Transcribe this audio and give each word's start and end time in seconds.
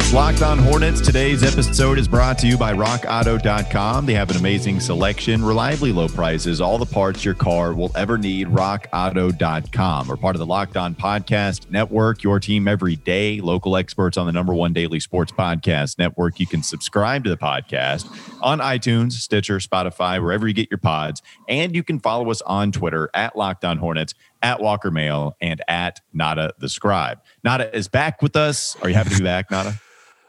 It's 0.00 0.12
Locked 0.12 0.42
On 0.42 0.58
Hornets. 0.58 1.00
Today's 1.00 1.42
episode 1.42 1.98
is 1.98 2.06
brought 2.06 2.38
to 2.38 2.46
you 2.46 2.56
by 2.56 2.72
RockAuto.com. 2.72 4.06
They 4.06 4.14
have 4.14 4.30
an 4.30 4.36
amazing 4.36 4.78
selection, 4.78 5.44
reliably 5.44 5.90
low 5.90 6.06
prices, 6.06 6.60
all 6.60 6.78
the 6.78 6.86
parts 6.86 7.24
your 7.24 7.34
car 7.34 7.74
will 7.74 7.90
ever 7.96 8.16
need. 8.16 8.46
RockAuto.com. 8.46 10.06
We're 10.06 10.16
part 10.16 10.36
of 10.36 10.38
the 10.38 10.46
Locked 10.46 10.76
On 10.76 10.94
Podcast 10.94 11.68
Network, 11.68 12.22
your 12.22 12.38
team 12.38 12.68
every 12.68 12.94
day. 12.94 13.40
Local 13.40 13.76
experts 13.76 14.16
on 14.16 14.26
the 14.26 14.32
number 14.32 14.54
one 14.54 14.72
daily 14.72 15.00
sports 15.00 15.32
podcast 15.32 15.98
network. 15.98 16.38
You 16.38 16.46
can 16.46 16.62
subscribe 16.62 17.24
to 17.24 17.30
the 17.30 17.36
podcast 17.36 18.06
on 18.40 18.60
iTunes, 18.60 19.14
Stitcher, 19.14 19.58
Spotify, 19.58 20.22
wherever 20.22 20.46
you 20.46 20.54
get 20.54 20.70
your 20.70 20.78
pods. 20.78 21.22
And 21.48 21.74
you 21.74 21.82
can 21.82 21.98
follow 21.98 22.30
us 22.30 22.40
on 22.42 22.70
Twitter 22.70 23.10
at 23.14 23.34
Locked 23.34 23.64
On 23.64 23.78
Hornets 23.78 24.14
at 24.42 24.60
Walker 24.60 24.92
Mail 24.92 25.36
and 25.40 25.60
at 25.66 26.00
Nada 26.12 26.52
the 26.60 26.68
Scribe. 26.68 27.18
Nada 27.42 27.76
is 27.76 27.88
back 27.88 28.22
with 28.22 28.36
us. 28.36 28.76
Are 28.80 28.88
you 28.88 28.94
happy 28.94 29.10
to 29.10 29.18
be 29.18 29.24
back, 29.24 29.50
Nada? 29.50 29.80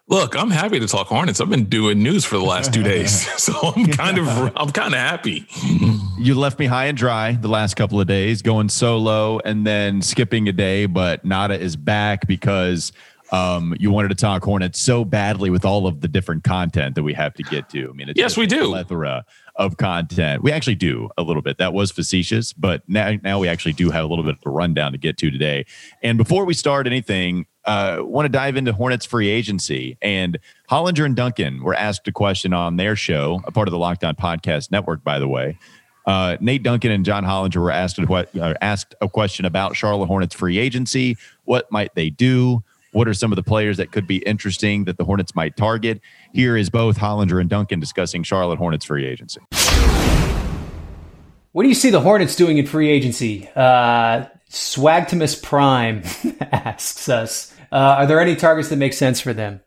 Look, 0.09 0.35
I'm 0.35 0.49
happy 0.49 0.79
to 0.79 0.87
talk 0.87 1.05
Hornets. 1.05 1.39
I've 1.39 1.51
been 1.51 1.65
doing 1.65 2.01
news 2.01 2.25
for 2.25 2.35
the 2.35 2.43
last 2.43 2.73
two 2.73 2.81
days, 2.81 3.31
so 3.41 3.53
I'm 3.75 3.85
kind 3.85 4.17
of 4.17 4.27
I'm 4.55 4.71
kind 4.71 4.95
of 4.95 4.99
happy. 4.99 5.45
You 6.17 6.33
left 6.33 6.57
me 6.57 6.65
high 6.65 6.85
and 6.85 6.97
dry 6.97 7.33
the 7.33 7.47
last 7.47 7.75
couple 7.75 8.01
of 8.01 8.07
days, 8.07 8.41
going 8.41 8.69
solo 8.69 9.39
and 9.45 9.67
then 9.67 10.01
skipping 10.01 10.49
a 10.49 10.51
day, 10.51 10.87
but 10.87 11.23
Nada 11.23 11.59
is 11.59 11.75
back 11.75 12.25
because 12.25 12.91
um, 13.31 13.75
you 13.79 13.91
wanted 13.91 14.07
to 14.07 14.15
talk 14.15 14.43
Hornets 14.43 14.81
so 14.81 15.05
badly 15.05 15.51
with 15.51 15.63
all 15.63 15.85
of 15.85 16.01
the 16.01 16.07
different 16.07 16.43
content 16.43 16.95
that 16.95 17.03
we 17.03 17.13
have 17.13 17.35
to 17.35 17.43
get 17.43 17.69
to. 17.69 17.89
I 17.89 17.93
mean, 17.93 18.11
yes, 18.15 18.35
we 18.35 18.47
do. 18.47 18.69
Plethora 18.69 19.25
of 19.57 19.77
content. 19.77 20.41
We 20.41 20.51
actually 20.51 20.75
do 20.75 21.09
a 21.19 21.21
little 21.21 21.43
bit. 21.43 21.59
That 21.59 21.73
was 21.73 21.91
facetious, 21.91 22.51
but 22.51 22.81
now 22.87 23.13
now 23.23 23.37
we 23.37 23.47
actually 23.47 23.73
do 23.73 23.91
have 23.91 24.05
a 24.05 24.07
little 24.07 24.25
bit 24.25 24.37
of 24.37 24.41
a 24.43 24.49
rundown 24.49 24.93
to 24.93 24.97
get 24.97 25.17
to 25.17 25.29
today. 25.29 25.67
And 26.01 26.17
before 26.17 26.45
we 26.45 26.55
start 26.55 26.87
anything, 26.87 27.45
uh, 27.65 27.97
want 28.01 28.25
to 28.25 28.29
dive 28.29 28.55
into 28.55 28.73
Hornets 28.73 29.05
free 29.05 29.29
agency. 29.29 29.97
And 30.01 30.39
Hollinger 30.69 31.05
and 31.05 31.15
Duncan 31.15 31.63
were 31.63 31.75
asked 31.75 32.07
a 32.07 32.11
question 32.11 32.53
on 32.53 32.77
their 32.77 32.95
show, 32.95 33.41
a 33.45 33.51
part 33.51 33.67
of 33.67 33.71
the 33.71 33.77
Locked 33.77 34.03
On 34.03 34.15
Podcast 34.15 34.71
Network, 34.71 35.03
by 35.03 35.19
the 35.19 35.27
way. 35.27 35.57
Uh, 36.05 36.37
Nate 36.39 36.63
Duncan 36.63 36.91
and 36.91 37.05
John 37.05 37.23
Hollinger 37.23 37.61
were 37.61 37.71
asked 37.71 37.99
what 38.07 38.35
uh, 38.35 38.55
asked 38.61 38.95
a 39.01 39.07
question 39.07 39.45
about 39.45 39.75
Charlotte 39.75 40.07
Hornets 40.07 40.33
free 40.33 40.57
agency. 40.57 41.17
What 41.45 41.71
might 41.71 41.93
they 41.93 42.09
do? 42.09 42.63
What 42.91 43.07
are 43.07 43.13
some 43.13 43.31
of 43.31 43.35
the 43.35 43.43
players 43.43 43.77
that 43.77 43.91
could 43.91 44.07
be 44.07 44.17
interesting 44.17 44.85
that 44.85 44.97
the 44.97 45.05
Hornets 45.05 45.35
might 45.35 45.55
target? 45.55 46.01
Here 46.33 46.57
is 46.57 46.71
both 46.71 46.97
Hollinger 46.97 47.39
and 47.39 47.47
Duncan 47.49 47.79
discussing 47.79 48.23
Charlotte 48.23 48.57
Hornets 48.57 48.85
free 48.85 49.05
agency. 49.05 49.41
What 51.51 51.63
do 51.63 51.69
you 51.69 51.75
see 51.75 51.91
the 51.91 52.01
Hornets 52.01 52.35
doing 52.35 52.57
in 52.57 52.65
free 52.65 52.89
agency? 52.89 53.47
Uh, 53.55 54.25
Swagtimus 54.49 55.41
Prime 55.41 56.03
asks 56.41 57.07
us, 57.09 57.53
uh, 57.71 57.75
are 57.99 58.07
there 58.07 58.19
any 58.19 58.35
targets 58.35 58.69
that 58.69 58.77
make 58.77 58.93
sense 58.93 59.21
for 59.21 59.33
them? 59.33 59.61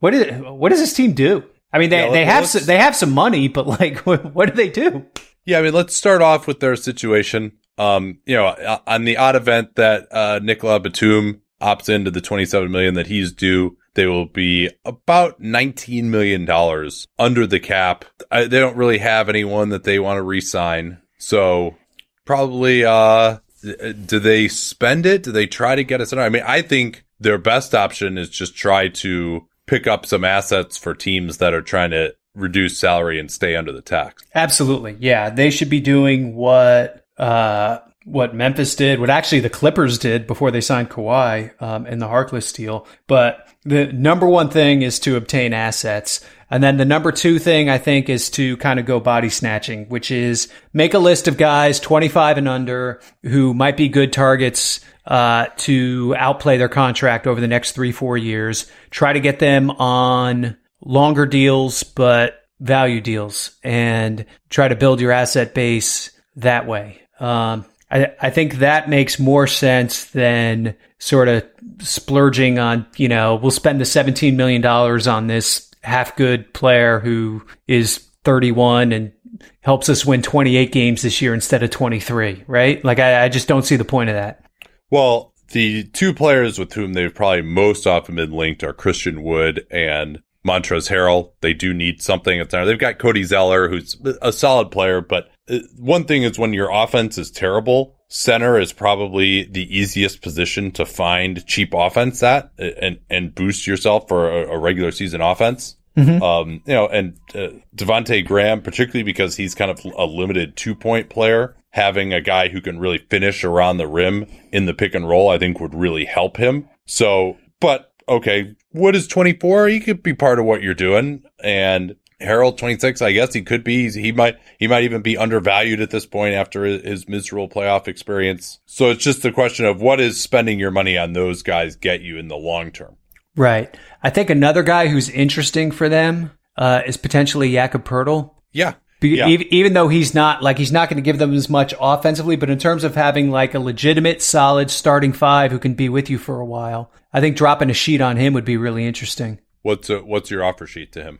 What, 0.00 0.14
is, 0.14 0.42
what 0.42 0.70
does 0.70 0.80
this 0.80 0.94
team 0.94 1.12
do? 1.12 1.44
I 1.72 1.78
mean, 1.78 1.90
they, 1.90 2.06
yeah, 2.06 2.10
they 2.10 2.24
have 2.24 2.46
some, 2.46 2.64
they 2.64 2.78
have 2.78 2.96
some 2.96 3.12
money, 3.12 3.48
but 3.48 3.66
like, 3.66 3.98
what, 4.00 4.24
what 4.34 4.48
do 4.48 4.54
they 4.54 4.70
do? 4.70 5.06
Yeah, 5.44 5.58
I 5.58 5.62
mean, 5.62 5.74
let's 5.74 5.94
start 5.94 6.22
off 6.22 6.46
with 6.46 6.60
their 6.60 6.76
situation. 6.76 7.52
Um, 7.78 8.18
you 8.26 8.36
know, 8.36 8.46
uh, 8.46 8.78
on 8.86 9.04
the 9.04 9.16
odd 9.16 9.36
event 9.36 9.74
that 9.76 10.06
uh, 10.12 10.40
Nicolas 10.42 10.82
Batum 10.82 11.42
opts 11.60 11.88
into 11.88 12.10
the 12.10 12.20
27 12.20 12.70
million 12.70 12.94
that 12.94 13.06
he's 13.06 13.32
due, 13.32 13.76
they 13.94 14.06
will 14.06 14.26
be 14.26 14.70
about 14.84 15.40
19 15.40 16.10
million 16.10 16.44
dollars 16.44 17.06
under 17.18 17.46
the 17.46 17.60
cap. 17.60 18.04
I, 18.30 18.44
they 18.44 18.60
don't 18.60 18.76
really 18.76 18.98
have 18.98 19.28
anyone 19.28 19.70
that 19.70 19.84
they 19.84 19.98
want 19.98 20.18
to 20.18 20.22
re-sign, 20.22 21.00
so 21.18 21.76
probably 22.24 22.84
uh, 22.84 23.38
do 23.62 24.18
they 24.18 24.48
spend 24.48 25.06
it? 25.06 25.22
Do 25.22 25.32
they 25.32 25.46
try 25.46 25.74
to 25.74 25.84
get 25.84 26.00
us? 26.00 26.12
I 26.12 26.28
mean, 26.28 26.42
I 26.46 26.62
think 26.62 27.04
their 27.20 27.38
best 27.38 27.74
option 27.74 28.18
is 28.18 28.28
just 28.28 28.56
try 28.56 28.88
to 28.88 29.46
pick 29.66 29.86
up 29.86 30.04
some 30.04 30.24
assets 30.24 30.76
for 30.76 30.94
teams 30.94 31.38
that 31.38 31.54
are 31.54 31.62
trying 31.62 31.90
to 31.92 32.14
reduce 32.34 32.78
salary 32.78 33.18
and 33.18 33.30
stay 33.30 33.54
under 33.56 33.72
the 33.72 33.82
tax. 33.82 34.24
Absolutely. 34.34 34.96
Yeah. 34.98 35.30
They 35.30 35.50
should 35.50 35.70
be 35.70 35.80
doing 35.80 36.34
what, 36.34 37.06
uh, 37.18 37.78
what 38.04 38.34
Memphis 38.34 38.74
did, 38.74 39.00
what 39.00 39.10
actually 39.10 39.40
the 39.40 39.50
Clippers 39.50 39.98
did 39.98 40.26
before 40.26 40.50
they 40.50 40.60
signed 40.60 40.90
Kawhi 40.90 41.60
um, 41.62 41.86
in 41.86 41.98
the 41.98 42.06
Harkless 42.06 42.54
deal. 42.54 42.86
But 43.06 43.48
the 43.64 43.92
number 43.92 44.26
one 44.26 44.50
thing 44.50 44.82
is 44.82 44.98
to 45.00 45.16
obtain 45.16 45.52
assets. 45.52 46.20
And 46.50 46.62
then 46.62 46.76
the 46.76 46.84
number 46.84 47.12
two 47.12 47.38
thing 47.38 47.70
I 47.70 47.78
think 47.78 48.08
is 48.08 48.28
to 48.30 48.56
kind 48.58 48.78
of 48.80 48.86
go 48.86 49.00
body 49.00 49.28
snatching, 49.28 49.88
which 49.88 50.10
is 50.10 50.48
make 50.72 50.94
a 50.94 50.98
list 50.98 51.28
of 51.28 51.36
guys 51.36 51.80
25 51.80 52.38
and 52.38 52.48
under 52.48 53.00
who 53.22 53.54
might 53.54 53.76
be 53.76 53.88
good 53.88 54.12
targets 54.12 54.80
uh, 55.06 55.46
to 55.58 56.14
outplay 56.18 56.58
their 56.58 56.68
contract 56.68 57.26
over 57.26 57.40
the 57.40 57.48
next 57.48 57.72
three, 57.72 57.92
four 57.92 58.16
years. 58.16 58.70
Try 58.90 59.12
to 59.12 59.20
get 59.20 59.38
them 59.38 59.70
on 59.70 60.56
longer 60.84 61.26
deals, 61.26 61.82
but 61.84 62.42
value 62.60 63.00
deals 63.00 63.56
and 63.64 64.24
try 64.48 64.68
to 64.68 64.76
build 64.76 65.00
your 65.00 65.10
asset 65.10 65.54
base 65.54 66.10
that 66.36 66.66
way. 66.66 67.00
Um, 67.18 67.64
I, 67.92 68.10
I 68.20 68.30
think 68.30 68.56
that 68.56 68.88
makes 68.88 69.18
more 69.18 69.46
sense 69.46 70.06
than 70.06 70.74
sort 70.98 71.28
of 71.28 71.44
splurging 71.80 72.58
on, 72.58 72.86
you 72.96 73.08
know, 73.08 73.36
we'll 73.36 73.50
spend 73.50 73.80
the 73.80 73.84
$17 73.84 74.34
million 74.34 74.64
on 74.64 75.26
this 75.26 75.70
half 75.82 76.16
good 76.16 76.52
player 76.54 77.00
who 77.00 77.44
is 77.68 77.98
31 78.24 78.92
and 78.92 79.12
helps 79.60 79.88
us 79.88 80.06
win 80.06 80.22
28 80.22 80.72
games 80.72 81.02
this 81.02 81.20
year 81.20 81.34
instead 81.34 81.62
of 81.62 81.70
23, 81.70 82.44
right? 82.46 82.84
Like, 82.84 82.98
I, 82.98 83.24
I 83.24 83.28
just 83.28 83.48
don't 83.48 83.64
see 83.64 83.76
the 83.76 83.84
point 83.84 84.08
of 84.08 84.16
that. 84.16 84.44
Well, 84.90 85.34
the 85.50 85.84
two 85.84 86.14
players 86.14 86.58
with 86.58 86.72
whom 86.72 86.94
they've 86.94 87.14
probably 87.14 87.42
most 87.42 87.86
often 87.86 88.14
been 88.14 88.32
linked 88.32 88.64
are 88.64 88.72
Christian 88.72 89.22
Wood 89.22 89.66
and 89.70 90.22
Montrezl 90.46 90.90
Harrell. 90.90 91.32
They 91.40 91.52
do 91.52 91.74
need 91.74 92.00
something 92.00 92.40
at 92.40 92.50
center. 92.50 92.64
They've 92.64 92.78
got 92.78 92.98
Cody 92.98 93.24
Zeller, 93.24 93.68
who's 93.68 93.96
a 94.22 94.32
solid 94.32 94.70
player, 94.70 95.00
but 95.00 95.30
one 95.76 96.04
thing 96.04 96.22
is 96.22 96.38
when 96.38 96.52
your 96.52 96.70
offense 96.70 97.18
is 97.18 97.30
terrible, 97.30 97.96
center 98.08 98.58
is 98.58 98.72
probably 98.72 99.44
the 99.44 99.76
easiest 99.76 100.22
position 100.22 100.70
to 100.72 100.86
find 100.86 101.44
cheap 101.46 101.72
offense 101.74 102.22
at 102.22 102.52
uh, 102.58 102.64
and, 102.80 102.98
and 103.10 103.34
boost 103.34 103.66
yourself 103.66 104.08
for 104.08 104.30
a, 104.30 104.54
a 104.54 104.58
regular 104.58 104.90
season 104.90 105.20
offense. 105.20 105.76
Mm-hmm. 105.96 106.22
Um, 106.22 106.62
you 106.66 106.72
know, 106.72 106.86
and 106.88 107.18
uh, 107.34 107.48
Devonte 107.76 108.24
Graham, 108.24 108.62
particularly 108.62 109.02
because 109.02 109.36
he's 109.36 109.54
kind 109.54 109.70
of 109.70 109.84
a 109.96 110.06
limited 110.06 110.56
two 110.56 110.74
point 110.74 111.10
player, 111.10 111.54
having 111.70 112.12
a 112.12 112.20
guy 112.20 112.48
who 112.48 112.60
can 112.60 112.78
really 112.78 112.98
finish 112.98 113.44
around 113.44 113.76
the 113.76 113.86
rim 113.86 114.26
in 114.52 114.66
the 114.66 114.74
pick 114.74 114.94
and 114.94 115.08
roll, 115.08 115.28
I 115.28 115.38
think 115.38 115.60
would 115.60 115.74
really 115.74 116.06
help 116.06 116.38
him. 116.38 116.68
So, 116.86 117.36
but 117.60 117.92
okay, 118.08 118.54
Wood 118.72 118.96
is 118.96 119.06
24. 119.06 119.68
He 119.68 119.80
could 119.80 120.02
be 120.02 120.14
part 120.14 120.38
of 120.38 120.44
what 120.44 120.62
you're 120.62 120.74
doing. 120.74 121.24
And 121.42 121.96
Harrell 122.22 122.56
26, 122.56 123.02
I 123.02 123.12
guess 123.12 123.34
he 123.34 123.42
could 123.42 123.64
be. 123.64 123.90
He 123.90 124.12
might 124.12 124.38
he 124.58 124.66
might 124.66 124.84
even 124.84 125.02
be 125.02 125.16
undervalued 125.16 125.80
at 125.80 125.90
this 125.90 126.06
point 126.06 126.34
after 126.34 126.64
his 126.64 127.08
miserable 127.08 127.48
playoff 127.48 127.88
experience. 127.88 128.60
So 128.66 128.90
it's 128.90 129.04
just 129.04 129.22
the 129.22 129.32
question 129.32 129.66
of 129.66 129.80
what 129.80 130.00
is 130.00 130.20
spending 130.20 130.58
your 130.58 130.70
money 130.70 130.96
on 130.96 131.12
those 131.12 131.42
guys 131.42 131.76
get 131.76 132.00
you 132.00 132.18
in 132.18 132.28
the 132.28 132.36
long 132.36 132.70
term. 132.70 132.96
Right. 133.36 133.74
I 134.02 134.10
think 134.10 134.30
another 134.30 134.62
guy 134.62 134.88
who's 134.88 135.08
interesting 135.08 135.70
for 135.70 135.88
them 135.88 136.32
uh, 136.56 136.82
is 136.86 136.96
potentially 136.96 137.52
Jakob 137.52 137.84
Poeltl. 137.84 138.34
Yeah. 138.52 138.74
Be- 139.00 139.16
yeah. 139.16 139.28
even, 139.28 139.46
even 139.52 139.72
though 139.72 139.88
he's 139.88 140.14
not 140.14 140.42
like 140.42 140.58
he's 140.58 140.70
not 140.70 140.88
going 140.88 140.96
to 140.96 141.02
give 141.02 141.18
them 141.18 141.34
as 141.34 141.48
much 141.48 141.74
offensively, 141.80 142.36
but 142.36 142.50
in 142.50 142.58
terms 142.58 142.84
of 142.84 142.94
having 142.94 143.30
like 143.30 143.54
a 143.54 143.58
legitimate, 143.58 144.22
solid 144.22 144.70
starting 144.70 145.12
five 145.12 145.50
who 145.50 145.58
can 145.58 145.74
be 145.74 145.88
with 145.88 146.08
you 146.08 146.18
for 146.18 146.40
a 146.40 146.46
while, 146.46 146.92
I 147.12 147.20
think 147.20 147.36
dropping 147.36 147.70
a 147.70 147.74
sheet 147.74 148.00
on 148.00 148.16
him 148.16 148.34
would 148.34 148.44
be 148.44 148.56
really 148.56 148.86
interesting. 148.86 149.40
What's 149.62 149.90
a, 149.90 149.98
what's 150.00 150.30
your 150.30 150.44
offer 150.44 150.66
sheet 150.66 150.92
to 150.92 151.02
him? 151.02 151.18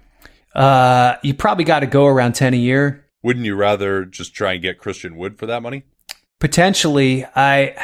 Uh, 0.55 1.17
you 1.23 1.35
probably 1.35 1.65
got 1.65 1.81
to 1.81 1.87
go 1.87 2.07
around 2.07 2.35
10 2.35 2.55
a 2.55 2.57
year. 2.57 3.07
Wouldn't 3.23 3.47
you 3.47 3.55
rather 3.55 4.05
just 4.05 4.35
try 4.35 4.55
and 4.55 4.63
get 4.63 4.79
Christian 4.79 5.17
Wood 5.17 5.39
for 5.39 5.47
that 5.47 5.63
money? 5.63 5.85
Potentially. 6.41 7.25
I, 7.25 7.75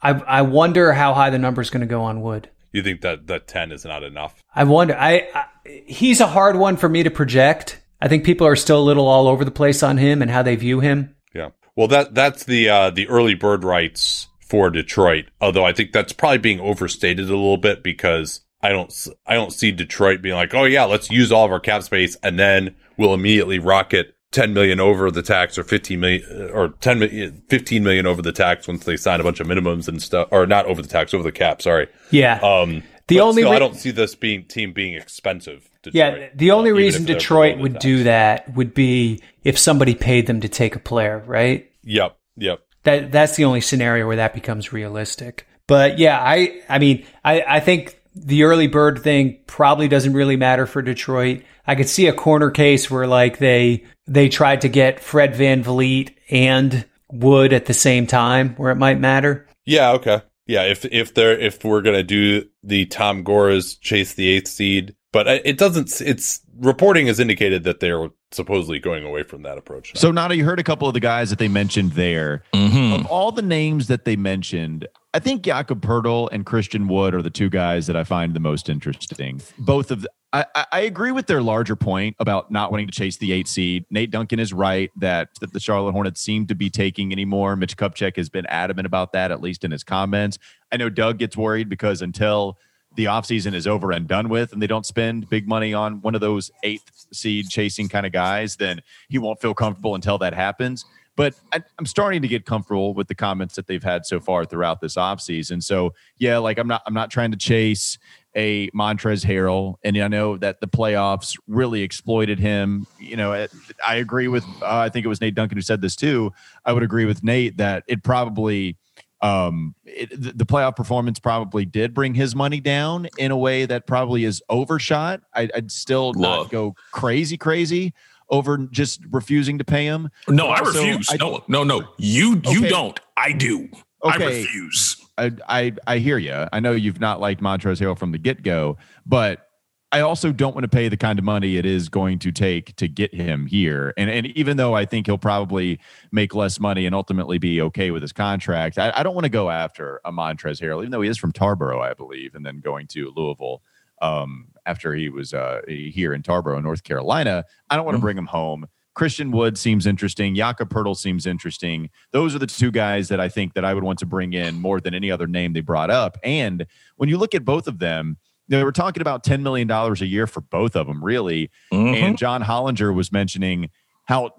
I, 0.00 0.10
I 0.12 0.42
wonder 0.42 0.92
how 0.92 1.14
high 1.14 1.30
the 1.30 1.38
number 1.38 1.60
is 1.60 1.70
going 1.70 1.80
to 1.82 1.86
go 1.86 2.02
on 2.02 2.22
Wood. 2.22 2.48
You 2.72 2.82
think 2.82 3.02
that 3.02 3.26
that 3.28 3.46
10 3.46 3.72
is 3.72 3.84
not 3.84 4.02
enough? 4.02 4.42
I 4.54 4.64
wonder. 4.64 4.96
I, 4.96 5.28
I, 5.34 5.44
he's 5.86 6.20
a 6.20 6.26
hard 6.26 6.56
one 6.56 6.76
for 6.76 6.88
me 6.88 7.02
to 7.02 7.10
project. 7.10 7.80
I 8.00 8.08
think 8.08 8.24
people 8.24 8.46
are 8.46 8.56
still 8.56 8.80
a 8.80 8.84
little 8.84 9.06
all 9.06 9.26
over 9.26 9.44
the 9.44 9.50
place 9.50 9.82
on 9.82 9.98
him 9.98 10.22
and 10.22 10.30
how 10.30 10.42
they 10.42 10.56
view 10.56 10.80
him. 10.80 11.16
Yeah. 11.34 11.50
Well, 11.76 11.88
that 11.88 12.14
that's 12.14 12.44
the 12.44 12.68
uh, 12.68 12.90
the 12.90 13.08
early 13.08 13.34
bird 13.34 13.64
rights 13.64 14.28
for 14.40 14.70
Detroit. 14.70 15.26
Although 15.40 15.64
I 15.64 15.72
think 15.72 15.92
that's 15.92 16.12
probably 16.12 16.38
being 16.38 16.60
overstated 16.60 17.26
a 17.26 17.28
little 17.28 17.56
bit 17.56 17.82
because 17.82 18.40
I 18.62 18.70
don't 18.70 18.92
I 19.26 19.34
don't 19.34 19.52
see 19.52 19.70
Detroit 19.70 20.22
being 20.22 20.34
like, 20.34 20.54
oh 20.54 20.64
yeah, 20.64 20.84
let's 20.84 21.10
use 21.10 21.30
all 21.30 21.44
of 21.44 21.52
our 21.52 21.60
cap 21.60 21.82
space 21.82 22.16
and 22.22 22.38
then 22.38 22.74
we'll 22.96 23.14
immediately 23.14 23.58
rocket 23.58 24.14
10 24.32 24.52
million 24.52 24.80
over 24.80 25.10
the 25.10 25.22
tax 25.22 25.56
or 25.56 25.64
15 25.64 26.00
million 26.00 26.50
or 26.52 26.68
10 26.68 26.98
million, 26.98 27.42
15 27.48 27.82
million 27.82 28.06
over 28.06 28.20
the 28.20 28.32
tax 28.32 28.68
once 28.68 28.84
they 28.84 28.96
sign 28.96 29.20
a 29.20 29.24
bunch 29.24 29.40
of 29.40 29.46
minimums 29.46 29.88
and 29.88 30.02
stuff 30.02 30.28
or 30.30 30.46
not 30.46 30.66
over 30.66 30.82
the 30.82 30.88
tax 30.88 31.14
over 31.14 31.22
the 31.22 31.32
cap 31.32 31.62
sorry 31.62 31.88
yeah 32.10 32.38
um 32.42 32.82
The 33.08 33.20
only 33.20 33.42
still, 33.42 33.50
re- 33.50 33.56
I 33.56 33.58
don't 33.58 33.74
see 33.74 33.90
this 33.90 34.14
being 34.14 34.44
team 34.44 34.72
being 34.74 34.92
expensive. 34.94 35.68
Detroit, 35.82 36.20
yeah, 36.20 36.28
the 36.34 36.50
only 36.50 36.70
uh, 36.72 36.74
reason 36.74 37.06
Detroit 37.06 37.58
would 37.58 37.78
do 37.78 38.04
that 38.04 38.54
would 38.54 38.74
be 38.74 39.22
if 39.44 39.58
somebody 39.58 39.94
paid 39.94 40.26
them 40.26 40.42
to 40.42 40.48
take 40.48 40.76
a 40.76 40.78
player, 40.78 41.22
right? 41.26 41.70
Yep, 41.84 42.18
yep. 42.36 42.60
That 42.82 43.10
that's 43.10 43.36
the 43.36 43.46
only 43.46 43.62
scenario 43.62 44.06
where 44.06 44.16
that 44.16 44.34
becomes 44.34 44.74
realistic. 44.74 45.46
But 45.66 45.98
yeah, 45.98 46.20
I 46.20 46.60
I 46.68 46.78
mean, 46.78 47.06
I 47.24 47.42
I 47.48 47.60
think 47.60 47.97
the 48.24 48.44
early 48.44 48.66
bird 48.66 49.02
thing 49.02 49.40
probably 49.46 49.88
doesn't 49.88 50.12
really 50.12 50.36
matter 50.36 50.66
for 50.66 50.82
Detroit. 50.82 51.42
I 51.66 51.74
could 51.74 51.88
see 51.88 52.06
a 52.06 52.12
corner 52.12 52.50
case 52.50 52.90
where 52.90 53.06
like 53.06 53.38
they 53.38 53.84
they 54.06 54.28
tried 54.28 54.62
to 54.62 54.68
get 54.68 55.00
Fred 55.00 55.34
VanVleet 55.34 56.14
and 56.30 56.86
Wood 57.10 57.52
at 57.52 57.66
the 57.66 57.74
same 57.74 58.06
time 58.06 58.54
where 58.56 58.70
it 58.70 58.76
might 58.76 59.00
matter. 59.00 59.46
Yeah, 59.64 59.92
okay. 59.92 60.22
Yeah, 60.46 60.64
if 60.64 60.84
if 60.86 61.14
they're 61.14 61.38
if 61.38 61.64
we're 61.64 61.82
gonna 61.82 62.02
do 62.02 62.44
the 62.62 62.86
Tom 62.86 63.22
Gores 63.22 63.76
chase 63.76 64.14
the 64.14 64.28
eighth 64.28 64.48
seed, 64.48 64.94
but 65.12 65.28
uh, 65.28 65.38
it 65.44 65.58
doesn't. 65.58 66.00
It's 66.00 66.40
reporting 66.58 67.06
has 67.06 67.20
indicated 67.20 67.64
that 67.64 67.80
they're 67.80 68.08
supposedly 68.32 68.78
going 68.78 69.04
away 69.04 69.22
from 69.22 69.42
that 69.42 69.58
approach. 69.58 69.94
now. 69.94 70.00
So, 70.00 70.10
Nada, 70.10 70.36
you 70.36 70.44
heard 70.44 70.60
a 70.60 70.64
couple 70.64 70.86
of 70.88 70.94
the 70.94 71.00
guys 71.00 71.30
that 71.30 71.38
they 71.38 71.48
mentioned 71.48 71.92
there. 71.92 72.42
Mhm. 72.54 72.94
Of 73.00 73.06
all 73.06 73.32
the 73.32 73.42
names 73.42 73.88
that 73.88 74.04
they 74.04 74.16
mentioned, 74.16 74.86
I 75.14 75.18
think 75.18 75.42
Jakob 75.42 75.80
Poeltl 75.80 76.28
and 76.30 76.44
Christian 76.44 76.88
Wood 76.88 77.14
are 77.14 77.22
the 77.22 77.30
two 77.30 77.48
guys 77.48 77.86
that 77.86 77.96
I 77.96 78.04
find 78.04 78.34
the 78.34 78.40
most 78.40 78.68
interesting. 78.68 79.40
Both 79.58 79.90
of 79.90 80.02
the, 80.02 80.10
I, 80.34 80.44
I- 80.54 80.66
I 80.72 80.80
agree 80.80 81.10
with 81.10 81.26
their 81.26 81.40
larger 81.40 81.74
point 81.74 82.16
about 82.18 82.50
not 82.50 82.70
wanting 82.70 82.86
to 82.88 82.92
chase 82.92 83.16
the 83.16 83.32
eight 83.32 83.48
seed. 83.48 83.86
Nate 83.90 84.10
Duncan 84.10 84.38
is 84.38 84.52
right 84.52 84.90
that, 84.96 85.30
that 85.40 85.54
the 85.54 85.60
Charlotte 85.60 85.92
Hornets 85.92 86.20
seem 86.20 86.46
to 86.48 86.54
be 86.54 86.68
taking 86.68 87.12
anymore. 87.12 87.56
Mitch 87.56 87.78
Kupchak 87.78 88.16
has 88.18 88.28
been 88.28 88.44
adamant 88.46 88.84
about 88.84 89.12
that, 89.14 89.30
at 89.32 89.40
least 89.40 89.64
in 89.64 89.70
his 89.70 89.82
comments. 89.82 90.38
I 90.70 90.76
know 90.76 90.90
Doug 90.90 91.18
gets 91.18 91.34
worried 91.34 91.70
because 91.70 92.02
until 92.02 92.58
the 92.98 93.04
offseason 93.04 93.54
is 93.54 93.68
over 93.68 93.92
and 93.92 94.08
done 94.08 94.28
with 94.28 94.52
and 94.52 94.60
they 94.60 94.66
don't 94.66 94.84
spend 94.84 95.28
big 95.28 95.46
money 95.46 95.72
on 95.72 96.00
one 96.00 96.16
of 96.16 96.20
those 96.20 96.50
eighth 96.64 97.06
seed 97.12 97.48
chasing 97.48 97.88
kind 97.88 98.04
of 98.04 98.10
guys, 98.10 98.56
then 98.56 98.82
he 99.08 99.18
won't 99.18 99.40
feel 99.40 99.54
comfortable 99.54 99.94
until 99.94 100.18
that 100.18 100.34
happens. 100.34 100.84
But 101.14 101.36
I, 101.52 101.62
I'm 101.78 101.86
starting 101.86 102.22
to 102.22 102.28
get 102.28 102.44
comfortable 102.44 102.94
with 102.94 103.06
the 103.06 103.14
comments 103.14 103.54
that 103.54 103.68
they've 103.68 103.82
had 103.82 104.04
so 104.04 104.18
far 104.18 104.44
throughout 104.44 104.80
this 104.80 104.96
offseason. 104.96 105.62
So 105.62 105.94
yeah, 106.18 106.38
like 106.38 106.58
I'm 106.58 106.66
not 106.66 106.82
I'm 106.86 106.94
not 106.94 107.08
trying 107.08 107.30
to 107.30 107.36
chase 107.36 107.98
a 108.34 108.68
Montrezl 108.70 109.24
Harrell, 109.24 109.76
and 109.84 109.96
I 109.96 110.08
know 110.08 110.36
that 110.36 110.60
the 110.60 110.66
playoffs 110.66 111.38
really 111.46 111.82
exploited 111.82 112.40
him. 112.40 112.84
You 112.98 113.14
know, 113.14 113.46
I 113.86 113.94
agree 113.94 114.26
with 114.26 114.44
uh, 114.60 114.78
I 114.78 114.88
think 114.88 115.06
it 115.06 115.08
was 115.08 115.20
Nate 115.20 115.36
Duncan 115.36 115.56
who 115.56 115.62
said 115.62 115.82
this 115.82 115.94
too. 115.94 116.32
I 116.64 116.72
would 116.72 116.82
agree 116.82 117.04
with 117.04 117.22
Nate 117.22 117.58
that 117.58 117.84
it 117.86 118.02
probably 118.02 118.76
um 119.20 119.74
it, 119.84 120.10
the 120.38 120.46
playoff 120.46 120.76
performance 120.76 121.18
probably 121.18 121.64
did 121.64 121.92
bring 121.92 122.14
his 122.14 122.34
money 122.36 122.60
down 122.60 123.08
in 123.18 123.30
a 123.32 123.36
way 123.36 123.66
that 123.66 123.86
probably 123.86 124.24
is 124.24 124.40
overshot 124.48 125.20
I, 125.34 125.48
i'd 125.56 125.72
still 125.72 126.12
not 126.14 126.50
go 126.50 126.74
crazy 126.92 127.36
crazy 127.36 127.94
over 128.30 128.58
just 128.58 129.00
refusing 129.10 129.58
to 129.58 129.64
pay 129.64 129.86
him 129.86 130.10
No, 130.28 130.48
I 130.48 130.60
Also, 130.60 130.78
refuse. 130.84 131.08
I- 131.10 131.16
no, 131.16 131.42
no, 131.48 131.64
no. 131.64 131.88
You 131.98 132.40
you 132.44 132.68
don't. 132.68 133.00
I 133.16 133.32
do. 133.32 133.68
I 134.04 134.16
refuse. 134.16 134.96
I, 135.16 135.32
I 135.48 135.72
I 135.86 135.98
hear 135.98 136.18
you. 136.18 136.46
I 136.52 136.60
know 136.60 136.72
you've 136.72 137.00
not 137.00 137.20
liked 137.20 137.40
Montrezl 137.42 137.80
Harrell 137.80 137.98
from 137.98 138.12
the 138.12 138.18
get 138.18 138.42
go, 138.44 138.76
but 139.06 139.47
I 139.90 140.00
also 140.00 140.32
don't 140.32 140.54
want 140.54 140.64
to 140.64 140.68
pay 140.68 140.88
the 140.88 140.98
kind 140.98 141.18
of 141.18 141.24
money 141.24 141.56
it 141.56 141.64
is 141.64 141.88
going 141.88 142.18
to 142.18 142.30
take 142.30 142.76
to 142.76 142.88
get 142.88 143.14
him 143.14 143.46
here. 143.46 143.94
And 143.96 144.10
and 144.10 144.26
even 144.26 144.58
though 144.58 144.74
I 144.74 144.84
think 144.84 145.06
he'll 145.06 145.16
probably 145.16 145.80
make 146.12 146.34
less 146.34 146.60
money 146.60 146.84
and 146.84 146.94
ultimately 146.94 147.38
be 147.38 147.62
okay 147.62 147.90
with 147.90 148.02
his 148.02 148.12
contract, 148.12 148.76
I, 148.78 148.92
I 148.94 149.02
don't 149.02 149.14
want 149.14 149.24
to 149.24 149.30
go 149.30 149.48
after 149.50 150.00
a 150.04 150.12
Montrezl 150.12 150.60
Harrell, 150.60 150.80
even 150.80 150.90
though 150.90 151.00
he 151.00 151.08
is 151.08 151.16
from 151.16 151.32
Tarboro, 151.32 151.80
I 151.80 151.94
believe, 151.94 152.34
and 152.34 152.44
then 152.44 152.60
going 152.60 152.86
to 152.88 153.12
Louisville 153.16 153.62
um, 154.02 154.48
after 154.66 154.94
he 154.94 155.08
was 155.08 155.32
uh, 155.32 155.62
here 155.66 156.12
in 156.12 156.22
Tarboro, 156.22 156.62
North 156.62 156.84
Carolina. 156.84 157.44
I 157.70 157.76
don't 157.76 157.86
want 157.86 157.94
to 157.94 157.98
Mhm. 157.98 158.02
bring 158.02 158.18
him 158.18 158.26
home. 158.26 158.66
Christian 158.94 159.30
Wood 159.30 159.56
seems 159.56 159.86
interesting. 159.86 160.34
Jakob 160.34 160.68
Poeltl 160.70 160.96
seems 160.96 161.24
interesting. 161.24 161.88
Those 162.10 162.34
are 162.34 162.38
the 162.40 162.46
two 162.48 162.70
guys 162.72 163.08
that 163.08 163.20
I 163.20 163.28
think 163.28 163.54
that 163.54 163.64
I 163.64 163.72
would 163.72 163.84
want 163.84 164.00
to 164.00 164.06
bring 164.06 164.32
in 164.34 164.60
more 164.60 164.80
than 164.80 164.92
any 164.92 165.10
other 165.10 165.26
name 165.28 165.52
they 165.52 165.60
brought 165.60 165.88
up. 165.88 166.18
And 166.24 166.66
when 166.96 167.08
you 167.08 167.16
look 167.16 167.34
at 167.34 167.44
both 167.44 167.68
of 167.68 167.78
them, 167.78 168.18
they 168.48 168.64
were 168.64 168.72
talking 168.72 169.00
about 169.00 169.24
$10 169.24 169.42
million 169.42 169.70
a 169.70 169.94
year 170.04 170.26
for 170.26 170.40
both 170.40 170.74
of 170.74 170.86
them, 170.86 171.04
really. 171.04 171.50
Mhm. 171.72 171.94
And 171.94 172.18
John 172.18 172.42
Hollinger 172.42 172.94
was 172.94 173.12
mentioning 173.12 173.70
how 174.04 174.30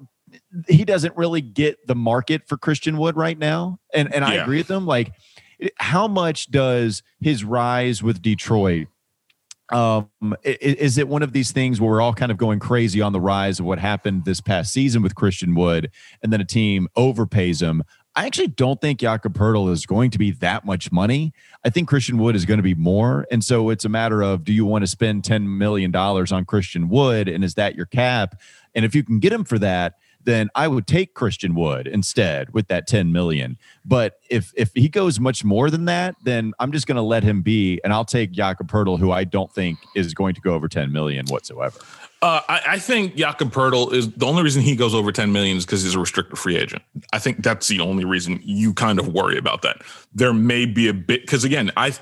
he 0.67 0.85
doesn't 0.85 1.15
really 1.15 1.41
get 1.41 1.85
the 1.87 1.95
market 1.95 2.47
for 2.47 2.57
Christian 2.57 2.97
Wood 2.97 3.15
right 3.15 3.37
now. 3.37 3.79
And 3.93 4.13
and 4.13 4.23
I 4.23 4.35
agree 4.35 4.57
with 4.57 4.69
him. 4.69 4.85
Like, 4.85 5.11
how 5.77 6.07
much 6.07 6.51
does 6.51 7.03
his 7.19 7.43
rise 7.43 8.01
with 8.03 8.21
Detroit? 8.21 8.87
Um, 9.71 10.09
is 10.43 10.97
it 10.97 11.07
one 11.07 11.21
of 11.21 11.31
these 11.31 11.51
things 11.51 11.79
where 11.79 11.91
we're 11.91 12.01
all 12.01 12.13
kind 12.13 12.31
of 12.31 12.37
going 12.37 12.57
crazy 12.59 13.01
on 13.01 13.13
the 13.13 13.21
rise 13.21 13.59
of 13.59 13.67
what 13.67 13.77
happened 13.77 14.25
this 14.25 14.41
past 14.41 14.73
season 14.73 15.03
with 15.03 15.13
Christian 15.13 15.53
Wood, 15.53 15.91
and 16.23 16.33
then 16.33 16.41
a 16.41 16.45
team 16.45 16.87
overpays 16.97 17.61
him? 17.61 17.83
I 18.19 18.25
actually 18.25 18.47
don't 18.47 18.81
think 18.81 18.99
Jakob 18.99 19.33
Poeltl 19.33 19.71
is 19.71 19.85
going 19.85 20.11
to 20.11 20.17
be 20.17 20.31
that 20.31 20.65
much 20.65 20.91
money. 20.91 21.31
I 21.63 21.69
think 21.69 21.87
Christian 21.87 22.17
Wood 22.17 22.35
is 22.35 22.43
going 22.43 22.57
to 22.57 22.63
be 22.63 22.75
more. 22.75 23.25
And 23.31 23.41
so 23.41 23.69
it's 23.69 23.85
a 23.85 23.89
matter 23.89 24.21
of 24.21 24.43
do 24.43 24.51
you 24.51 24.65
want 24.65 24.83
to 24.83 24.87
spend 24.87 25.23
$10 25.23 25.47
million 25.47 25.95
on 25.95 26.43
Christian 26.43 26.89
Wood? 26.89 27.29
And 27.29 27.45
is 27.45 27.53
that 27.53 27.75
your 27.75 27.85
cap? 27.85 28.35
And 28.75 28.83
if 28.83 28.93
you 28.93 29.03
can 29.03 29.19
get 29.19 29.31
him 29.31 29.45
for 29.45 29.57
that, 29.59 29.99
then 30.21 30.49
I 30.53 30.67
would 30.67 30.85
take 30.85 31.13
Christian 31.13 31.55
Wood 31.55 31.87
instead 31.87 32.53
with 32.53 32.67
that 32.67 32.87
10 32.87 33.13
million. 33.13 33.57
But 33.85 34.19
if 34.29 34.51
if 34.57 34.71
he 34.75 34.89
goes 34.89 35.17
much 35.17 35.45
more 35.45 35.69
than 35.69 35.85
that, 35.85 36.15
then 36.21 36.51
I'm 36.59 36.73
just 36.73 36.87
going 36.87 36.97
to 36.97 37.01
let 37.01 37.23
him 37.23 37.41
be 37.41 37.79
and 37.85 37.93
I'll 37.93 38.03
take 38.03 38.31
Jakob 38.31 38.69
Poeltl, 38.69 38.99
who 38.99 39.13
I 39.13 39.23
don't 39.23 39.51
think 39.53 39.79
is 39.95 40.13
going 40.13 40.35
to 40.35 40.41
go 40.41 40.55
over 40.55 40.67
10 40.67 40.91
million 40.91 41.25
whatsoever. 41.27 41.79
Uh, 42.21 42.41
I, 42.49 42.61
I 42.67 42.79
think 42.79 43.15
Jakob 43.15 43.53
Poeltl 43.53 43.93
is 43.93 44.11
the 44.11 44.25
only 44.25 44.43
reason 44.43 44.61
he 44.61 44.75
goes 44.75 44.93
over 44.93 45.11
10 45.11 45.31
million 45.31 45.57
is 45.57 45.65
because 45.65 45.83
he's 45.83 45.95
a 45.95 45.99
restricted 45.99 46.37
free 46.37 46.57
agent. 46.57 46.83
I 47.13 47.19
think 47.19 47.43
that's 47.43 47.67
the 47.67 47.79
only 47.79 48.03
reason 48.03 48.41
you 48.43 48.73
kind 48.73 48.99
of 48.99 49.07
worry 49.07 49.37
about 49.37 49.61
that. 49.61 49.81
There 50.13 50.33
may 50.33 50.65
be 50.65 50.89
a 50.89 50.93
bit 50.93 51.21
because 51.21 51.45
again, 51.45 51.71
I 51.77 51.93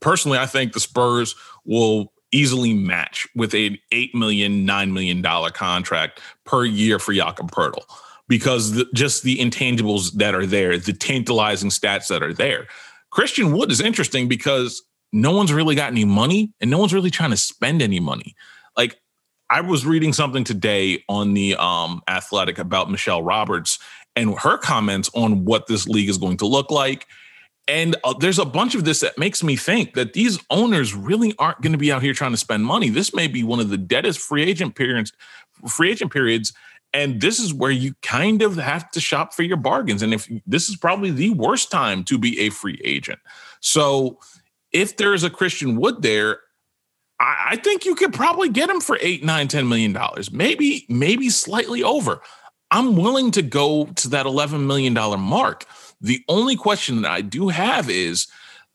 personally 0.00 0.38
I 0.38 0.46
think 0.46 0.72
the 0.72 0.80
Spurs 0.80 1.36
will 1.64 2.12
easily 2.32 2.74
match 2.74 3.28
with 3.36 3.54
a 3.54 3.78
eight 3.92 4.14
million, 4.14 4.64
nine 4.64 4.92
million 4.92 5.22
dollar 5.22 5.50
contract 5.50 6.20
per 6.44 6.64
year 6.64 6.98
for 6.98 7.12
Jakob 7.12 7.52
Poeltl 7.52 7.84
because 8.28 8.72
the, 8.72 8.86
just 8.94 9.22
the 9.22 9.38
intangibles 9.38 10.12
that 10.14 10.34
are 10.34 10.46
there, 10.46 10.78
the 10.78 10.92
tantalizing 10.92 11.70
stats 11.70 12.08
that 12.08 12.22
are 12.22 12.34
there. 12.34 12.66
Christian 13.10 13.52
Wood 13.52 13.70
is 13.70 13.80
interesting 13.80 14.28
because 14.28 14.82
no 15.12 15.32
one's 15.32 15.52
really 15.52 15.74
got 15.74 15.90
any 15.90 16.04
money 16.04 16.52
and 16.60 16.70
no 16.70 16.78
one's 16.78 16.94
really 16.94 17.10
trying 17.10 17.30
to 17.30 17.36
spend 17.36 17.82
any 17.82 18.00
money. 18.00 18.34
Like 18.76 19.00
I 19.50 19.60
was 19.60 19.84
reading 19.84 20.12
something 20.12 20.44
today 20.44 21.02
on 21.08 21.34
the 21.34 21.56
um, 21.56 22.02
Athletic 22.08 22.58
about 22.58 22.88
Michelle 22.88 23.22
Roberts 23.22 23.80
and 24.14 24.38
her 24.38 24.56
comments 24.56 25.10
on 25.12 25.44
what 25.44 25.66
this 25.66 25.88
league 25.88 26.08
is 26.08 26.18
going 26.18 26.36
to 26.36 26.46
look 26.46 26.70
like. 26.70 27.06
And 27.66 27.96
uh, 28.04 28.14
there's 28.18 28.38
a 28.38 28.44
bunch 28.44 28.76
of 28.76 28.84
this 28.84 29.00
that 29.00 29.18
makes 29.18 29.42
me 29.42 29.56
think 29.56 29.94
that 29.94 30.12
these 30.12 30.38
owners 30.50 30.94
really 30.94 31.34
aren't 31.38 31.60
going 31.62 31.72
to 31.72 31.78
be 31.78 31.90
out 31.90 32.02
here 32.02 32.12
trying 32.12 32.30
to 32.30 32.36
spend 32.36 32.64
money. 32.64 32.90
This 32.90 33.12
may 33.12 33.26
be 33.26 33.42
one 33.42 33.58
of 33.58 33.70
the 33.70 33.76
deadest 33.76 34.20
free 34.20 34.44
agent 34.44 34.76
periods, 34.76 35.12
free 35.68 35.90
agent 35.90 36.12
periods, 36.12 36.52
and 36.92 37.20
this 37.20 37.38
is 37.38 37.52
where 37.52 37.70
you 37.70 37.94
kind 38.02 38.42
of 38.42 38.56
have 38.56 38.90
to 38.92 39.00
shop 39.00 39.34
for 39.34 39.42
your 39.42 39.56
bargains. 39.56 40.02
And 40.02 40.14
if 40.14 40.28
this 40.46 40.68
is 40.68 40.76
probably 40.76 41.10
the 41.10 41.30
worst 41.30 41.70
time 41.70 42.04
to 42.04 42.18
be 42.18 42.38
a 42.40 42.50
free 42.50 42.80
agent, 42.84 43.18
so 43.60 44.18
if 44.72 44.96
there's 44.96 45.22
a 45.22 45.30
Christian 45.30 45.76
Wood 45.76 46.02
there, 46.02 46.40
I, 47.20 47.50
I 47.50 47.56
think 47.56 47.84
you 47.84 47.94
could 47.94 48.12
probably 48.12 48.48
get 48.48 48.70
him 48.70 48.80
for 48.80 48.98
eight, 49.00 49.22
nine, 49.22 49.46
ten 49.46 49.68
million 49.68 49.92
dollars, 49.92 50.32
maybe, 50.32 50.86
maybe 50.88 51.28
slightly 51.30 51.82
over. 51.82 52.20
I'm 52.72 52.96
willing 52.96 53.30
to 53.32 53.42
go 53.42 53.86
to 53.86 54.08
that 54.10 54.26
eleven 54.26 54.66
million 54.66 54.94
dollar 54.94 55.18
mark. 55.18 55.66
The 56.00 56.24
only 56.28 56.56
question 56.56 57.02
that 57.02 57.10
I 57.10 57.20
do 57.20 57.48
have 57.48 57.90
is, 57.90 58.26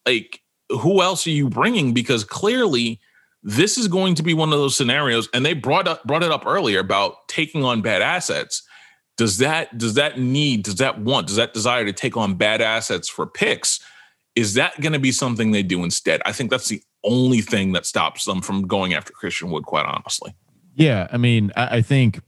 like, 0.05 0.41
who 0.69 1.01
else 1.01 1.25
are 1.27 1.31
you 1.31 1.49
bringing? 1.49 1.93
Because 1.93 2.23
clearly, 2.23 2.99
this 3.41 3.77
is 3.77 3.87
going 3.87 4.15
to 4.15 4.23
be 4.23 4.33
one 4.33 4.51
of 4.51 4.59
those 4.59 4.75
scenarios. 4.75 5.29
And 5.33 5.45
they 5.45 5.53
brought 5.53 5.87
up 5.87 6.03
brought 6.03 6.23
it 6.23 6.31
up 6.31 6.45
earlier 6.45 6.79
about 6.79 7.27
taking 7.27 7.63
on 7.63 7.81
bad 7.81 8.01
assets. 8.01 8.63
Does 9.17 9.37
that 9.37 9.77
does 9.77 9.93
that 9.93 10.19
need 10.19 10.63
does 10.63 10.75
that 10.75 10.99
want 10.99 11.27
does 11.27 11.37
that 11.37 11.53
desire 11.53 11.85
to 11.85 11.93
take 11.93 12.17
on 12.17 12.35
bad 12.35 12.61
assets 12.61 13.07
for 13.07 13.25
picks? 13.25 13.79
Is 14.35 14.55
that 14.55 14.79
going 14.81 14.91
to 14.93 14.99
be 14.99 15.13
something 15.13 15.51
they 15.51 15.63
do 15.63 15.83
instead? 15.83 16.21
I 16.25 16.33
think 16.33 16.49
that's 16.49 16.67
the 16.67 16.81
only 17.05 17.41
thing 17.41 17.71
that 17.73 17.85
stops 17.85 18.25
them 18.25 18.41
from 18.41 18.67
going 18.67 18.93
after 18.93 19.13
Christian 19.13 19.51
Wood. 19.51 19.63
Quite 19.65 19.85
honestly. 19.85 20.35
Yeah, 20.75 21.07
I 21.11 21.17
mean, 21.17 21.51
I, 21.55 21.77
I 21.77 21.81
think 21.81 22.19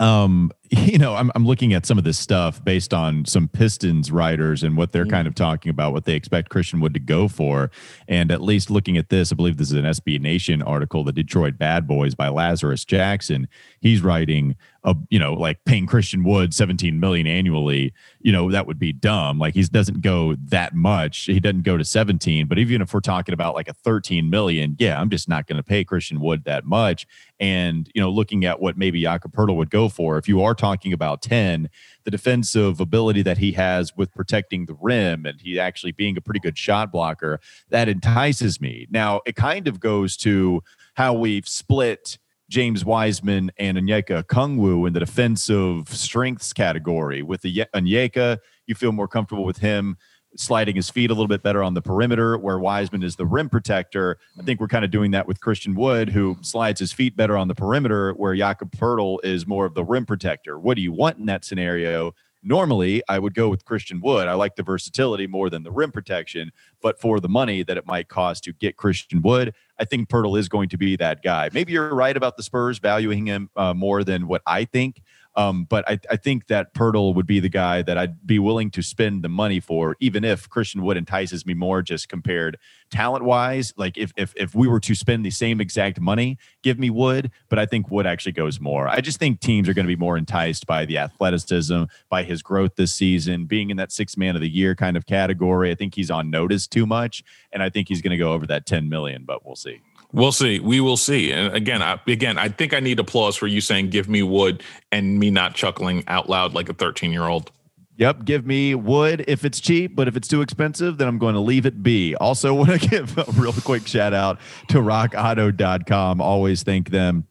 um 0.00 0.50
you 0.70 0.98
know, 0.98 1.14
I'm, 1.14 1.30
I'm 1.34 1.46
looking 1.46 1.74
at 1.74 1.86
some 1.86 1.98
of 1.98 2.04
this 2.04 2.18
stuff 2.18 2.64
based 2.64 2.92
on 2.92 3.24
some 3.24 3.48
Pistons 3.48 4.10
writers 4.10 4.62
and 4.62 4.76
what 4.76 4.92
they're 4.92 5.04
mm. 5.04 5.10
kind 5.10 5.28
of 5.28 5.34
talking 5.34 5.70
about, 5.70 5.92
what 5.92 6.04
they 6.04 6.14
expect 6.14 6.48
Christian 6.48 6.80
Wood 6.80 6.94
to 6.94 7.00
go 7.00 7.28
for. 7.28 7.70
And 8.08 8.32
at 8.32 8.40
least 8.40 8.70
looking 8.70 8.96
at 8.96 9.08
this, 9.08 9.32
I 9.32 9.36
believe 9.36 9.58
this 9.58 9.68
is 9.68 9.78
an 9.78 9.84
SB 9.84 10.20
Nation 10.20 10.62
article, 10.62 11.04
The 11.04 11.12
Detroit 11.12 11.56
Bad 11.58 11.86
Boys 11.86 12.14
by 12.14 12.28
Lazarus 12.28 12.84
Jackson. 12.84 13.48
He's 13.80 14.02
writing 14.02 14.56
a, 14.82 14.96
you 15.10 15.18
know, 15.18 15.34
like 15.34 15.64
paying 15.64 15.86
Christian 15.86 16.22
Wood 16.24 16.54
17 16.54 16.98
million 16.98 17.26
annually, 17.26 17.92
you 18.20 18.32
know, 18.32 18.50
that 18.50 18.66
would 18.66 18.78
be 18.78 18.92
dumb. 18.92 19.38
Like 19.38 19.54
he 19.54 19.62
doesn't 19.64 20.00
go 20.00 20.36
that 20.44 20.74
much. 20.74 21.24
He 21.24 21.40
doesn't 21.40 21.62
go 21.62 21.76
to 21.76 21.84
17, 21.84 22.46
but 22.46 22.58
even 22.58 22.80
if 22.80 22.94
we're 22.94 23.00
talking 23.00 23.32
about 23.32 23.54
like 23.54 23.68
a 23.68 23.72
13 23.72 24.30
million, 24.30 24.76
yeah, 24.78 25.00
I'm 25.00 25.10
just 25.10 25.28
not 25.28 25.46
going 25.46 25.56
to 25.56 25.62
pay 25.62 25.84
Christian 25.84 26.20
Wood 26.20 26.44
that 26.44 26.64
much. 26.64 27.06
And, 27.38 27.90
you 27.94 28.00
know, 28.00 28.10
looking 28.10 28.44
at 28.44 28.60
what 28.60 28.78
maybe 28.78 29.02
Jakob 29.02 29.32
Poeltl 29.32 29.56
would 29.56 29.70
go 29.70 29.88
for, 29.88 30.18
if 30.18 30.28
you 30.28 30.42
are 30.42 30.54
talking 30.56 30.92
about 30.92 31.22
10, 31.22 31.68
the 32.04 32.10
defensive 32.10 32.80
ability 32.80 33.22
that 33.22 33.38
he 33.38 33.52
has 33.52 33.96
with 33.96 34.12
protecting 34.14 34.66
the 34.66 34.76
rim 34.80 35.26
and 35.26 35.40
he 35.40 35.58
actually 35.58 35.92
being 35.92 36.16
a 36.16 36.20
pretty 36.20 36.40
good 36.40 36.58
shot 36.58 36.90
blocker, 36.92 37.40
that 37.70 37.88
entices 37.88 38.60
me. 38.60 38.86
Now, 38.90 39.20
it 39.26 39.36
kind 39.36 39.68
of 39.68 39.80
goes 39.80 40.16
to 40.18 40.62
how 40.94 41.14
we've 41.14 41.48
split 41.48 42.18
James 42.48 42.84
Wiseman 42.84 43.50
and 43.58 43.76
Onyeka 43.76 44.22
Okongwu 44.22 44.86
in 44.86 44.92
the 44.92 45.00
defensive 45.00 45.88
strengths 45.88 46.52
category. 46.52 47.22
With 47.22 47.42
the 47.42 47.64
Onyeka, 47.74 48.38
you 48.66 48.74
feel 48.74 48.92
more 48.92 49.08
comfortable 49.08 49.44
with 49.44 49.58
him 49.58 49.96
sliding 50.36 50.76
his 50.76 50.90
feet 50.90 51.10
a 51.10 51.14
little 51.14 51.28
bit 51.28 51.42
better 51.42 51.62
on 51.62 51.74
the 51.74 51.82
perimeter, 51.82 52.36
where 52.38 52.58
Wiseman 52.58 53.02
is 53.02 53.16
the 53.16 53.26
rim 53.26 53.48
protector. 53.48 54.18
I 54.38 54.42
think 54.42 54.60
we're 54.60 54.68
kind 54.68 54.84
of 54.84 54.90
doing 54.90 55.10
that 55.12 55.26
with 55.26 55.40
Christian 55.40 55.74
Wood, 55.74 56.10
who 56.10 56.36
slides 56.42 56.80
his 56.80 56.92
feet 56.92 57.16
better 57.16 57.36
on 57.36 57.48
the 57.48 57.54
perimeter, 57.54 58.12
where 58.12 58.34
Jakob 58.34 58.70
Poeltl 58.72 59.18
is 59.24 59.46
more 59.46 59.66
of 59.66 59.74
the 59.74 59.84
rim 59.84 60.06
protector. 60.06 60.58
What 60.58 60.76
do 60.76 60.82
you 60.82 60.92
want 60.92 61.18
in 61.18 61.26
that 61.26 61.44
scenario? 61.44 62.14
Normally, 62.42 63.02
I 63.08 63.18
would 63.18 63.34
go 63.34 63.48
with 63.48 63.64
Christian 63.64 64.00
Wood. 64.00 64.28
I 64.28 64.34
like 64.34 64.54
the 64.54 64.62
versatility 64.62 65.26
more 65.26 65.50
than 65.50 65.64
the 65.64 65.72
rim 65.72 65.90
protection, 65.90 66.52
but 66.80 67.00
for 67.00 67.18
the 67.18 67.28
money 67.28 67.64
that 67.64 67.76
it 67.76 67.86
might 67.86 68.08
cost 68.08 68.44
to 68.44 68.52
get 68.52 68.76
Christian 68.76 69.20
Wood, 69.20 69.52
I 69.80 69.84
think 69.84 70.08
Poeltl 70.08 70.38
is 70.38 70.48
going 70.48 70.68
to 70.68 70.76
be 70.76 70.94
that 70.96 71.24
guy. 71.24 71.50
Maybe 71.52 71.72
you're 71.72 71.92
right 71.92 72.16
about 72.16 72.36
the 72.36 72.44
Spurs 72.44 72.78
valuing 72.78 73.26
him 73.26 73.50
uh, 73.56 73.74
more 73.74 74.04
than 74.04 74.28
what 74.28 74.42
I 74.46 74.64
think. 74.64 75.02
Um, 75.36 75.64
but 75.64 75.86
I, 75.86 76.00
I, 76.10 76.16
think 76.16 76.46
that 76.46 76.72
Poeltl 76.72 77.14
would 77.14 77.26
be 77.26 77.40
the 77.40 77.50
guy 77.50 77.82
that 77.82 77.98
I'd 77.98 78.26
be 78.26 78.38
willing 78.38 78.70
to 78.70 78.82
spend 78.82 79.22
the 79.22 79.28
money 79.28 79.60
for, 79.60 79.94
even 80.00 80.24
if 80.24 80.48
Christian 80.48 80.82
Wood 80.82 80.96
entices 80.96 81.44
me 81.44 81.52
more 81.52 81.82
just 81.82 82.08
compared 82.08 82.56
talent 82.90 83.22
wise. 83.22 83.74
Like 83.76 83.98
if, 83.98 84.14
if 84.16 84.32
if 84.34 84.54
we 84.54 84.66
were 84.66 84.80
to 84.80 84.94
spend 84.94 85.26
the 85.26 85.30
same 85.30 85.60
exact 85.60 86.00
money, 86.00 86.38
give 86.62 86.78
me 86.78 86.88
Wood, 86.88 87.30
but 87.50 87.58
I 87.58 87.66
think 87.66 87.90
Wood 87.90 88.06
actually 88.06 88.32
goes 88.32 88.60
more. 88.60 88.88
I 88.88 89.02
just 89.02 89.18
think 89.18 89.40
teams 89.40 89.68
are 89.68 89.74
going 89.74 89.86
to 89.86 89.94
be 89.94 90.00
more 90.00 90.16
enticed 90.16 90.66
by 90.66 90.86
the 90.86 90.96
athleticism, 90.96 91.84
by 92.08 92.22
his 92.22 92.40
growth 92.42 92.76
this 92.76 92.94
season, 92.94 93.44
being 93.44 93.68
in 93.68 93.76
that 93.76 93.92
six 93.92 94.16
man 94.16 94.36
of 94.36 94.40
the 94.40 94.48
year 94.48 94.74
kind 94.74 94.96
of 94.96 95.04
category. 95.04 95.70
I 95.70 95.74
think 95.74 95.96
he's 95.96 96.10
on 96.10 96.30
notice 96.30 96.66
too 96.66 96.86
much, 96.86 97.22
and 97.52 97.62
I 97.62 97.68
think 97.68 97.88
he's 97.88 98.00
going 98.00 98.12
to 98.12 98.16
go 98.16 98.32
over 98.32 98.46
that 98.46 98.64
10 98.64 98.88
million, 98.88 99.24
but 99.26 99.44
we'll 99.44 99.56
see. 99.56 99.82
We'll 100.12 100.32
see. 100.32 100.60
We 100.60 100.80
will 100.80 100.96
see. 100.96 101.32
And 101.32 101.54
again, 101.54 101.82
I, 101.82 102.00
again, 102.06 102.38
I 102.38 102.48
think 102.48 102.72
I 102.72 102.80
need 102.80 102.98
applause 102.98 103.36
for 103.36 103.46
you 103.46 103.60
saying 103.60 103.90
"Give 103.90 104.08
me 104.08 104.22
wood" 104.22 104.62
and 104.92 105.18
me 105.18 105.30
not 105.30 105.54
chuckling 105.54 106.04
out 106.06 106.28
loud 106.28 106.54
like 106.54 106.68
a 106.68 106.74
thirteen-year-old. 106.74 107.50
Yep, 107.98 108.26
give 108.26 108.46
me 108.46 108.74
wood 108.74 109.24
if 109.26 109.44
it's 109.44 109.58
cheap, 109.58 109.96
but 109.96 110.06
if 110.06 110.16
it's 110.16 110.28
too 110.28 110.42
expensive, 110.42 110.98
then 110.98 111.08
I'm 111.08 111.18
going 111.18 111.34
to 111.34 111.40
leave 111.40 111.64
it 111.64 111.82
be. 111.82 112.14
Also, 112.16 112.52
want 112.54 112.80
to 112.80 112.88
give 112.88 113.16
a 113.16 113.24
real 113.32 113.52
quick 113.52 113.86
shout 113.86 114.12
out 114.12 114.38
to 114.68 114.78
rockauto.com. 114.78 116.20
Always 116.20 116.62
thank 116.62 116.90
them 116.90 117.26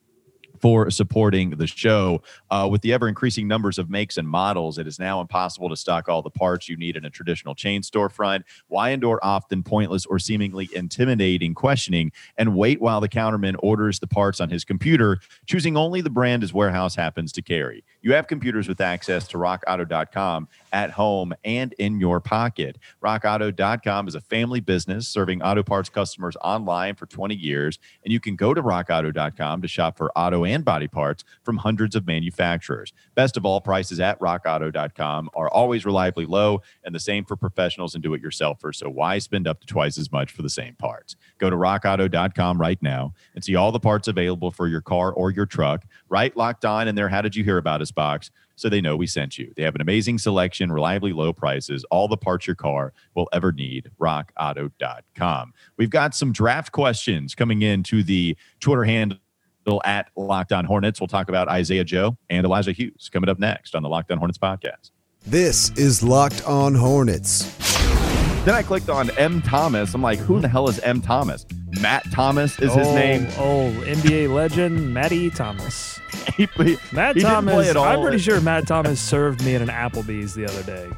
for 0.65 0.89
supporting 0.89 1.51
the 1.51 1.67
show. 1.67 2.23
Uh, 2.49 2.67
with 2.67 2.81
the 2.81 2.91
ever 2.91 3.07
increasing 3.07 3.47
numbers 3.47 3.77
of 3.77 3.87
makes 3.87 4.17
and 4.17 4.27
models, 4.27 4.79
it 4.79 4.87
is 4.87 4.97
now 4.97 5.21
impossible 5.21 5.69
to 5.69 5.75
stock 5.75 6.09
all 6.09 6.23
the 6.23 6.29
parts 6.31 6.67
you 6.67 6.75
need 6.75 6.95
in 6.97 7.05
a 7.05 7.09
traditional 7.11 7.53
chain 7.53 7.83
storefront. 7.83 8.41
Why 8.67 8.89
endure 8.89 9.19
often 9.21 9.61
pointless 9.61 10.07
or 10.07 10.17
seemingly 10.17 10.67
intimidating 10.73 11.53
questioning 11.53 12.11
and 12.35 12.55
wait 12.55 12.81
while 12.81 12.99
the 12.99 13.07
counterman 13.07 13.55
orders 13.59 13.99
the 13.99 14.07
parts 14.07 14.41
on 14.41 14.49
his 14.49 14.65
computer, 14.65 15.19
choosing 15.45 15.77
only 15.77 16.01
the 16.01 16.09
brand 16.09 16.41
his 16.41 16.51
warehouse 16.51 16.95
happens 16.95 17.31
to 17.33 17.43
carry? 17.43 17.83
You 18.01 18.13
have 18.13 18.25
computers 18.25 18.67
with 18.67 18.81
access 18.81 19.27
to 19.27 19.37
rockauto.com 19.37 20.47
at 20.75 20.91
home 20.91 21.33
and 21.45 21.71
in 21.79 22.01
your 22.01 22.19
pocket. 22.19 22.77
RockAuto.com 23.01 24.09
is 24.09 24.15
a 24.15 24.19
family 24.19 24.59
business 24.59 25.07
serving 25.07 25.41
auto 25.41 25.63
parts 25.63 25.87
customers 25.87 26.35
online 26.43 26.95
for 26.95 27.05
20 27.05 27.33
years, 27.33 27.79
and 28.03 28.11
you 28.11 28.19
can 28.19 28.35
go 28.35 28.53
to 28.53 28.61
RockAuto.com 28.61 29.61
to 29.61 29.67
shop 29.69 29.97
for 29.97 30.11
auto 30.17 30.43
and 30.43 30.65
body 30.65 30.89
parts 30.89 31.23
from 31.43 31.55
hundreds 31.55 31.95
of 31.95 32.05
manufacturers. 32.05 32.91
Best 33.15 33.37
of 33.37 33.45
all, 33.45 33.61
prices 33.61 34.01
at 34.01 34.19
RockAuto.com 34.19 35.29
are 35.33 35.49
always 35.49 35.85
reliably 35.85 36.25
low, 36.25 36.61
and 36.83 36.93
the 36.93 36.99
same 36.99 37.23
for 37.23 37.37
professionals 37.37 37.95
and 37.95 38.03
do-it-yourselfers. 38.03 38.75
So 38.75 38.89
why 38.89 39.19
spend 39.19 39.47
up 39.47 39.61
to 39.61 39.67
twice 39.67 39.97
as 39.97 40.11
much 40.11 40.33
for 40.33 40.41
the 40.41 40.49
same 40.49 40.75
parts? 40.75 41.15
Go 41.37 41.49
to 41.49 41.55
RockAuto.com 41.55 42.59
right 42.59 42.81
now 42.81 43.13
and 43.33 43.41
see 43.41 43.55
all 43.55 43.71
the 43.71 43.79
parts 43.79 44.09
available 44.09 44.51
for 44.51 44.67
your 44.67 44.81
car 44.81 45.13
or 45.13 45.31
your 45.31 45.45
truck. 45.45 45.85
Right 46.09 46.35
locked 46.35 46.65
on 46.65 46.89
in 46.89 46.95
their 46.95 47.07
"How 47.07 47.21
did 47.21 47.33
you 47.33 47.45
hear 47.45 47.57
about 47.57 47.81
us?" 47.81 47.91
box 47.91 48.29
so 48.55 48.69
they 48.69 48.81
know 48.81 48.95
we 48.95 49.07
sent 49.07 49.37
you. 49.37 49.53
They 49.55 49.63
have 49.63 49.75
an 49.75 49.81
amazing 49.81 50.17
selection, 50.17 50.71
reliably 50.71 51.13
low 51.13 51.33
prices, 51.33 51.83
all 51.91 52.07
the 52.07 52.17
parts 52.17 52.47
your 52.47 52.55
car 52.55 52.93
will 53.15 53.29
ever 53.33 53.51
need. 53.51 53.89
RockAuto.com. 53.99 55.53
We've 55.77 55.89
got 55.89 56.15
some 56.15 56.31
draft 56.31 56.71
questions 56.71 57.35
coming 57.35 57.61
in 57.61 57.83
to 57.83 58.03
the 58.03 58.37
Twitter 58.59 58.83
handle 58.83 59.19
at 59.83 60.09
Locked 60.15 60.51
On 60.51 60.65
Hornets. 60.65 60.99
We'll 60.99 61.07
talk 61.07 61.29
about 61.29 61.47
Isaiah 61.47 61.83
Joe 61.83 62.17
and 62.29 62.45
Elijah 62.45 62.71
Hughes 62.71 63.09
coming 63.11 63.29
up 63.29 63.39
next 63.39 63.75
on 63.75 63.83
the 63.83 63.89
Locked 63.89 64.11
On 64.11 64.17
Hornets 64.17 64.37
podcast. 64.37 64.91
This 65.25 65.71
is 65.71 66.03
Locked 66.03 66.43
On 66.45 66.75
Hornets. 66.75 67.74
Then 68.45 68.53
I 68.53 68.61
clicked 68.61 68.89
on 68.89 69.09
M. 69.17 69.41
Thomas. 69.41 69.95
I'm 69.95 70.03
like, 70.03 70.19
who 70.19 70.35
in 70.35 70.43
the 70.43 70.47
hell 70.47 70.69
is 70.69 70.77
M. 70.81 71.01
Thomas? 71.01 71.47
Matt 71.81 72.05
Thomas 72.11 72.59
is 72.59 72.71
his 72.75 72.87
oh, 72.87 72.93
name. 72.93 73.25
Oh, 73.39 73.73
NBA 73.87 74.31
legend 74.31 74.93
Matty 74.93 75.31
Thomas. 75.31 75.99
he, 76.37 76.47
he, 76.57 76.77
Matt 76.93 77.15
he 77.15 77.23
Thomas. 77.23 77.75
I'm 77.75 78.01
pretty 78.03 78.19
sure 78.19 78.39
Matt 78.39 78.67
Thomas 78.67 79.01
served 79.01 79.43
me 79.43 79.55
at 79.55 79.63
an 79.63 79.69
Applebee's 79.69 80.35
the 80.35 80.45
other 80.45 80.61
day. 80.61 80.91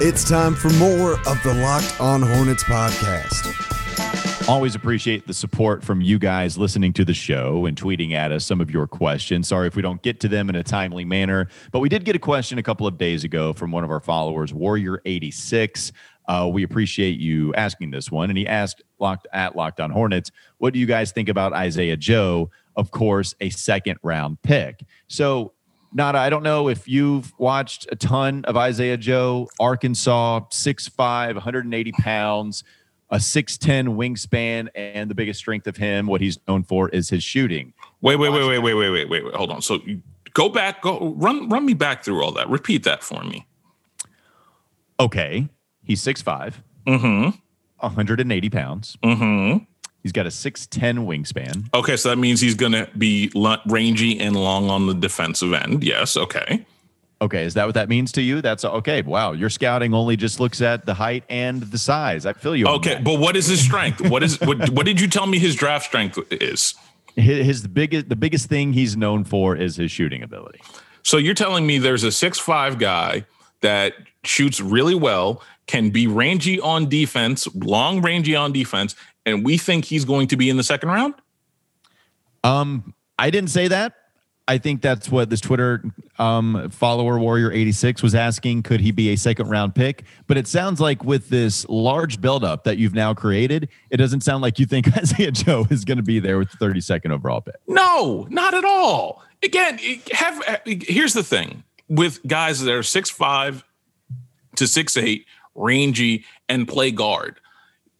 It's 0.00 0.26
time 0.26 0.54
for 0.54 0.70
more 0.70 1.20
of 1.28 1.42
the 1.42 1.52
Locked 1.52 2.00
On 2.00 2.22
Hornets 2.22 2.64
podcast. 2.64 4.48
Always 4.48 4.74
appreciate 4.74 5.26
the 5.26 5.34
support 5.34 5.84
from 5.84 6.00
you 6.00 6.18
guys 6.18 6.56
listening 6.56 6.94
to 6.94 7.04
the 7.04 7.12
show 7.12 7.66
and 7.66 7.76
tweeting 7.76 8.12
at 8.12 8.32
us 8.32 8.46
some 8.46 8.62
of 8.62 8.70
your 8.70 8.86
questions. 8.86 9.48
Sorry 9.48 9.66
if 9.66 9.76
we 9.76 9.82
don't 9.82 10.00
get 10.00 10.20
to 10.20 10.28
them 10.28 10.48
in 10.48 10.56
a 10.56 10.62
timely 10.62 11.04
manner, 11.04 11.48
but 11.72 11.80
we 11.80 11.90
did 11.90 12.06
get 12.06 12.16
a 12.16 12.18
question 12.18 12.56
a 12.56 12.62
couple 12.62 12.86
of 12.86 12.96
days 12.96 13.22
ago 13.22 13.52
from 13.52 13.70
one 13.70 13.84
of 13.84 13.90
our 13.90 14.00
followers, 14.00 14.50
Warrior86. 14.54 15.92
Uh, 16.28 16.48
we 16.52 16.62
appreciate 16.62 17.18
you 17.18 17.52
asking 17.54 17.90
this 17.90 18.12
one. 18.12 18.30
And 18.30 18.38
he 18.38 18.46
asked 18.46 18.82
locked 19.00 19.26
at 19.32 19.56
Locked 19.56 19.80
On 19.80 19.90
Hornets, 19.90 20.30
what 20.58 20.72
do 20.74 20.78
you 20.78 20.86
guys 20.86 21.10
think 21.10 21.28
about 21.28 21.52
Isaiah 21.54 21.96
Joe? 21.96 22.50
Of 22.76 22.90
course, 22.90 23.34
a 23.40 23.50
second 23.50 23.98
round 24.02 24.40
pick. 24.42 24.84
So 25.08 25.52
Nada, 25.92 26.18
I 26.18 26.28
don't 26.28 26.42
know 26.42 26.68
if 26.68 26.86
you've 26.86 27.32
watched 27.38 27.88
a 27.90 27.96
ton 27.96 28.44
of 28.44 28.56
Isaiah 28.56 28.98
Joe, 28.98 29.48
Arkansas, 29.58 30.40
6'5, 30.50 31.34
180 31.34 31.92
pounds, 31.92 32.62
a 33.10 33.16
6'10 33.16 33.96
wingspan, 33.96 34.68
and 34.74 35.10
the 35.10 35.14
biggest 35.14 35.40
strength 35.40 35.66
of 35.66 35.78
him, 35.78 36.06
what 36.06 36.20
he's 36.20 36.38
known 36.46 36.62
for 36.62 36.90
is 36.90 37.08
his 37.08 37.24
shooting. 37.24 37.72
Wait, 38.02 38.16
wait, 38.16 38.28
wait, 38.28 38.46
wait, 38.46 38.58
wait, 38.58 38.74
wait, 38.74 38.90
wait, 38.90 39.08
wait, 39.08 39.24
wait. 39.24 39.34
Hold 39.34 39.50
on. 39.50 39.62
So 39.62 39.80
go 40.34 40.50
back, 40.50 40.82
go 40.82 41.14
run 41.16 41.48
run 41.48 41.64
me 41.64 41.72
back 41.72 42.04
through 42.04 42.22
all 42.22 42.32
that. 42.32 42.48
Repeat 42.50 42.84
that 42.84 43.02
for 43.02 43.24
me. 43.24 43.46
Okay. 45.00 45.48
He's 45.88 46.02
6'5. 46.02 46.54
Mm-hmm. 46.86 47.30
180 47.80 48.50
pounds. 48.50 48.96
Mm-hmm. 49.02 49.64
He's 50.02 50.12
got 50.12 50.26
a 50.26 50.30
6'10 50.30 51.06
wingspan. 51.06 51.74
Okay, 51.74 51.96
so 51.96 52.10
that 52.10 52.16
means 52.16 52.40
he's 52.40 52.54
going 52.54 52.72
to 52.72 52.88
be 52.96 53.32
rangy 53.66 54.20
and 54.20 54.36
long 54.36 54.70
on 54.70 54.86
the 54.86 54.94
defensive 54.94 55.52
end. 55.52 55.82
Yes, 55.82 56.16
okay. 56.16 56.64
Okay, 57.20 57.42
is 57.42 57.54
that 57.54 57.64
what 57.66 57.74
that 57.74 57.88
means 57.88 58.12
to 58.12 58.22
you? 58.22 58.40
That's 58.40 58.64
okay. 58.64 59.02
Wow, 59.02 59.32
your 59.32 59.50
scouting 59.50 59.92
only 59.92 60.16
just 60.16 60.38
looks 60.38 60.60
at 60.60 60.86
the 60.86 60.94
height 60.94 61.24
and 61.28 61.62
the 61.62 61.78
size. 61.78 62.26
I 62.26 62.32
feel 62.32 62.54
you. 62.54 62.68
Okay, 62.68 63.00
but 63.02 63.18
what 63.18 63.34
is 63.34 63.46
his 63.46 63.60
strength? 63.60 64.00
what 64.08 64.22
is 64.22 64.40
what? 64.40 64.70
What 64.70 64.86
did 64.86 65.00
you 65.00 65.08
tell 65.08 65.26
me 65.26 65.40
his 65.40 65.56
draft 65.56 65.86
strength 65.86 66.16
is? 66.30 66.74
His, 67.16 67.44
his 67.44 67.66
biggest 67.66 68.08
the 68.08 68.14
biggest 68.14 68.48
thing 68.48 68.72
he's 68.72 68.96
known 68.96 69.24
for 69.24 69.56
is 69.56 69.76
his 69.76 69.90
shooting 69.90 70.22
ability. 70.22 70.60
So 71.02 71.16
you're 71.16 71.34
telling 71.34 71.66
me 71.66 71.78
there's 71.78 72.04
a 72.04 72.12
six 72.12 72.38
five 72.38 72.78
guy 72.78 73.26
that 73.62 73.94
shoots 74.22 74.60
really 74.60 74.94
well, 74.94 75.42
can 75.68 75.90
be 75.90 76.08
rangy 76.08 76.58
on 76.58 76.88
defense, 76.88 77.46
long 77.54 78.02
rangy 78.02 78.34
on 78.34 78.52
defense, 78.52 78.96
and 79.24 79.44
we 79.44 79.56
think 79.56 79.84
he's 79.84 80.04
going 80.04 80.26
to 80.28 80.36
be 80.36 80.50
in 80.50 80.56
the 80.56 80.64
second 80.64 80.88
round? 80.88 81.14
Um, 82.42 82.94
I 83.18 83.30
didn't 83.30 83.50
say 83.50 83.68
that. 83.68 83.94
I 84.48 84.56
think 84.56 84.80
that's 84.80 85.10
what 85.10 85.28
this 85.28 85.42
Twitter 85.42 85.84
um, 86.18 86.70
follower 86.70 87.18
Warrior 87.18 87.52
86 87.52 88.02
was 88.02 88.14
asking. 88.14 88.62
Could 88.62 88.80
he 88.80 88.92
be 88.92 89.10
a 89.10 89.16
second 89.16 89.50
round 89.50 89.74
pick? 89.74 90.04
But 90.26 90.38
it 90.38 90.48
sounds 90.48 90.80
like 90.80 91.04
with 91.04 91.28
this 91.28 91.68
large 91.68 92.18
buildup 92.18 92.64
that 92.64 92.78
you've 92.78 92.94
now 92.94 93.12
created, 93.12 93.68
it 93.90 93.98
doesn't 93.98 94.22
sound 94.22 94.40
like 94.40 94.58
you 94.58 94.64
think 94.64 94.96
Isaiah 94.96 95.32
Joe 95.32 95.66
is 95.70 95.84
going 95.84 95.98
to 95.98 96.02
be 96.02 96.18
there 96.18 96.38
with 96.38 96.50
the 96.50 96.56
32nd 96.64 97.10
overall 97.10 97.42
pick. 97.42 97.56
No, 97.66 98.26
not 98.30 98.54
at 98.54 98.64
all. 98.64 99.22
Again, 99.42 99.78
have 100.12 100.62
here's 100.64 101.12
the 101.12 101.22
thing 101.22 101.62
with 101.88 102.26
guys 102.26 102.60
that 102.60 102.72
are 102.72 102.82
six 102.82 103.10
five 103.10 103.62
to 104.56 104.66
six 104.66 104.96
eight, 104.96 105.26
rangy, 105.58 106.24
and 106.48 106.66
play 106.68 106.90
guard 106.90 107.40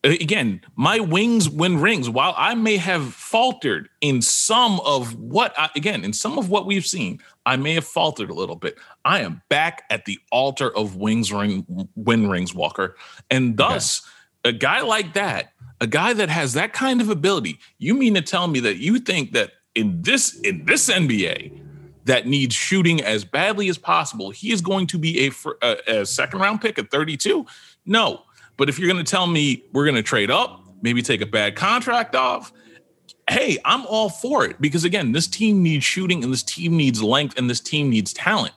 again, 0.05 0.61
my 0.77 1.01
wings 1.01 1.49
win 1.49 1.81
rings. 1.81 2.09
While 2.09 2.35
I 2.37 2.55
may 2.55 2.77
have 2.77 3.13
faltered 3.13 3.89
in 4.01 4.23
some 4.23 4.81
of 4.81 5.19
what, 5.19 5.55
I, 5.59 5.71
again, 5.77 6.05
in 6.05 6.13
some 6.13 6.39
of 6.39 6.51
what 6.51 6.67
we've 6.67 6.87
seen, 6.87 7.21
I 7.47 7.57
may 7.57 7.75
have 7.75 7.85
faltered 7.85 8.31
a 8.31 8.35
little 8.35 8.57
bit. 8.57 8.79
I 9.05 9.21
am 9.21 9.43
back 9.49 9.85
at 9.91 10.05
the 10.05 10.19
altar 10.31 10.75
of 10.77 10.97
wings 10.97 11.33
ring 11.33 11.67
win 11.97 12.29
rings, 12.29 12.55
Walker, 12.55 12.97
and 13.31 13.57
thus 13.57 14.03
okay. 14.45 14.57
a 14.57 14.59
guy 14.59 14.81
like 14.83 15.15
that, 15.15 15.53
a 15.81 15.87
guy 15.87 16.13
that 16.13 16.29
has 16.29 16.53
that 16.55 16.73
kind 16.73 17.01
of 17.01 17.09
ability. 17.11 17.59
You 17.79 17.95
mean 17.95 18.15
to 18.15 18.23
tell 18.23 18.47
me 18.47 18.61
that 18.61 18.77
you 18.77 18.99
think 18.99 19.33
that 19.33 19.53
in 19.75 20.03
this 20.03 20.39
in 20.41 20.65
this 20.65 20.89
NBA? 20.89 21.68
That 22.09 22.27
needs 22.27 22.55
shooting 22.55 23.03
as 23.03 23.25
badly 23.25 23.69
as 23.69 23.77
possible. 23.77 24.31
He 24.31 24.51
is 24.51 24.61
going 24.61 24.87
to 24.89 24.99
be 24.99 25.27
a, 25.27 25.31
a, 25.63 26.01
a 26.01 26.07
second 26.07 26.41
round 26.41 26.61
pick 26.61 26.79
at 26.79 26.91
32. 26.91 27.47
No, 27.85 28.23
but 28.57 28.69
if 28.69 28.79
you're 28.79 28.91
going 28.91 29.05
to 29.05 29.11
tell 29.11 29.27
me 29.27 29.63
we're 29.73 29.85
going 29.85 29.95
to 29.95 30.03
trade 30.03 30.31
up, 30.31 30.65
maybe 30.83 31.03
take 31.03 31.21
a 31.21 31.27
bad 31.27 31.55
contract 31.55 32.15
off, 32.15 32.53
hey, 33.29 33.59
I'm 33.65 33.85
all 33.87 34.09
for 34.09 34.45
it 34.47 34.61
because 34.61 34.85
again, 34.85 35.13
this 35.13 35.27
team 35.27 35.63
needs 35.63 35.85
shooting 35.85 36.25
and 36.25 36.33
this 36.33 36.43
team 36.43 36.77
needs 36.77 37.03
length 37.03 37.39
and 37.39 37.49
this 37.49 37.61
team 37.61 37.91
needs 37.91 38.13
talent. 38.13 38.55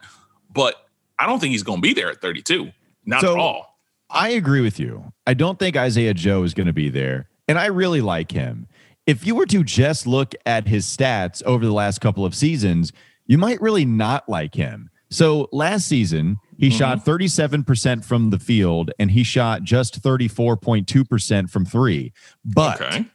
But 0.54 0.76
I 1.20 1.28
don't 1.28 1.40
think 1.40 1.52
he's 1.52 1.64
going 1.64 1.80
to 1.80 1.82
be 1.82 1.94
there 1.94 2.10
at 2.10 2.22
32. 2.22 2.72
Not 3.06 3.22
so, 3.22 3.34
at 3.34 3.40
all. 3.40 3.78
I 4.10 4.30
agree 4.30 4.62
with 4.62 4.80
you. 4.80 5.12
I 5.28 5.34
don't 5.34 5.60
think 5.60 5.76
Isaiah 5.76 6.14
Joe 6.14 6.44
is 6.44 6.54
going 6.54 6.68
to 6.68 6.74
be 6.74 6.90
there. 6.90 7.30
And 7.48 7.60
I 7.60 7.68
really 7.68 8.02
like 8.02 8.32
him. 8.32 8.68
If 9.06 9.26
you 9.26 9.36
were 9.36 9.46
to 9.48 9.64
just 9.64 10.08
look 10.08 10.34
at 10.46 10.68
his 10.68 10.86
stats 10.86 11.44
over 11.44 11.66
the 11.66 11.74
last 11.74 12.00
couple 12.00 12.26
of 12.26 12.34
seasons, 12.36 12.94
you 13.26 13.38
might 13.38 13.62
really 13.62 13.86
not 13.86 14.28
like 14.28 14.56
him. 14.56 14.90
So 15.12 15.50
last 15.52 15.88
season, 15.88 16.38
he 16.58 16.70
mm-hmm. 16.70 16.78
shot 16.78 17.06
37% 17.06 18.06
from 18.06 18.30
the 18.30 18.40
field 18.40 18.92
and 18.98 19.12
he 19.12 19.24
shot 19.24 19.64
just 19.64 20.02
34.2% 20.02 21.50
from 21.50 21.66
three. 21.66 22.14
But 22.46 22.82
okay. 22.82 23.06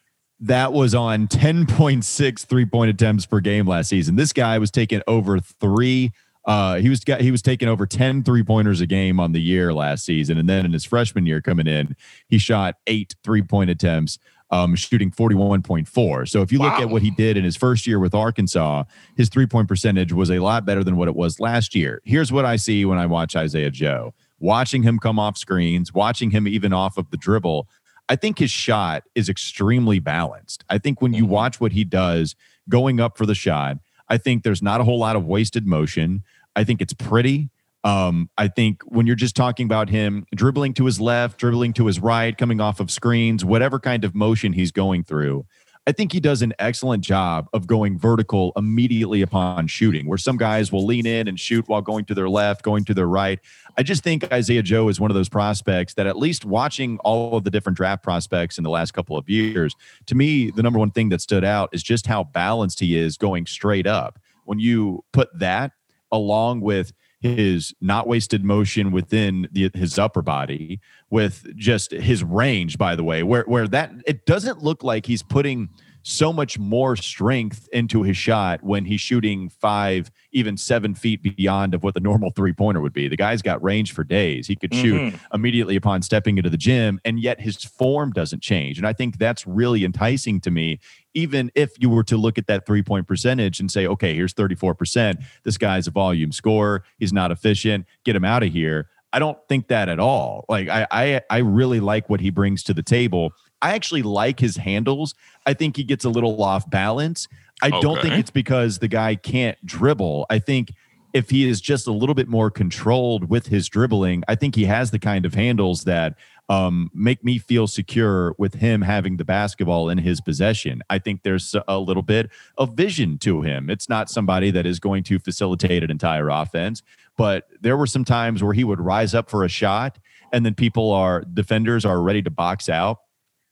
that 0.41 0.75
was 0.75 0.95
on 0.95 1.27
10.6 1.27 2.45
three 2.45 2.67
point 2.67 2.91
attempts 2.91 3.25
per 3.25 3.41
game 3.41 3.67
last 3.67 3.89
season. 3.89 4.17
This 4.17 4.35
guy 4.35 4.59
was 4.59 4.71
taking 4.71 5.01
over 5.07 5.41
three. 5.41 6.13
Uh, 6.45 6.77
he 6.77 6.91
was 6.91 7.03
got, 7.03 7.23
he 7.23 7.31
was 7.31 7.43
taking 7.43 7.69
over 7.69 7.87
10 7.87 8.23
three 8.23 8.43
pointers 8.43 8.83
a 8.83 8.87
game 8.87 9.19
on 9.19 9.33
the 9.33 9.41
year 9.41 9.73
last 9.73 10.05
season. 10.05 10.39
And 10.39 10.49
then 10.49 10.67
in 10.67 10.73
his 10.75 10.85
freshman 10.85 11.25
year 11.25 11.41
coming 11.41 11.67
in, 11.67 11.97
he 12.29 12.37
shot 12.37 12.77
eight 12.87 13.17
three 13.25 13.43
point 13.43 13.71
attempts 13.71 14.19
um, 14.51 14.77
shooting 14.77 15.11
41.4. 15.11 16.29
So 16.29 16.43
if 16.43 16.53
you 16.53 16.59
look 16.59 16.75
at 16.75 16.89
what 16.89 17.03
he 17.03 17.11
did 17.11 17.37
in 17.37 17.45
his 17.45 17.57
first 17.57 17.87
year 17.87 17.99
with 17.99 18.15
Arkansas, 18.15 18.85
his 19.17 19.29
three 19.29 19.47
point 19.47 19.69
percentage 19.69 20.13
was 20.13 20.31
a 20.31 20.39
lot 20.39 20.65
better 20.65 20.85
than 20.85 20.97
what 20.97 21.09
it 21.09 21.17
was 21.17 21.41
last 21.41 21.75
year. 21.75 22.01
Here's 22.05 22.33
what 22.33 22.45
I 22.45 22.57
see 22.57 22.85
when 22.85 22.99
I 22.99 23.07
watch 23.07 23.35
Isaiah 23.35 23.71
Joe 23.71 24.15
watching 24.39 24.83
him 24.83 24.99
come 24.99 25.19
off 25.19 25.37
screens, 25.37 25.95
watching 25.95 26.31
him 26.31 26.47
even 26.47 26.73
off 26.73 26.97
of 26.99 27.11
the 27.11 27.17
dribble. 27.17 27.69
I 28.09 28.17
think 28.17 28.39
his 28.39 28.51
shot 28.51 29.03
is 29.15 29.29
extremely 29.29 29.99
balanced. 29.99 30.65
I 30.69 30.79
think 30.79 31.03
when 31.03 31.13
you 31.13 31.25
mm-hmm. 31.25 31.33
watch 31.33 31.61
what 31.61 31.73
he 31.73 31.85
does 31.85 32.37
going 32.69 33.01
up 33.01 33.17
for 33.17 33.27
the 33.27 33.35
shot, 33.35 33.79
I 34.09 34.19
think 34.19 34.43
there's 34.45 34.63
not 34.63 34.81
a 34.81 34.85
whole 34.85 34.99
lot 34.99 35.17
of 35.17 35.27
wasted 35.27 35.67
motion. 35.67 36.23
I 36.55 36.65
think 36.65 36.81
it's 36.81 36.93
pretty. 36.93 37.51
Um, 37.87 38.29
I 38.37 38.49
think 38.49 38.83
when 38.83 39.07
you're 39.07 39.15
just 39.15 39.37
talking 39.37 39.65
about 39.65 39.89
him 39.89 40.27
dribbling 40.35 40.75
to 40.75 40.87
his 40.87 41.01
left, 41.01 41.39
dribbling 41.39 41.73
to 41.75 41.87
his 41.87 42.01
right, 42.01 42.37
coming 42.37 42.61
off 42.61 42.81
of 42.81 42.91
screens, 42.91 43.45
whatever 43.45 43.79
kind 43.79 44.05
of 44.05 44.13
motion 44.13 44.55
he's 44.55 44.73
going 44.73 45.05
through, 45.05 45.47
I 45.87 45.93
think 45.93 46.11
he 46.11 46.19
does 46.19 46.43
an 46.43 46.53
excellent 46.59 47.05
job 47.05 47.47
of 47.53 47.69
going 47.69 47.97
vertical 47.97 48.53
immediately 48.57 49.23
upon 49.23 49.69
shooting, 49.69 50.09
where 50.09 50.19
some 50.19 50.37
guys 50.37 50.73
will 50.73 50.85
lean 50.85 51.07
in 51.07 51.29
and 51.29 51.39
shoot 51.39 51.69
while 51.69 51.81
going 51.81 52.07
to 52.07 52.15
their 52.15 52.29
left, 52.29 52.63
going 52.65 52.85
to 52.87 52.93
their 52.93 53.07
right. 53.07 53.39
I 53.79 53.85
just 53.85 54.03
think 54.03 54.33
Isaiah 54.33 54.65
Joe 54.65 54.89
is 54.89 54.99
one 54.99 55.13
of 55.13 55.15
those 55.15 55.29
prospects 55.29 55.95
that, 55.95 56.09
at 56.09 56.19
least 56.19 56.45
watching 56.45 56.99
all 57.05 57.37
of 57.37 57.45
the 57.45 57.53
different 57.53 57.77
draft 57.77 58.03
prospects 58.03 58.59
in 58.59 58.65
the 58.65 58.71
last 58.71 58.95
couple 58.95 59.17
of 59.17 59.29
years, 59.29 59.77
to 60.07 60.17
me, 60.17 60.51
the 60.51 60.63
number 60.65 60.81
one 60.81 60.91
thing 60.91 61.11
that 61.11 61.21
stood 61.21 61.45
out 61.45 61.69
is 61.73 61.85
just 61.85 62.09
how 62.09 62.25
balanced 62.25 62.81
he 62.81 62.99
is 62.99 63.17
going 63.17 63.47
straight 63.47 63.87
up. 63.87 64.19
When 64.43 64.59
you 64.59 65.05
put 65.13 65.29
that 65.39 65.71
along 66.11 66.63
with 66.63 66.93
his 67.21 67.75
not 67.81 68.07
wasted 68.07 68.45
motion 68.45 68.91
within 68.91 69.49
the, 69.51 69.71
his 69.75 69.99
upper 69.99 70.23
body 70.23 70.81
with 71.11 71.47
just 71.57 71.91
his 71.93 72.23
range 72.23 72.77
by 72.77 72.95
the 72.95 73.05
way 73.05 73.23
where 73.23 73.45
where 73.45 73.67
that 73.67 73.91
it 74.07 74.27
doesn't 74.27 74.63
look 74.63 74.83
like 74.83 75.07
he's 75.07 75.23
putting 75.23 75.69
so 76.09 76.33
much 76.33 76.57
more 76.57 76.95
strength 76.95 77.69
into 77.73 78.05
his 78.05 78.17
shot 78.17 78.63
when 78.63 78.85
he's 78.85 79.01
shooting 79.01 79.49
five, 79.49 80.09
even 80.31 80.57
seven 80.57 80.95
feet 80.95 81.21
beyond 81.21 81.75
of 81.75 81.83
what 81.83 81.95
the 81.95 82.01
normal 82.01 82.31
three 82.31 82.53
pointer 82.53 82.81
would 82.81 82.93
be. 82.93 83.09
The 83.09 83.17
guy's 83.17 83.43
got 83.43 83.61
range 83.61 83.91
for 83.93 84.05
days. 84.05 84.47
He 84.47 84.55
could 84.55 84.73
shoot 84.73 85.01
mm-hmm. 85.01 85.35
immediately 85.35 85.75
upon 85.75 86.03
stepping 86.03 86.39
into 86.39 86.49
the 86.49 86.57
gym, 86.57 87.01
and 87.05 87.19
yet 87.19 87.41
his 87.41 87.57
form 87.65 88.13
doesn't 88.13 88.41
change. 88.41 88.79
And 88.79 88.87
I 88.87 88.93
think 88.93 89.19
that's 89.19 89.49
really 89.49 89.85
enticing 89.85 90.41
to 90.43 90.51
me. 90.53 90.79
Even 91.13 91.51
if 91.57 91.73
you 91.81 91.91
were 91.91 92.05
to 92.05 92.17
look 92.17 92.39
at 92.39 92.47
that 92.47 92.67
three 92.67 92.85
point 92.85 93.09
percentage 93.09 93.59
and 93.59 93.69
say, 93.69 93.89
okay, 93.89 94.15
here's 94.15 94.33
34%, 94.33 95.25
this 95.43 95.59
guy's 95.59 95.89
a 95.89 95.91
volume 95.91 96.31
scorer, 96.31 96.85
he's 96.99 97.13
not 97.13 97.33
efficient, 97.33 97.85
get 98.05 98.15
him 98.15 98.25
out 98.25 98.45
of 98.45 98.53
here. 98.53 98.89
I 99.13 99.19
don't 99.19 99.39
think 99.49 99.69
that 99.69 99.89
at 99.89 99.99
all. 99.99 100.45
Like 100.49 100.69
I, 100.69 100.87
I, 100.91 101.21
I 101.31 101.39
really 101.39 101.81
like 101.81 102.11
what 102.11 102.21
he 102.21 102.31
brings 102.31 102.63
to 102.65 102.75
the 102.75 102.83
table. 102.83 103.33
I 103.63 103.75
actually 103.75 104.03
like 104.03 104.41
his 104.41 104.57
handles. 104.57 105.15
I 105.45 105.55
think 105.55 105.77
he 105.77 105.85
gets 105.85 106.05
a 106.05 106.11
little 106.11 106.43
off 106.43 106.69
balance. 106.69 107.29
I 107.63 107.69
okay. 107.69 107.81
don't 107.81 108.03
think 108.03 108.15
it's 108.15 108.31
because 108.31 108.79
the 108.79 108.89
guy 108.89 109.15
can't 109.15 109.57
dribble. 109.65 110.27
I 110.29 110.39
think 110.39 110.73
if 111.15 111.31
he 111.31 111.49
is 111.49 111.63
just 111.63 111.87
a 111.87 111.93
little 111.93 112.15
bit 112.15 112.29
more 112.29 112.51
controlled 112.51 113.31
with 113.31 113.47
his 113.47 113.69
dribbling, 113.69 114.23
I 114.29 114.35
think 114.35 114.55
he 114.55 114.67
has 114.67 114.91
the 114.91 114.99
kind 114.99 115.25
of 115.25 115.33
handles 115.33 115.85
that 115.85 116.15
um, 116.49 116.91
make 116.95 117.25
me 117.25 117.39
feel 117.39 117.67
secure 117.67 118.35
with 118.39 118.55
him 118.55 118.83
having 118.83 119.17
the 119.17 119.25
basketball 119.25 119.89
in 119.89 119.99
his 119.99 120.21
possession. 120.21 120.83
I 120.91 120.99
think 120.99 121.23
there's 121.23 121.57
a 121.67 121.79
little 121.79 122.03
bit 122.03 122.31
of 122.59 122.75
vision 122.75 123.17
to 123.19 123.41
him. 123.41 123.71
It's 123.71 123.89
not 123.89 124.11
somebody 124.11 124.51
that 124.51 124.67
is 124.67 124.79
going 124.79 125.05
to 125.05 125.19
facilitate 125.19 125.83
an 125.83 125.91
entire 125.91 126.29
offense, 126.29 126.83
but 127.17 127.49
there 127.61 127.77
were 127.77 127.87
some 127.87 128.05
times 128.05 128.43
where 128.43 128.53
he 128.53 128.63
would 128.63 128.81
rise 128.81 129.15
up 129.15 129.31
for 129.31 129.43
a 129.43 129.49
shot 129.49 129.99
and 130.33 130.45
then 130.45 130.55
people 130.55 130.93
are 130.93 131.23
defenders 131.23 131.85
are 131.85 132.01
ready 132.03 132.21
to 132.23 132.31
box 132.31 132.69
out 132.69 133.01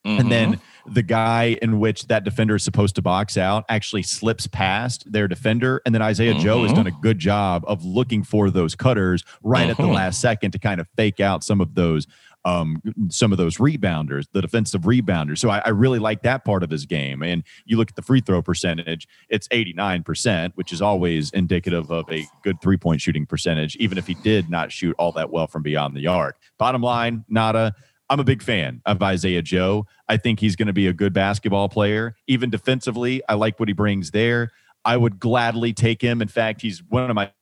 Mm-hmm. 0.05 0.21
And 0.21 0.33
then 0.33 0.53
mm-hmm. 0.55 0.93
the 0.93 1.03
guy 1.03 1.57
in 1.63 1.81
which 1.81 2.07
that 2.09 2.25
defender 2.25 2.55
is 2.55 2.63
supposed 2.63 2.95
to 2.97 3.03
box 3.03 3.37
out 3.37 3.65
actually 3.69 4.03
slips 4.03 4.47
past 4.47 5.11
their 5.11 5.29
defender. 5.29 5.81
And 5.87 5.95
then 5.95 6.03
Isaiah 6.03 6.35
mm-hmm. 6.35 6.43
Joe 6.43 6.63
has 6.63 6.73
done 6.73 6.87
a 6.87 6.93
good 6.93 7.19
job 7.19 7.65
of 7.67 7.85
looking 7.85 8.23
for 8.23 8.51
those 8.51 8.75
cutters 8.75 9.25
right 9.43 9.63
mm-hmm. 9.63 9.71
at 9.71 9.77
the 9.77 9.85
mm-hmm. 9.85 9.93
last 9.93 10.21
second 10.21 10.51
to 10.53 10.59
kind 10.59 10.81
of 10.81 10.89
fake 10.97 11.21
out 11.21 11.43
some 11.43 11.61
of 11.61 11.75
those 11.75 12.07
um, 12.45 12.83
some 13.09 13.33
of 13.33 13.39
those 13.39 13.57
rebounders, 13.57 14.27
the 14.33 14.43
defensive 14.43 14.83
rebounders. 14.83 15.39
So 15.39 15.49
I, 15.49 15.63
I, 15.65 15.71
really 15.71 15.99
like 15.99 16.23
that 16.23 16.45
part 16.45 16.63
of 16.63 16.71
his 16.71 16.85
game. 16.85 17.23
And 17.23 17.43
you 17.65 17.79
look 17.79 17.89
at 17.89 17.97
the 17.97 18.03
free 18.03 18.21
throw 18.21 18.43
percentage, 18.43 19.09
it's 19.31 19.49
89%, 19.49 20.53
which 20.55 20.73
is 20.73 20.83
always 20.83 21.31
indicative 21.31 21.91
of 21.91 22.11
a 22.13 22.27
good 22.43 22.61
three 22.61 22.77
point 22.77 23.01
shooting 23.01 23.25
percentage, 23.25 23.77
even 23.77 23.97
if 23.97 24.07
he 24.07 24.15
did 24.15 24.51
not 24.51 24.71
shoot 24.71 24.95
all 24.99 25.13
that 25.13 25.31
well 25.31 25.47
from 25.47 25.63
beyond 25.63 25.97
the 25.97 26.07
arc. 26.07 26.37
Bottom 26.59 26.83
line, 26.83 27.25
nada. 27.29 27.75
I'm 28.11 28.21
a 28.21 28.25
big 28.25 28.43
fan 28.43 28.83
of 28.85 29.03
Isaiah 29.03 29.43
Joe. 29.43 29.87
I 30.09 30.17
think 30.17 30.41
he's 30.41 30.57
going 30.57 30.67
to 30.67 30.73
be 30.73 30.87
a 30.87 30.93
good 30.93 31.13
basketball 31.13 31.69
player. 31.69 32.17
Even 32.27 32.51
defensively, 32.51 33.23
I 33.29 33.35
like 33.35 33.59
what 33.59 33.69
he 33.69 33.73
brings 33.73 34.11
there. 34.11 34.51
I 34.85 34.97
would 34.97 35.19
gladly 35.19 35.73
take 35.73 36.03
him. 36.03 36.21
In 36.21 36.29
fact, 36.29 36.61
he's 36.61 36.83
one 36.83 37.09
of 37.09 37.15
my 37.15 37.33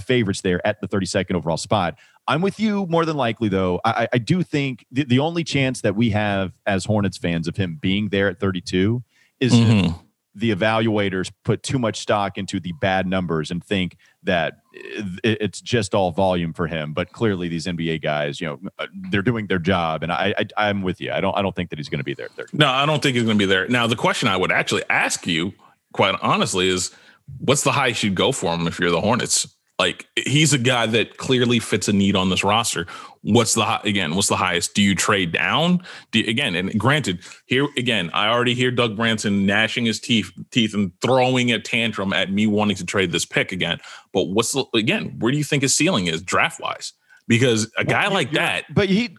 favorites 0.00 0.40
there 0.40 0.64
at 0.66 0.80
the 0.80 0.88
32nd 0.88 1.34
overall 1.34 1.56
spot. 1.56 1.98
I'm 2.26 2.40
with 2.40 2.58
you 2.58 2.86
more 2.86 3.04
than 3.04 3.16
likely, 3.16 3.48
though. 3.48 3.80
I, 3.84 4.08
I 4.12 4.18
do 4.18 4.42
think 4.42 4.86
the, 4.90 5.04
the, 5.04 5.18
only 5.18 5.44
chance 5.44 5.82
that 5.82 5.94
we 5.94 6.10
have 6.10 6.52
as 6.64 6.84
Hornets 6.84 7.18
fans 7.18 7.48
of 7.48 7.56
him 7.56 7.78
being 7.80 8.08
there 8.08 8.28
at 8.28 8.40
32 8.40 9.02
is 9.40 9.52
mm-hmm 9.52 10.00
the 10.34 10.54
evaluators 10.54 11.30
put 11.44 11.62
too 11.62 11.78
much 11.78 12.00
stock 12.00 12.36
into 12.36 12.58
the 12.58 12.72
bad 12.72 13.06
numbers 13.06 13.50
and 13.50 13.62
think 13.62 13.96
that 14.24 14.58
it's 14.72 15.60
just 15.60 15.94
all 15.94 16.10
volume 16.10 16.52
for 16.52 16.66
him. 16.66 16.92
But 16.92 17.12
clearly, 17.12 17.48
these 17.48 17.66
NBA 17.66 18.02
guys, 18.02 18.40
you 18.40 18.46
know, 18.46 18.86
they're 19.10 19.22
doing 19.22 19.46
their 19.46 19.58
job, 19.58 20.02
and 20.02 20.10
I, 20.10 20.34
I 20.56 20.68
am 20.70 20.82
with 20.82 21.00
you. 21.00 21.12
I 21.12 21.20
don't 21.20 21.36
I 21.36 21.42
don't 21.42 21.54
think 21.54 21.70
that 21.70 21.78
he's 21.78 21.88
going 21.88 21.98
to 21.98 22.04
be 22.04 22.14
there. 22.14 22.28
No, 22.52 22.68
I 22.68 22.84
don't 22.86 23.02
think 23.02 23.14
he's 23.14 23.24
going 23.24 23.38
to 23.38 23.42
be 23.42 23.48
there. 23.48 23.68
Now, 23.68 23.86
the 23.86 23.96
question 23.96 24.28
I 24.28 24.36
would 24.36 24.50
actually 24.50 24.82
ask 24.90 25.26
you, 25.26 25.54
quite 25.92 26.16
honestly, 26.20 26.68
is 26.68 26.90
what's 27.38 27.62
the 27.62 27.72
highest 27.72 28.02
you'd 28.02 28.14
go 28.14 28.32
for 28.32 28.54
him 28.54 28.66
if 28.66 28.80
you're 28.80 28.90
the 28.90 29.00
Hornets? 29.00 29.54
Like 29.76 30.06
he's 30.14 30.52
a 30.52 30.58
guy 30.58 30.86
that 30.86 31.16
clearly 31.16 31.58
fits 31.58 31.88
a 31.88 31.92
need 31.92 32.14
on 32.14 32.30
this 32.30 32.44
roster. 32.44 32.86
What's 33.22 33.54
the 33.54 33.80
again? 33.82 34.14
What's 34.14 34.28
the 34.28 34.36
highest? 34.36 34.74
Do 34.74 34.82
you 34.82 34.94
trade 34.94 35.32
down? 35.32 35.82
Do 36.12 36.20
you, 36.20 36.30
again? 36.30 36.54
And 36.54 36.78
granted, 36.78 37.24
here 37.46 37.66
again, 37.76 38.08
I 38.14 38.28
already 38.28 38.54
hear 38.54 38.70
Doug 38.70 38.96
Branson 38.96 39.46
gnashing 39.46 39.84
his 39.84 39.98
teeth, 39.98 40.30
teeth 40.52 40.74
and 40.74 40.92
throwing 41.02 41.50
a 41.50 41.58
tantrum 41.58 42.12
at 42.12 42.30
me 42.30 42.46
wanting 42.46 42.76
to 42.76 42.86
trade 42.86 43.10
this 43.10 43.24
pick 43.24 43.50
again. 43.50 43.80
But 44.12 44.28
what's 44.28 44.52
the, 44.52 44.64
again? 44.74 45.16
Where 45.18 45.32
do 45.32 45.38
you 45.38 45.44
think 45.44 45.62
his 45.62 45.74
ceiling 45.74 46.06
is 46.06 46.22
draft 46.22 46.60
wise? 46.60 46.92
Because 47.26 47.68
a 47.76 47.84
guy 47.84 48.06
like 48.08 48.30
that, 48.32 48.72
but 48.72 48.88
he 48.88 49.16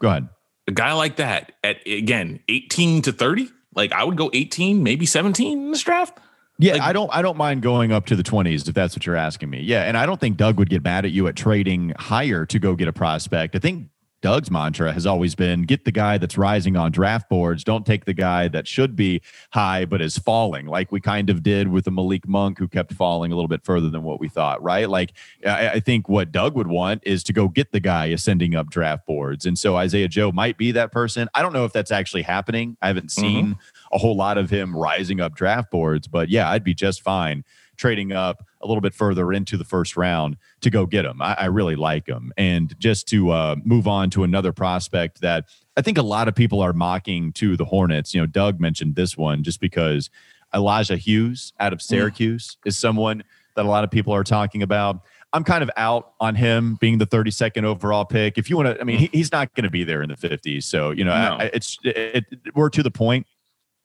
go 0.00 0.08
ahead. 0.08 0.28
A 0.66 0.72
guy 0.72 0.94
like 0.94 1.16
that 1.16 1.52
at 1.62 1.86
again 1.86 2.40
eighteen 2.48 3.02
to 3.02 3.12
thirty, 3.12 3.50
like 3.74 3.92
I 3.92 4.02
would 4.04 4.16
go 4.16 4.30
eighteen, 4.32 4.82
maybe 4.82 5.04
seventeen 5.04 5.58
in 5.58 5.70
this 5.72 5.82
draft. 5.82 6.18
Yeah, 6.62 6.74
Like- 6.74 6.82
I 6.82 6.92
don't 6.92 7.10
I 7.12 7.22
don't 7.22 7.36
mind 7.36 7.62
going 7.62 7.92
up 7.92 8.06
to 8.06 8.16
the 8.16 8.22
20s 8.22 8.68
if 8.68 8.74
that's 8.74 8.94
what 8.94 9.04
you're 9.04 9.16
asking 9.16 9.50
me. 9.50 9.60
Yeah, 9.60 9.82
and 9.82 9.96
I 9.96 10.06
don't 10.06 10.20
think 10.20 10.36
Doug 10.36 10.58
would 10.58 10.70
get 10.70 10.84
mad 10.84 11.04
at 11.04 11.10
you 11.10 11.26
at 11.26 11.36
trading 11.36 11.92
higher 11.98 12.46
to 12.46 12.58
go 12.58 12.74
get 12.76 12.88
a 12.88 12.92
prospect. 12.92 13.56
I 13.56 13.58
think 13.58 13.88
Doug's 14.22 14.52
mantra 14.52 14.92
has 14.92 15.04
always 15.04 15.34
been 15.34 15.62
get 15.62 15.84
the 15.84 15.90
guy 15.90 16.16
that's 16.16 16.38
rising 16.38 16.76
on 16.76 16.92
draft 16.92 17.28
boards. 17.28 17.64
Don't 17.64 17.84
take 17.84 18.04
the 18.04 18.14
guy 18.14 18.46
that 18.48 18.68
should 18.68 18.94
be 18.94 19.20
high 19.52 19.84
but 19.84 20.00
is 20.00 20.16
falling, 20.16 20.66
like 20.66 20.92
we 20.92 21.00
kind 21.00 21.28
of 21.28 21.42
did 21.42 21.68
with 21.68 21.84
the 21.84 21.90
Malik 21.90 22.26
Monk 22.28 22.58
who 22.58 22.68
kept 22.68 22.92
falling 22.94 23.32
a 23.32 23.34
little 23.34 23.48
bit 23.48 23.64
further 23.64 23.90
than 23.90 24.04
what 24.04 24.20
we 24.20 24.28
thought, 24.28 24.62
right? 24.62 24.88
Like 24.88 25.12
I, 25.44 25.70
I 25.70 25.80
think 25.80 26.08
what 26.08 26.30
Doug 26.30 26.54
would 26.54 26.68
want 26.68 27.02
is 27.04 27.24
to 27.24 27.32
go 27.32 27.48
get 27.48 27.72
the 27.72 27.80
guy 27.80 28.06
ascending 28.06 28.54
up 28.54 28.70
draft 28.70 29.06
boards. 29.06 29.44
And 29.44 29.58
so 29.58 29.74
Isaiah 29.76 30.08
Joe 30.08 30.30
might 30.30 30.56
be 30.56 30.70
that 30.70 30.92
person. 30.92 31.28
I 31.34 31.42
don't 31.42 31.52
know 31.52 31.64
if 31.64 31.72
that's 31.72 31.90
actually 31.90 32.22
happening. 32.22 32.76
I 32.80 32.86
haven't 32.86 33.08
mm-hmm. 33.08 33.20
seen 33.20 33.56
a 33.92 33.98
whole 33.98 34.16
lot 34.16 34.38
of 34.38 34.50
him 34.50 34.76
rising 34.76 35.20
up 35.20 35.34
draft 35.34 35.70
boards, 35.70 36.08
but 36.08 36.28
yeah, 36.28 36.50
I'd 36.50 36.64
be 36.64 36.74
just 36.74 37.02
fine 37.02 37.44
trading 37.76 38.12
up 38.12 38.44
a 38.60 38.66
little 38.66 38.80
bit 38.80 38.94
further 38.94 39.32
into 39.32 39.56
the 39.56 39.64
first 39.64 39.96
round 39.96 40.36
to 40.60 40.70
go 40.70 40.86
get 40.86 41.04
him. 41.04 41.20
I, 41.20 41.34
I 41.34 41.44
really 41.46 41.74
like 41.74 42.06
him. 42.06 42.32
And 42.36 42.78
just 42.78 43.08
to 43.08 43.30
uh, 43.30 43.56
move 43.64 43.88
on 43.88 44.08
to 44.10 44.22
another 44.24 44.52
prospect 44.52 45.20
that 45.22 45.46
I 45.76 45.82
think 45.82 45.98
a 45.98 46.02
lot 46.02 46.28
of 46.28 46.34
people 46.34 46.60
are 46.60 46.72
mocking 46.72 47.32
to 47.34 47.56
the 47.56 47.64
Hornets. 47.64 48.14
You 48.14 48.20
know, 48.20 48.26
Doug 48.26 48.60
mentioned 48.60 48.94
this 48.94 49.16
one 49.16 49.42
just 49.42 49.60
because 49.60 50.10
Elijah 50.54 50.96
Hughes 50.96 51.52
out 51.58 51.72
of 51.72 51.80
Syracuse 51.82 52.56
is 52.64 52.78
someone 52.78 53.24
that 53.56 53.64
a 53.64 53.68
lot 53.68 53.84
of 53.84 53.90
people 53.90 54.14
are 54.14 54.24
talking 54.24 54.62
about. 54.62 55.00
I'm 55.32 55.44
kind 55.44 55.62
of 55.62 55.70
out 55.78 56.12
on 56.20 56.34
him 56.34 56.76
being 56.78 56.98
the 56.98 57.06
32nd 57.06 57.64
overall 57.64 58.04
pick. 58.04 58.36
If 58.36 58.50
you 58.50 58.56
want 58.56 58.68
to, 58.76 58.80
I 58.80 58.84
mean, 58.84 58.98
he, 58.98 59.06
he's 59.12 59.32
not 59.32 59.52
going 59.54 59.64
to 59.64 59.70
be 59.70 59.82
there 59.82 60.02
in 60.02 60.10
the 60.10 60.14
50s. 60.16 60.64
So, 60.64 60.90
you 60.90 61.04
know, 61.04 61.10
No. 61.14 61.36
I- 61.40 61.50
it's 61.54 61.78
it, 61.84 62.26
it, 62.30 62.54
we're 62.54 62.68
to 62.68 62.82
the 62.82 62.90
point 62.90 63.26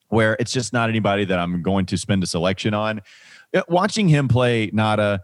where 0.10 0.36
it's 0.40 0.52
just 0.52 0.74
not 0.74 0.90
anybody 0.90 1.26
that 1.26 1.40
I'm 1.40 1.62
going 1.62 1.86
to 1.88 1.98
spend 1.98 2.24
a 2.24 2.28
selection 2.28 2.74
on. 2.74 3.02
Watching 3.68 4.08
him 4.10 4.28
play 4.28 4.70
Nada, 4.74 5.22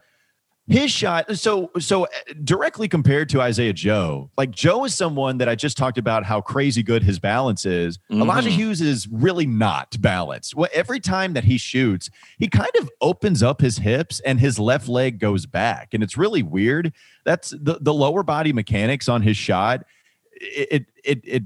his 0.65 0.91
shot. 0.91 1.37
So 1.37 1.71
so 1.77 2.05
uh, 2.05 2.07
directly 2.43 2.87
compared 2.87 3.27
to 3.29 3.41
Isaiah 3.41 3.73
Joe, 3.73 4.31
like 4.37 4.51
Joe 4.51 4.85
is 4.85 4.95
someone 4.95 5.37
that 5.39 5.49
I 5.49 5.55
just 5.55 5.75
talked 5.77 5.97
about 5.97 6.23
how 6.23 6.39
crazy 6.39 6.83
good 6.83 7.03
his 7.03 7.19
balance 7.19 7.65
is. 7.65 7.99
Elijah 8.09 8.47
Mhm. 8.47 8.53
Hughes 8.53 8.79
is 8.81 9.07
really 9.09 9.45
not 9.45 9.99
balanced. 10.01 10.55
Well, 10.55 10.69
every 10.73 11.01
time 11.01 11.33
that 11.33 11.43
he 11.43 11.57
shoots, 11.57 12.09
he 12.39 12.47
kind 12.47 12.71
of 12.79 12.89
opens 13.01 13.43
up 13.43 13.59
his 13.59 13.79
hips 13.79 14.21
and 14.21 14.39
his 14.39 14.57
left 14.57 14.87
leg 14.87 15.19
goes 15.19 15.45
back, 15.45 15.93
and 15.93 16.01
it's 16.01 16.17
really 16.17 16.43
weird. 16.43 16.93
That's 17.25 17.49
the 17.49 17.79
the 17.81 17.93
lower 17.93 18.23
body 18.23 18.53
mechanics 18.53 19.09
on 19.09 19.21
his 19.21 19.35
shot 19.35 19.83
it, 20.41 20.67
it 20.71 20.85
it 21.03 21.21
it 21.23 21.43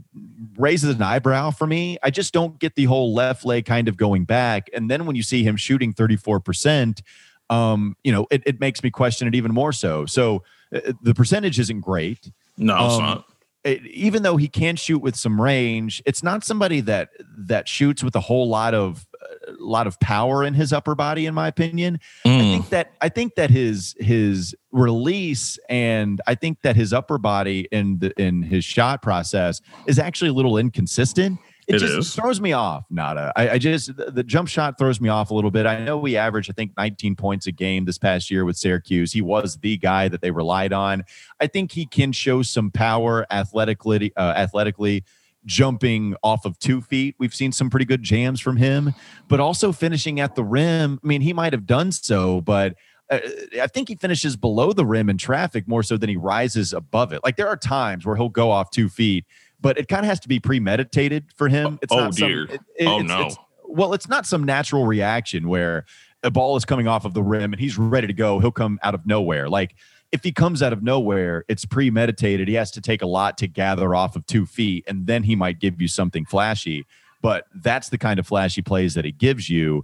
raises 0.57 0.95
an 0.95 1.01
eyebrow 1.01 1.51
for 1.51 1.67
me. 1.67 1.97
I 2.03 2.09
just 2.09 2.33
don't 2.33 2.59
get 2.59 2.75
the 2.75 2.85
whole 2.85 3.13
left 3.13 3.45
leg 3.45 3.65
kind 3.65 3.87
of 3.87 3.97
going 3.97 4.25
back. 4.25 4.69
And 4.73 4.89
then 4.89 5.05
when 5.05 5.15
you 5.15 5.23
see 5.23 5.43
him 5.43 5.55
shooting 5.57 5.93
34%, 5.93 7.01
um, 7.49 7.95
you 8.03 8.11
know, 8.11 8.27
it, 8.31 8.43
it 8.45 8.59
makes 8.59 8.83
me 8.83 8.89
question 8.89 9.27
it 9.27 9.35
even 9.35 9.53
more 9.53 9.71
so. 9.71 10.05
So 10.05 10.43
uh, 10.73 10.93
the 11.01 11.13
percentage 11.13 11.59
isn't 11.59 11.81
great. 11.81 12.31
No, 12.57 12.85
it's 12.85 12.95
Um, 12.95 13.03
not. 13.03 13.25
It, 13.63 13.85
even 13.87 14.23
though 14.23 14.37
he 14.37 14.47
can 14.47 14.75
shoot 14.77 14.99
with 14.99 15.15
some 15.15 15.41
range, 15.41 16.01
it's 16.05 16.23
not 16.23 16.43
somebody 16.43 16.79
that 16.81 17.09
that 17.37 17.67
shoots 17.67 18.03
with 18.03 18.15
a 18.15 18.21
whole 18.21 18.47
lot 18.47 18.73
of 18.73 19.05
a 19.47 19.53
lot 19.59 19.87
of 19.87 19.99
power 19.99 20.43
in 20.43 20.53
his 20.53 20.73
upper 20.73 20.95
body, 20.95 21.25
in 21.25 21.33
my 21.33 21.47
opinion. 21.47 21.99
I 22.25 22.29
Mm. 22.29 22.39
think 22.51 22.69
that 22.69 22.91
I 23.01 23.09
think 23.09 23.35
that 23.35 23.49
his 23.49 23.95
his 23.99 24.53
release 24.71 25.57
and 25.69 26.21
I 26.27 26.35
think 26.35 26.61
that 26.63 26.75
his 26.75 26.93
upper 26.93 27.17
body 27.17 27.67
in 27.71 27.99
the 27.99 28.11
in 28.21 28.43
his 28.43 28.63
shot 28.65 29.01
process 29.01 29.61
is 29.85 29.99
actually 29.99 30.29
a 30.29 30.33
little 30.33 30.57
inconsistent. 30.57 31.39
It, 31.67 31.75
It 31.75 31.79
just 31.79 31.93
is. 31.97 32.15
throws 32.15 32.39
me 32.39 32.53
off, 32.53 32.85
Nada. 32.89 33.33
I, 33.35 33.49
I 33.49 33.57
just 33.57 33.97
the, 33.97 34.09
the 34.09 34.23
jump 34.23 34.47
shot 34.47 34.77
throws 34.77 35.01
me 35.01 35.09
off 35.09 35.31
a 35.31 35.33
little 35.33 35.51
bit. 35.51 35.65
I 35.65 35.83
know 35.83 35.97
we 35.97 36.15
averaged, 36.15 36.49
I 36.49 36.53
think, 36.53 36.71
19 36.77 37.17
points 37.17 37.45
a 37.45 37.51
game 37.51 37.83
this 37.83 37.97
past 37.97 38.31
year 38.31 38.45
with 38.45 38.55
Syracuse. 38.55 39.11
He 39.11 39.21
was 39.21 39.57
the 39.57 39.75
guy 39.75 40.07
that 40.07 40.21
they 40.21 40.31
relied 40.31 40.71
on. 40.71 41.03
I 41.41 41.47
think 41.47 41.73
he 41.73 41.85
can 41.85 42.13
show 42.13 42.41
some 42.41 42.71
power 42.71 43.25
athletically, 43.31 44.13
uh, 44.15 44.33
athletically 44.37 45.03
jumping 45.47 46.15
off 46.21 46.45
of 46.45 46.59
two 46.59 46.81
feet. 46.81 47.15
We've 47.17 47.33
seen 47.33 47.51
some 47.51 47.69
pretty 47.71 47.85
good 47.85 48.03
jams 48.03 48.39
from 48.39 48.57
him, 48.57 48.93
but 49.27 49.39
also 49.39 49.71
finishing 49.71 50.19
at 50.19 50.35
the 50.35 50.43
rim. 50.43 50.99
I 51.03 51.07
mean, 51.07 51.21
he 51.21 51.33
might 51.33 51.53
have 51.53 51.65
done 51.65 51.91
so, 51.91 52.41
but 52.41 52.75
uh, 53.09 53.19
I 53.61 53.67
think 53.67 53.87
he 53.87 53.95
finishes 53.95 54.35
below 54.35 54.73
the 54.73 54.85
rim 54.85 55.09
in 55.09 55.17
traffic 55.17 55.67
more 55.67 55.81
so 55.81 55.97
than 55.97 56.09
he 56.09 56.17
rises 56.17 56.73
above 56.73 57.13
it. 57.13 57.21
Like 57.23 57.37
there 57.37 57.47
are 57.47 57.57
times 57.57 58.05
where 58.05 58.15
he'll 58.15 58.29
go 58.29 58.51
off 58.51 58.69
two 58.69 58.89
feet, 58.89 59.25
but 59.59 59.79
it 59.79 59.87
kind 59.87 60.01
of 60.05 60.09
has 60.09 60.19
to 60.19 60.27
be 60.27 60.39
premeditated 60.39 61.25
for 61.35 61.47
him. 61.47 61.79
It's 61.81 61.91
Oh, 61.93 61.97
not 61.99 62.13
some- 62.15 62.27
dear. 62.27 62.43
it- 62.43 62.61
it- 62.77 62.85
Oh, 62.87 62.99
it's- 62.99 63.07
no. 63.07 63.21
it's- 63.21 63.37
well, 63.69 63.93
it's 63.93 64.07
not 64.09 64.25
some 64.25 64.43
natural 64.43 64.85
reaction 64.85 65.47
where 65.47 65.85
a 66.23 66.31
ball 66.31 66.57
is 66.57 66.65
coming 66.65 66.87
off 66.87 67.05
of 67.05 67.13
the 67.13 67.23
rim 67.23 67.53
and 67.53 67.59
he's 67.59 67.77
ready 67.77 68.07
to 68.07 68.13
go. 68.13 68.39
He'll 68.39 68.51
come 68.51 68.79
out 68.83 68.93
of 68.95 69.05
nowhere. 69.05 69.47
Like 69.49 69.75
if 70.11 70.23
he 70.23 70.31
comes 70.31 70.63
out 70.63 70.73
of 70.73 70.81
nowhere, 70.81 71.43
it's 71.47 71.65
premeditated. 71.65 72.47
He 72.47 72.53
has 72.53 72.71
to 72.71 72.81
take 72.81 73.01
a 73.01 73.07
lot 73.07 73.37
to 73.39 73.47
gather 73.47 73.93
off 73.93 74.15
of 74.15 74.25
two 74.25 74.45
feet, 74.45 74.85
and 74.87 75.07
then 75.07 75.23
he 75.23 75.35
might 75.35 75.59
give 75.59 75.81
you 75.81 75.87
something 75.87 76.25
flashy. 76.25 76.85
But 77.21 77.45
that's 77.53 77.89
the 77.89 77.97
kind 77.97 78.19
of 78.19 78.27
flashy 78.27 78.61
plays 78.61 78.93
that 78.93 79.05
he 79.05 79.11
gives 79.11 79.49
you. 79.49 79.83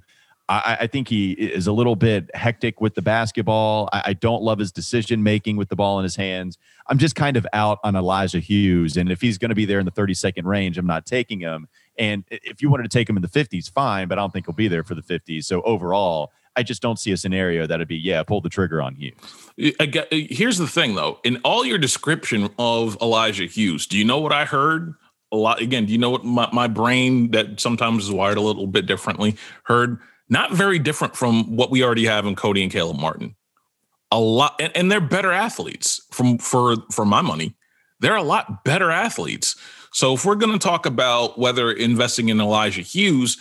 I, 0.50 0.78
I 0.82 0.88
think 0.88 1.08
he 1.08 1.32
is 1.32 1.68
a 1.68 1.72
little 1.72 1.96
bit 1.96 2.30
hectic 2.36 2.82
with 2.82 2.96
the 2.96 3.02
basketball. 3.02 3.90
I, 3.94 4.04
I 4.08 4.14
don't 4.14 4.44
love 4.44 4.60
his 4.60 4.72
decision 4.72 5.24
making 5.24 5.58
with 5.58 5.70
the 5.70 5.76
ball 5.76 6.00
in 6.00 6.04
his 6.04 6.16
hands. 6.16 6.58
I'm 6.88 6.98
just 6.98 7.16
kind 7.16 7.38
of 7.38 7.48
out 7.54 7.80
on 7.84 7.96
Elijah 7.96 8.40
Hughes. 8.40 8.98
And 8.98 9.10
if 9.10 9.22
he's 9.22 9.38
going 9.38 9.50
to 9.50 9.56
be 9.56 9.66
there 9.66 9.80
in 9.80 9.86
the 9.86 9.92
30 9.92 10.14
second 10.14 10.46
range, 10.46 10.78
I'm 10.78 10.86
not 10.86 11.06
taking 11.06 11.40
him. 11.40 11.68
And 11.98 12.24
if 12.30 12.62
you 12.62 12.70
wanted 12.70 12.84
to 12.84 12.90
take 12.90 13.10
him 13.10 13.16
in 13.16 13.22
the 13.22 13.30
50s, 13.30 13.72
fine, 13.72 14.08
but 14.08 14.18
I 14.18 14.22
don't 14.22 14.32
think 14.32 14.46
he'll 14.46 14.56
be 14.56 14.68
there 14.68 14.84
for 14.84 14.96
the 14.96 15.02
50s. 15.02 15.46
So 15.46 15.62
overall, 15.62 16.32
I 16.56 16.64
just 16.64 16.82
don't 16.82 17.00
see 17.00 17.12
a 17.12 17.18
scenario 17.18 17.66
that'd 17.66 17.88
be, 17.88 17.98
yeah, 17.98 18.24
pull 18.24 18.42
the 18.42 18.50
trigger 18.50 18.82
on 18.82 18.96
Hughes. 18.96 19.16
Get- 19.58 20.12
uh, 20.12 20.18
here's 20.30 20.58
the 20.58 20.68
thing 20.68 20.96
though. 20.96 21.20
In 21.24 21.38
all 21.44 21.66
your 21.66 21.78
description 21.78 22.50
of 22.58 22.98
elijah 23.02 23.46
hughes 23.46 23.86
do 23.88 23.98
you 23.98 24.06
know 24.06 24.20
what 24.20 24.32
i 24.32 24.46
heard? 24.46 24.94
A 25.32 25.36
lot 25.36 25.62
again 25.62 25.86
do 25.86 25.92
you 25.92 25.98
know 25.98 26.10
what 26.10 26.24
my, 26.24 26.50
my 26.52 26.68
brain 26.68 27.32
that 27.32 27.60
sometimes 27.60 28.06
is 28.06 28.12
wired 28.12 28.38
a 28.38 28.42
little 28.42 28.68
bit 28.68 28.86
differently 28.86 29.36
heard? 29.64 30.00
Not 30.30 30.54
very 30.54 30.80
different 30.80 31.16
from 31.16 31.56
what 31.56 31.70
we 31.70 31.84
already 31.84 32.06
have 32.06 32.26
in 32.26 32.36
cody 32.36 32.64
and 32.64 32.72
caleb 32.72 33.00
martin. 33.00 33.36
A 34.12 34.20
lot 34.20 34.56
and, 34.60 34.76
and 34.76 34.92
they're 34.92 35.02
better 35.02 35.32
athletes 35.32 36.02
from 36.12 36.38
for 36.38 36.78
for 36.92 37.06
my 37.06 37.22
money. 37.22 37.56
They're 38.00 38.16
a 38.16 38.24
lot 38.24 38.64
better 38.64 38.92
athletes. 38.92 39.56
So 39.92 40.16
if 40.16 40.26
we're 40.26 40.36
going 40.36 40.54
to 40.54 40.60
talk 40.60 40.86
about 40.86 41.38
whether 41.38 41.72
investing 41.72 42.30
in 42.30 42.40
elijah 42.40 42.82
hughes 42.82 43.38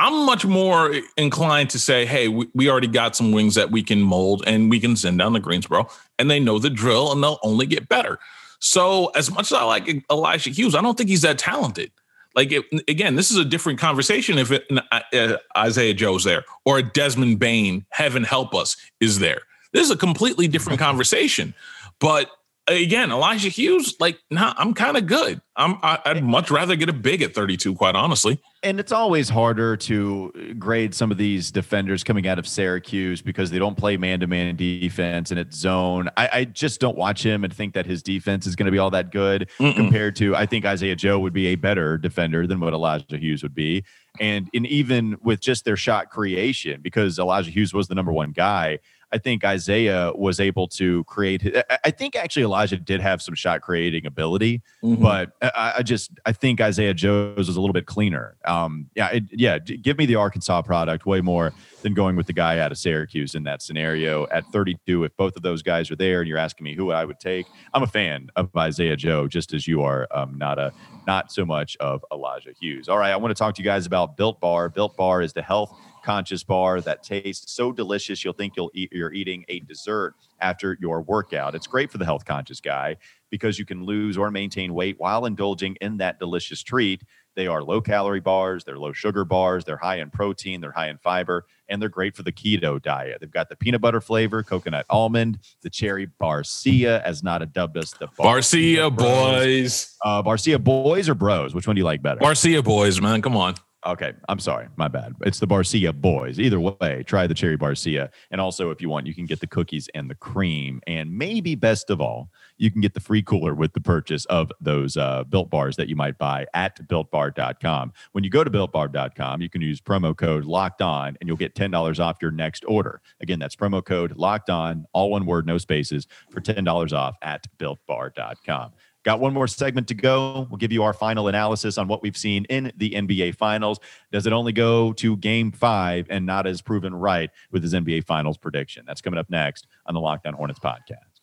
I'm 0.00 0.24
much 0.24 0.46
more 0.46 0.94
inclined 1.18 1.68
to 1.70 1.78
say, 1.78 2.06
hey, 2.06 2.28
we, 2.28 2.48
we 2.54 2.70
already 2.70 2.86
got 2.86 3.14
some 3.14 3.32
wings 3.32 3.54
that 3.56 3.70
we 3.70 3.82
can 3.82 4.00
mold 4.00 4.42
and 4.46 4.70
we 4.70 4.80
can 4.80 4.96
send 4.96 5.18
down 5.18 5.34
to 5.34 5.40
Greensboro, 5.40 5.88
and 6.18 6.30
they 6.30 6.40
know 6.40 6.58
the 6.58 6.70
drill 6.70 7.12
and 7.12 7.22
they'll 7.22 7.38
only 7.42 7.66
get 7.66 7.86
better. 7.86 8.18
So, 8.60 9.08
as 9.08 9.30
much 9.30 9.52
as 9.52 9.58
I 9.58 9.62
like 9.64 10.04
Elijah 10.10 10.50
Hughes, 10.50 10.74
I 10.74 10.80
don't 10.80 10.96
think 10.96 11.10
he's 11.10 11.20
that 11.20 11.38
talented. 11.38 11.92
Like, 12.34 12.50
it, 12.50 12.64
again, 12.88 13.14
this 13.16 13.30
is 13.30 13.36
a 13.36 13.44
different 13.44 13.78
conversation 13.78 14.38
if 14.38 14.50
it, 14.50 14.66
uh, 14.90 15.36
Isaiah 15.56 15.92
Joe's 15.92 16.24
there 16.24 16.44
or 16.64 16.80
Desmond 16.80 17.38
Bane, 17.38 17.84
heaven 17.90 18.24
help 18.24 18.54
us, 18.54 18.76
is 19.00 19.18
there. 19.18 19.42
This 19.72 19.84
is 19.84 19.90
a 19.90 19.96
completely 19.96 20.48
different 20.48 20.78
conversation. 20.78 21.52
But 21.98 22.30
again, 22.70 23.10
Elijah 23.10 23.48
Hughes, 23.48 23.94
like, 24.00 24.18
nah, 24.30 24.54
I'm 24.56 24.74
kind 24.74 24.96
of 24.96 25.06
good. 25.06 25.40
I'm, 25.56 25.78
I, 25.82 25.98
I'd 26.06 26.24
much 26.24 26.50
rather 26.50 26.76
get 26.76 26.88
a 26.88 26.92
big 26.92 27.20
at 27.22 27.34
32, 27.34 27.74
quite 27.74 27.94
honestly. 27.94 28.40
And 28.62 28.78
it's 28.78 28.92
always 28.92 29.28
harder 29.28 29.76
to 29.76 30.54
grade 30.58 30.94
some 30.94 31.10
of 31.10 31.18
these 31.18 31.50
defenders 31.50 32.04
coming 32.04 32.26
out 32.26 32.38
of 32.38 32.46
Syracuse 32.46 33.20
because 33.20 33.50
they 33.50 33.58
don't 33.58 33.76
play 33.76 33.96
man 33.96 34.20
to 34.20 34.26
man 34.26 34.56
defense 34.56 35.30
and 35.30 35.40
it's 35.40 35.56
zone. 35.56 36.08
I, 36.16 36.28
I 36.32 36.44
just 36.44 36.80
don't 36.80 36.96
watch 36.96 37.24
him 37.24 37.44
and 37.44 37.52
think 37.52 37.74
that 37.74 37.86
his 37.86 38.02
defense 38.02 38.46
is 38.46 38.56
going 38.56 38.66
to 38.66 38.72
be 38.72 38.78
all 38.78 38.90
that 38.90 39.10
good 39.10 39.50
Mm-mm. 39.58 39.74
compared 39.74 40.16
to, 40.16 40.36
I 40.36 40.46
think 40.46 40.64
Isaiah 40.64 40.96
Joe 40.96 41.18
would 41.18 41.32
be 41.32 41.48
a 41.48 41.56
better 41.56 41.98
defender 41.98 42.46
than 42.46 42.60
what 42.60 42.72
Elijah 42.72 43.16
Hughes 43.16 43.42
would 43.42 43.54
be. 43.54 43.84
And 44.18 44.48
in 44.52 44.66
even 44.66 45.16
with 45.22 45.40
just 45.40 45.64
their 45.64 45.76
shot 45.76 46.10
creation, 46.10 46.80
because 46.82 47.18
Elijah 47.18 47.50
Hughes 47.50 47.72
was 47.72 47.88
the 47.88 47.94
number 47.94 48.12
one 48.12 48.32
guy, 48.32 48.78
I 49.12 49.18
think 49.18 49.44
Isaiah 49.44 50.12
was 50.14 50.38
able 50.38 50.68
to 50.68 51.04
create. 51.04 51.56
I 51.84 51.90
think 51.90 52.14
actually 52.14 52.44
Elijah 52.44 52.76
did 52.76 53.00
have 53.00 53.20
some 53.20 53.34
shot 53.34 53.60
creating 53.60 54.06
ability, 54.06 54.62
mm-hmm. 54.82 55.02
but 55.02 55.32
I, 55.42 55.74
I, 55.78 55.82
just 55.82 56.12
I 56.24 56.32
think 56.32 56.60
Isaiah 56.60 56.94
Joe's 56.94 57.48
was 57.48 57.56
a 57.56 57.60
little 57.60 57.74
bit 57.74 57.86
cleaner. 57.86 58.36
Um, 58.44 58.88
yeah, 58.94 59.08
it, 59.08 59.24
yeah. 59.32 59.58
Give 59.58 59.98
me 59.98 60.06
the 60.06 60.14
Arkansas 60.16 60.62
product 60.62 61.06
way 61.06 61.20
more 61.20 61.52
than 61.82 61.94
going 61.94 62.14
with 62.14 62.26
the 62.26 62.32
guy 62.32 62.58
out 62.58 62.70
of 62.70 62.78
Syracuse 62.78 63.34
in 63.34 63.42
that 63.44 63.62
scenario 63.62 64.26
at 64.28 64.44
32. 64.52 65.04
If 65.04 65.16
both 65.16 65.36
of 65.36 65.42
those 65.42 65.62
guys 65.62 65.90
are 65.90 65.96
there, 65.96 66.20
and 66.20 66.28
you're 66.28 66.38
asking 66.38 66.64
me 66.64 66.74
who 66.74 66.92
I 66.92 67.04
would 67.04 67.18
take, 67.18 67.46
I'm 67.74 67.82
a 67.82 67.88
fan 67.88 68.28
of 68.36 68.54
Isaiah 68.56 68.96
Joe, 68.96 69.26
just 69.26 69.52
as 69.54 69.66
you 69.66 69.82
are. 69.82 70.06
Um, 70.12 70.38
not 70.38 70.58
a 70.58 70.72
not 71.06 71.32
so 71.32 71.44
much 71.44 71.76
of 71.80 72.04
Elijah 72.12 72.52
Hughes. 72.60 72.88
All 72.88 72.98
right, 72.98 73.10
I 73.10 73.16
want 73.16 73.30
to 73.34 73.38
talk 73.38 73.54
to 73.56 73.62
you 73.62 73.64
guys 73.64 73.86
about 73.86 74.16
Built 74.16 74.38
Bar. 74.40 74.68
Built 74.68 74.96
Bar 74.96 75.22
is 75.22 75.32
the 75.32 75.42
health 75.42 75.76
conscious 76.02 76.42
bar 76.42 76.80
that 76.80 77.02
tastes 77.02 77.52
so 77.52 77.72
delicious 77.72 78.24
you'll 78.24 78.32
think 78.34 78.54
you'll 78.56 78.70
eat, 78.74 78.92
you're 78.92 79.12
eating 79.12 79.44
a 79.48 79.60
dessert 79.60 80.14
after 80.40 80.76
your 80.80 81.02
workout. 81.02 81.54
It's 81.54 81.66
great 81.66 81.90
for 81.90 81.98
the 81.98 82.04
health 82.04 82.24
conscious 82.24 82.60
guy 82.60 82.96
because 83.30 83.58
you 83.58 83.64
can 83.64 83.84
lose 83.84 84.16
or 84.16 84.30
maintain 84.30 84.74
weight 84.74 84.96
while 84.98 85.26
indulging 85.26 85.76
in 85.80 85.98
that 85.98 86.18
delicious 86.18 86.62
treat. 86.62 87.02
They 87.36 87.46
are 87.46 87.62
low 87.62 87.80
calorie 87.80 88.20
bars, 88.20 88.64
they're 88.64 88.78
low 88.78 88.92
sugar 88.92 89.24
bars, 89.24 89.64
they're 89.64 89.76
high 89.76 90.00
in 90.00 90.10
protein, 90.10 90.60
they're 90.60 90.72
high 90.72 90.88
in 90.88 90.98
fiber, 90.98 91.46
and 91.68 91.80
they're 91.80 91.88
great 91.88 92.16
for 92.16 92.24
the 92.24 92.32
keto 92.32 92.82
diet. 92.82 93.18
They've 93.20 93.30
got 93.30 93.48
the 93.48 93.56
peanut 93.56 93.80
butter 93.80 94.00
flavor, 94.00 94.42
coconut 94.42 94.84
almond, 94.90 95.38
the 95.62 95.70
cherry 95.70 96.08
barcia, 96.20 97.00
as 97.02 97.22
Nada 97.22 97.46
dubbed 97.46 97.76
us 97.76 97.92
the 97.92 98.08
bar- 98.08 98.38
Barcia 98.38 98.94
boys. 98.94 99.96
Uh, 100.04 100.22
Barcia 100.22 100.62
boys 100.62 101.08
or 101.08 101.14
bros? 101.14 101.54
Which 101.54 101.68
one 101.68 101.76
do 101.76 101.80
you 101.80 101.84
like 101.84 102.02
better? 102.02 102.20
Barcia 102.20 102.64
boys, 102.64 103.00
man. 103.00 103.22
Come 103.22 103.36
on. 103.36 103.54
Okay, 103.86 104.12
I'm 104.28 104.38
sorry, 104.38 104.68
my 104.76 104.88
bad. 104.88 105.14
It's 105.22 105.38
the 105.38 105.46
Barcia 105.46 105.94
boys. 105.94 106.38
Either 106.38 106.60
way, 106.60 107.02
try 107.06 107.26
the 107.26 107.32
cherry 107.32 107.56
Barcia, 107.56 108.10
and 108.30 108.38
also 108.38 108.70
if 108.70 108.82
you 108.82 108.90
want, 108.90 109.06
you 109.06 109.14
can 109.14 109.24
get 109.24 109.40
the 109.40 109.46
cookies 109.46 109.88
and 109.94 110.10
the 110.10 110.14
cream, 110.14 110.82
and 110.86 111.10
maybe 111.10 111.54
best 111.54 111.88
of 111.88 111.98
all, 111.98 112.30
you 112.58 112.70
can 112.70 112.82
get 112.82 112.92
the 112.92 113.00
free 113.00 113.22
cooler 113.22 113.54
with 113.54 113.72
the 113.72 113.80
purchase 113.80 114.26
of 114.26 114.52
those 114.60 114.98
uh, 114.98 115.24
built 115.24 115.48
bars 115.48 115.76
that 115.76 115.88
you 115.88 115.96
might 115.96 116.18
buy 116.18 116.46
at 116.52 116.76
builtbar.com. 116.88 117.94
When 118.12 118.22
you 118.22 118.28
go 118.28 118.44
to 118.44 118.50
builtbar.com, 118.50 119.40
you 119.40 119.48
can 119.48 119.62
use 119.62 119.80
promo 119.80 120.14
code 120.14 120.44
Locked 120.44 120.82
On, 120.82 121.16
and 121.18 121.26
you'll 121.26 121.38
get 121.38 121.54
ten 121.54 121.70
dollars 121.70 121.98
off 121.98 122.18
your 122.20 122.32
next 122.32 122.64
order. 122.68 123.00
Again, 123.22 123.38
that's 123.38 123.56
promo 123.56 123.82
code 123.82 124.14
Locked 124.14 124.50
On, 124.50 124.84
all 124.92 125.10
one 125.10 125.24
word, 125.24 125.46
no 125.46 125.56
spaces, 125.56 126.06
for 126.30 126.40
ten 126.40 126.64
dollars 126.64 126.92
off 126.92 127.16
at 127.22 127.46
builtbar.com. 127.58 128.72
Got 129.02 129.18
one 129.18 129.32
more 129.32 129.46
segment 129.46 129.88
to 129.88 129.94
go. 129.94 130.46
We'll 130.50 130.58
give 130.58 130.72
you 130.72 130.82
our 130.82 130.92
final 130.92 131.28
analysis 131.28 131.78
on 131.78 131.88
what 131.88 132.02
we've 132.02 132.16
seen 132.16 132.44
in 132.46 132.70
the 132.76 132.90
NBA 132.90 133.36
Finals. 133.36 133.80
Does 134.12 134.26
it 134.26 134.32
only 134.32 134.52
go 134.52 134.92
to 134.94 135.16
game 135.16 135.52
five 135.52 136.06
and 136.10 136.26
not 136.26 136.46
as 136.46 136.60
proven 136.60 136.94
right 136.94 137.30
with 137.50 137.62
his 137.62 137.72
NBA 137.72 138.04
Finals 138.04 138.36
prediction? 138.36 138.84
That's 138.86 139.00
coming 139.00 139.18
up 139.18 139.30
next 139.30 139.66
on 139.86 139.94
the 139.94 140.00
Locked 140.00 140.26
On 140.26 140.34
Hornets 140.34 140.60
podcast. 140.60 141.20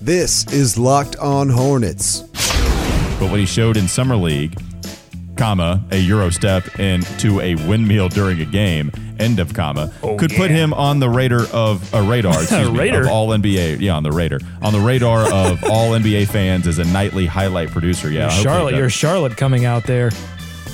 This 0.00 0.50
is 0.52 0.78
Locked 0.78 1.16
On 1.16 1.48
Hornets. 1.48 2.20
But 3.18 3.30
what 3.30 3.40
he 3.40 3.46
showed 3.46 3.76
in 3.76 3.88
Summer 3.88 4.16
League 4.16 4.56
comma, 5.42 5.82
a 5.90 5.96
Euro 5.96 6.30
step 6.30 6.78
into 6.78 7.40
a 7.40 7.56
windmill 7.66 8.08
during 8.08 8.40
a 8.40 8.44
game, 8.44 8.92
end 9.18 9.40
of 9.40 9.52
comma, 9.52 9.92
oh, 10.04 10.16
could 10.16 10.30
yeah. 10.30 10.38
put 10.38 10.52
him 10.52 10.72
on 10.72 11.00
the 11.00 11.08
radar 11.08 11.46
of 11.52 11.92
a 11.92 12.00
radar, 12.00 12.32
excuse 12.42 12.70
me, 12.70 12.88
of 12.90 13.08
all 13.08 13.30
NBA. 13.30 13.80
Yeah, 13.80 13.96
on 13.96 14.04
the 14.04 14.12
radar. 14.12 14.38
On 14.60 14.72
the 14.72 14.78
radar 14.78 15.22
of 15.22 15.64
all 15.68 15.90
NBA 15.90 16.28
fans 16.28 16.68
as 16.68 16.78
a 16.78 16.84
nightly 16.84 17.26
highlight 17.26 17.72
producer. 17.72 18.08
Yeah. 18.08 18.28
Charlotte, 18.28 18.76
you're 18.76 18.88
Charlotte 18.88 19.36
coming 19.36 19.64
out 19.64 19.82
there. 19.82 20.12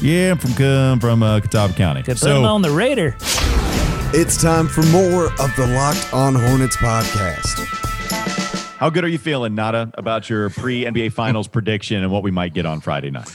Yeah, 0.02 0.32
I'm 0.32 0.38
from 0.38 1.00
from 1.00 1.22
uh, 1.22 1.40
Catawba 1.40 1.72
County. 1.72 2.02
To 2.02 2.10
put 2.10 2.18
so, 2.18 2.36
him 2.36 2.44
on 2.44 2.60
the 2.60 2.70
radar. 2.70 3.16
It's 4.12 4.36
time 4.36 4.68
for 4.68 4.82
more 4.88 5.32
of 5.40 5.56
the 5.56 5.66
Locked 5.66 6.12
On 6.12 6.34
Hornets 6.34 6.76
podcast. 6.76 7.64
How 8.76 8.90
good 8.90 9.02
are 9.02 9.08
you 9.08 9.18
feeling, 9.18 9.54
Nada, 9.54 9.90
about 9.94 10.28
your 10.28 10.50
pre 10.50 10.84
NBA 10.84 11.12
Finals 11.12 11.48
prediction 11.56 12.02
and 12.02 12.12
what 12.12 12.22
we 12.22 12.30
might 12.30 12.52
get 12.52 12.66
on 12.66 12.82
Friday 12.82 13.10
night? 13.10 13.30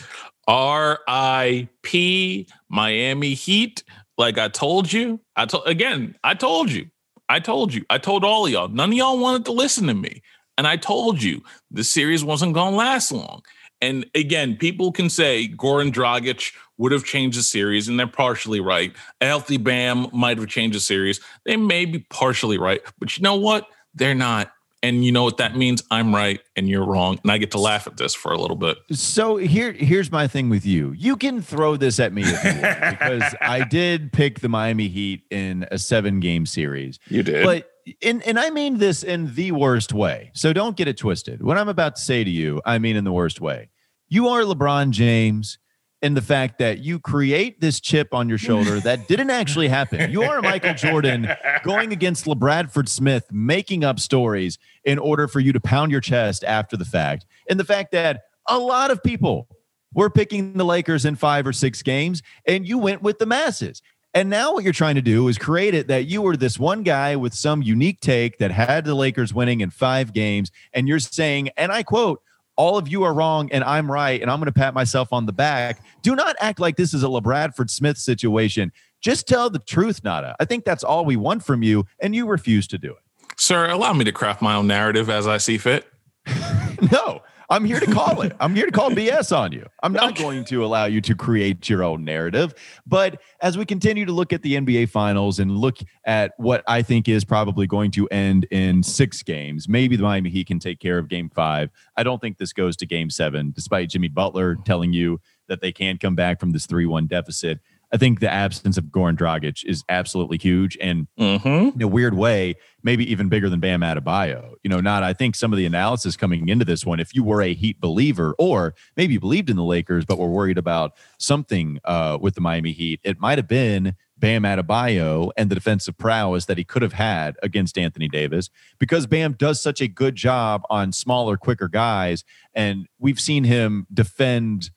R.I.P. 0.47 2.47
Miami 2.69 3.33
Heat. 3.33 3.83
Like 4.17 4.37
I 4.37 4.47
told 4.47 4.93
you, 4.93 5.19
I 5.35 5.45
told 5.45 5.67
again, 5.67 6.15
I 6.23 6.35
told 6.35 6.71
you, 6.71 6.89
I 7.29 7.39
told 7.39 7.73
you, 7.73 7.83
I 7.89 7.97
told 7.97 8.23
all 8.23 8.45
of 8.45 8.51
y'all. 8.51 8.67
None 8.67 8.91
of 8.91 8.95
y'all 8.95 9.17
wanted 9.17 9.45
to 9.45 9.51
listen 9.51 9.87
to 9.87 9.93
me. 9.93 10.21
And 10.57 10.67
I 10.67 10.77
told 10.77 11.23
you 11.23 11.41
the 11.71 11.83
series 11.83 12.23
wasn't 12.23 12.53
going 12.53 12.73
to 12.73 12.77
last 12.77 13.11
long. 13.11 13.41
And 13.81 14.05
again, 14.15 14.55
people 14.55 14.91
can 14.91 15.09
say 15.09 15.49
Goran 15.49 15.91
Dragic 15.91 16.53
would 16.77 16.91
have 16.91 17.03
changed 17.03 17.37
the 17.37 17.43
series, 17.43 17.87
and 17.87 17.99
they're 17.99 18.07
partially 18.07 18.59
right. 18.59 18.93
A 19.19 19.25
healthy 19.25 19.57
Bam 19.57 20.07
might 20.13 20.37
have 20.37 20.47
changed 20.47 20.75
the 20.75 20.79
series. 20.79 21.19
They 21.45 21.57
may 21.57 21.85
be 21.85 21.99
partially 22.09 22.57
right, 22.57 22.81
but 22.99 23.17
you 23.17 23.23
know 23.23 23.35
what? 23.35 23.67
They're 23.93 24.15
not 24.15 24.53
and 24.83 25.05
you 25.05 25.11
know 25.11 25.23
what 25.23 25.37
that 25.37 25.55
means? 25.55 25.81
I'm 25.89 26.13
right 26.13 26.41
and 26.55 26.69
you're 26.69 26.85
wrong. 26.85 27.17
And 27.23 27.31
i 27.31 27.37
get 27.37 27.51
to 27.51 27.59
laugh 27.59 27.87
at 27.87 27.97
this 27.97 28.13
for 28.13 28.31
a 28.31 28.37
little 28.37 28.57
bit. 28.57 28.77
So 28.91 29.37
here 29.37 29.71
here's 29.71 30.11
my 30.11 30.27
thing 30.27 30.49
with 30.49 30.65
you. 30.65 30.91
You 30.91 31.15
can 31.15 31.41
throw 31.41 31.77
this 31.77 31.99
at 31.99 32.13
me 32.13 32.23
if 32.25 32.43
you 32.43 32.61
want 32.61 32.89
because 32.99 33.35
i 33.41 33.63
did 33.63 34.11
pick 34.11 34.41
the 34.41 34.49
miami 34.49 34.89
heat 34.89 35.23
in 35.31 35.65
a 35.71 35.79
seven 35.79 36.19
game 36.19 36.45
series. 36.45 36.99
You 37.07 37.23
did. 37.23 37.45
But 37.45 37.69
and, 38.01 38.21
and 38.23 38.39
i 38.39 38.49
mean 38.49 38.77
this 38.77 39.03
in 39.03 39.33
the 39.33 39.53
worst 39.53 39.93
way. 39.93 40.31
So 40.33 40.53
don't 40.53 40.75
get 40.75 40.87
it 40.87 40.97
twisted. 40.97 41.41
What 41.41 41.57
i'm 41.57 41.69
about 41.69 41.95
to 41.95 42.01
say 42.01 42.23
to 42.23 42.29
you 42.29 42.61
i 42.65 42.77
mean 42.77 42.95
in 42.95 43.05
the 43.05 43.13
worst 43.13 43.41
way. 43.41 43.69
You 44.09 44.27
are 44.27 44.41
lebron 44.41 44.91
james 44.91 45.57
in 46.03 46.13
the 46.15 46.21
fact 46.21 46.59
that 46.59 46.79
you 46.79 46.99
create 46.99 47.61
this 47.61 47.79
chip 47.79 48.13
on 48.13 48.27
your 48.27 48.37
shoulder 48.37 48.81
that 48.81 49.07
didn't 49.07 49.29
actually 49.29 49.69
happen. 49.69 50.11
You 50.11 50.23
are 50.23 50.41
Michael 50.41 50.73
Jordan 50.73 51.29
going 51.63 51.93
against 51.93 52.25
LaBradford 52.25 52.89
Smith, 52.89 53.25
making 53.31 53.85
up 53.85 54.01
stories 54.01 54.59
in 54.83 54.99
order 54.99 55.29
for 55.29 55.39
you 55.39 55.53
to 55.53 55.61
pound 55.61 55.93
your 55.93 56.01
chest 56.01 56.43
after 56.43 56.75
the 56.75 56.83
fact. 56.83 57.25
And 57.49 57.57
the 57.57 57.63
fact 57.63 57.93
that 57.93 58.23
a 58.49 58.59
lot 58.59 58.91
of 58.91 59.01
people 59.01 59.47
were 59.93 60.09
picking 60.09 60.53
the 60.53 60.65
Lakers 60.65 61.05
in 61.05 61.15
five 61.15 61.47
or 61.47 61.53
six 61.53 61.81
games, 61.81 62.21
and 62.45 62.67
you 62.67 62.77
went 62.77 63.01
with 63.01 63.17
the 63.19 63.25
masses. 63.25 63.81
And 64.13 64.29
now 64.29 64.53
what 64.53 64.65
you're 64.65 64.73
trying 64.73 64.95
to 64.95 65.01
do 65.01 65.29
is 65.29 65.37
create 65.37 65.73
it 65.73 65.87
that 65.87 66.05
you 66.05 66.21
were 66.21 66.35
this 66.35 66.59
one 66.59 66.83
guy 66.83 67.15
with 67.15 67.33
some 67.33 67.61
unique 67.61 68.01
take 68.01 68.39
that 68.39 68.51
had 68.51 68.83
the 68.83 68.93
Lakers 68.93 69.33
winning 69.33 69.61
in 69.61 69.69
five 69.69 70.11
games. 70.11 70.51
And 70.73 70.85
you're 70.85 70.99
saying, 70.99 71.49
and 71.55 71.71
I 71.71 71.81
quote, 71.81 72.21
all 72.55 72.77
of 72.77 72.87
you 72.87 73.03
are 73.03 73.13
wrong 73.13 73.49
and 73.51 73.63
I'm 73.63 73.91
right, 73.91 74.21
and 74.21 74.29
I'm 74.29 74.39
going 74.39 74.45
to 74.47 74.51
pat 74.51 74.73
myself 74.73 75.11
on 75.11 75.25
the 75.25 75.33
back. 75.33 75.83
Do 76.01 76.15
not 76.15 76.35
act 76.39 76.59
like 76.59 76.75
this 76.75 76.93
is 76.93 77.03
a 77.03 77.07
LaBradford 77.07 77.69
Smith 77.69 77.97
situation. 77.97 78.71
Just 79.01 79.27
tell 79.27 79.49
the 79.49 79.59
truth, 79.59 80.03
Nada. 80.03 80.35
I 80.39 80.45
think 80.45 80.63
that's 80.63 80.83
all 80.83 81.05
we 81.05 81.15
want 81.15 81.43
from 81.43 81.63
you, 81.63 81.85
and 81.99 82.15
you 82.15 82.25
refuse 82.25 82.67
to 82.67 82.77
do 82.77 82.91
it. 82.91 83.03
Sir, 83.37 83.69
allow 83.69 83.93
me 83.93 84.05
to 84.05 84.11
craft 84.11 84.41
my 84.41 84.55
own 84.55 84.67
narrative 84.67 85.09
as 85.09 85.27
I 85.27 85.37
see 85.37 85.57
fit. 85.57 85.87
no, 86.91 87.21
I'm 87.49 87.65
here 87.65 87.79
to 87.79 87.91
call 87.91 88.21
it. 88.21 88.33
I'm 88.39 88.55
here 88.55 88.65
to 88.65 88.71
call 88.71 88.89
BS 88.91 89.35
on 89.35 89.51
you. 89.51 89.65
I'm 89.81 89.93
not 89.93 90.15
going 90.15 90.45
to 90.45 90.63
allow 90.63 90.85
you 90.85 91.01
to 91.01 91.15
create 91.15 91.69
your 91.69 91.83
own 91.83 92.03
narrative. 92.03 92.53
But 92.85 93.21
as 93.41 93.57
we 93.57 93.65
continue 93.65 94.05
to 94.05 94.11
look 94.11 94.33
at 94.33 94.41
the 94.41 94.55
NBA 94.55 94.89
finals 94.89 95.39
and 95.39 95.51
look 95.51 95.77
at 96.05 96.33
what 96.37 96.63
I 96.67 96.81
think 96.81 97.07
is 97.07 97.23
probably 97.25 97.67
going 97.67 97.91
to 97.91 98.07
end 98.07 98.45
in 98.51 98.83
six 98.83 99.23
games, 99.23 99.67
maybe 99.67 99.95
the 99.95 100.03
Miami 100.03 100.29
Heat 100.29 100.47
can 100.47 100.59
take 100.59 100.79
care 100.79 100.97
of 100.97 101.07
game 101.07 101.29
five. 101.29 101.69
I 101.97 102.03
don't 102.03 102.21
think 102.21 102.37
this 102.37 102.53
goes 102.53 102.75
to 102.77 102.85
game 102.85 103.09
seven, 103.09 103.51
despite 103.51 103.89
Jimmy 103.89 104.07
Butler 104.07 104.55
telling 104.55 104.93
you 104.93 105.19
that 105.47 105.61
they 105.61 105.71
can 105.71 105.97
come 105.97 106.15
back 106.15 106.39
from 106.39 106.51
this 106.51 106.65
3 106.65 106.85
1 106.85 107.07
deficit. 107.07 107.59
I 107.93 107.97
think 107.97 108.21
the 108.21 108.31
absence 108.31 108.75
of 108.75 108.85
Goran 108.85 109.15
Dragic 109.15 109.63
is 109.63 109.83
absolutely 109.87 110.39
huge, 110.39 110.75
and 110.81 111.07
mm-hmm. 111.17 111.75
in 111.75 111.81
a 111.81 111.87
weird 111.87 112.15
way, 112.15 112.55
maybe 112.81 113.09
even 113.09 113.29
bigger 113.29 113.51
than 113.51 113.59
Bam 113.59 113.81
Adebayo. 113.81 114.55
You 114.63 114.71
know, 114.71 114.81
not. 114.81 115.03
I 115.03 115.13
think 115.13 115.35
some 115.35 115.53
of 115.53 115.57
the 115.57 115.67
analysis 115.67 116.17
coming 116.17 116.49
into 116.49 116.65
this 116.65 116.87
one, 116.87 116.99
if 116.99 117.13
you 117.13 117.23
were 117.23 117.43
a 117.43 117.53
Heat 117.53 117.79
believer, 117.79 118.33
or 118.39 118.73
maybe 118.97 119.13
you 119.13 119.19
believed 119.19 119.47
in 119.51 119.57
the 119.57 119.63
Lakers 119.63 120.05
but 120.05 120.17
were 120.17 120.27
worried 120.27 120.57
about 120.57 120.93
something 121.19 121.79
uh, 121.85 122.17
with 122.19 122.33
the 122.33 122.41
Miami 122.41 122.71
Heat, 122.71 122.99
it 123.03 123.19
might 123.19 123.37
have 123.37 123.47
been 123.47 123.95
Bam 124.17 124.41
Adebayo 124.41 125.29
and 125.37 125.51
the 125.51 125.55
defensive 125.55 125.95
prowess 125.95 126.45
that 126.45 126.57
he 126.57 126.63
could 126.63 126.81
have 126.81 126.93
had 126.93 127.35
against 127.43 127.77
Anthony 127.77 128.07
Davis 128.07 128.49
because 128.79 129.05
Bam 129.05 129.33
does 129.33 129.61
such 129.61 129.81
a 129.81 129.87
good 129.87 130.15
job 130.15 130.63
on 130.67 130.93
smaller, 130.93 131.37
quicker 131.37 131.67
guys, 131.67 132.23
and 132.55 132.87
we've 132.97 133.19
seen 133.19 133.43
him 133.43 133.85
defend 133.93 134.71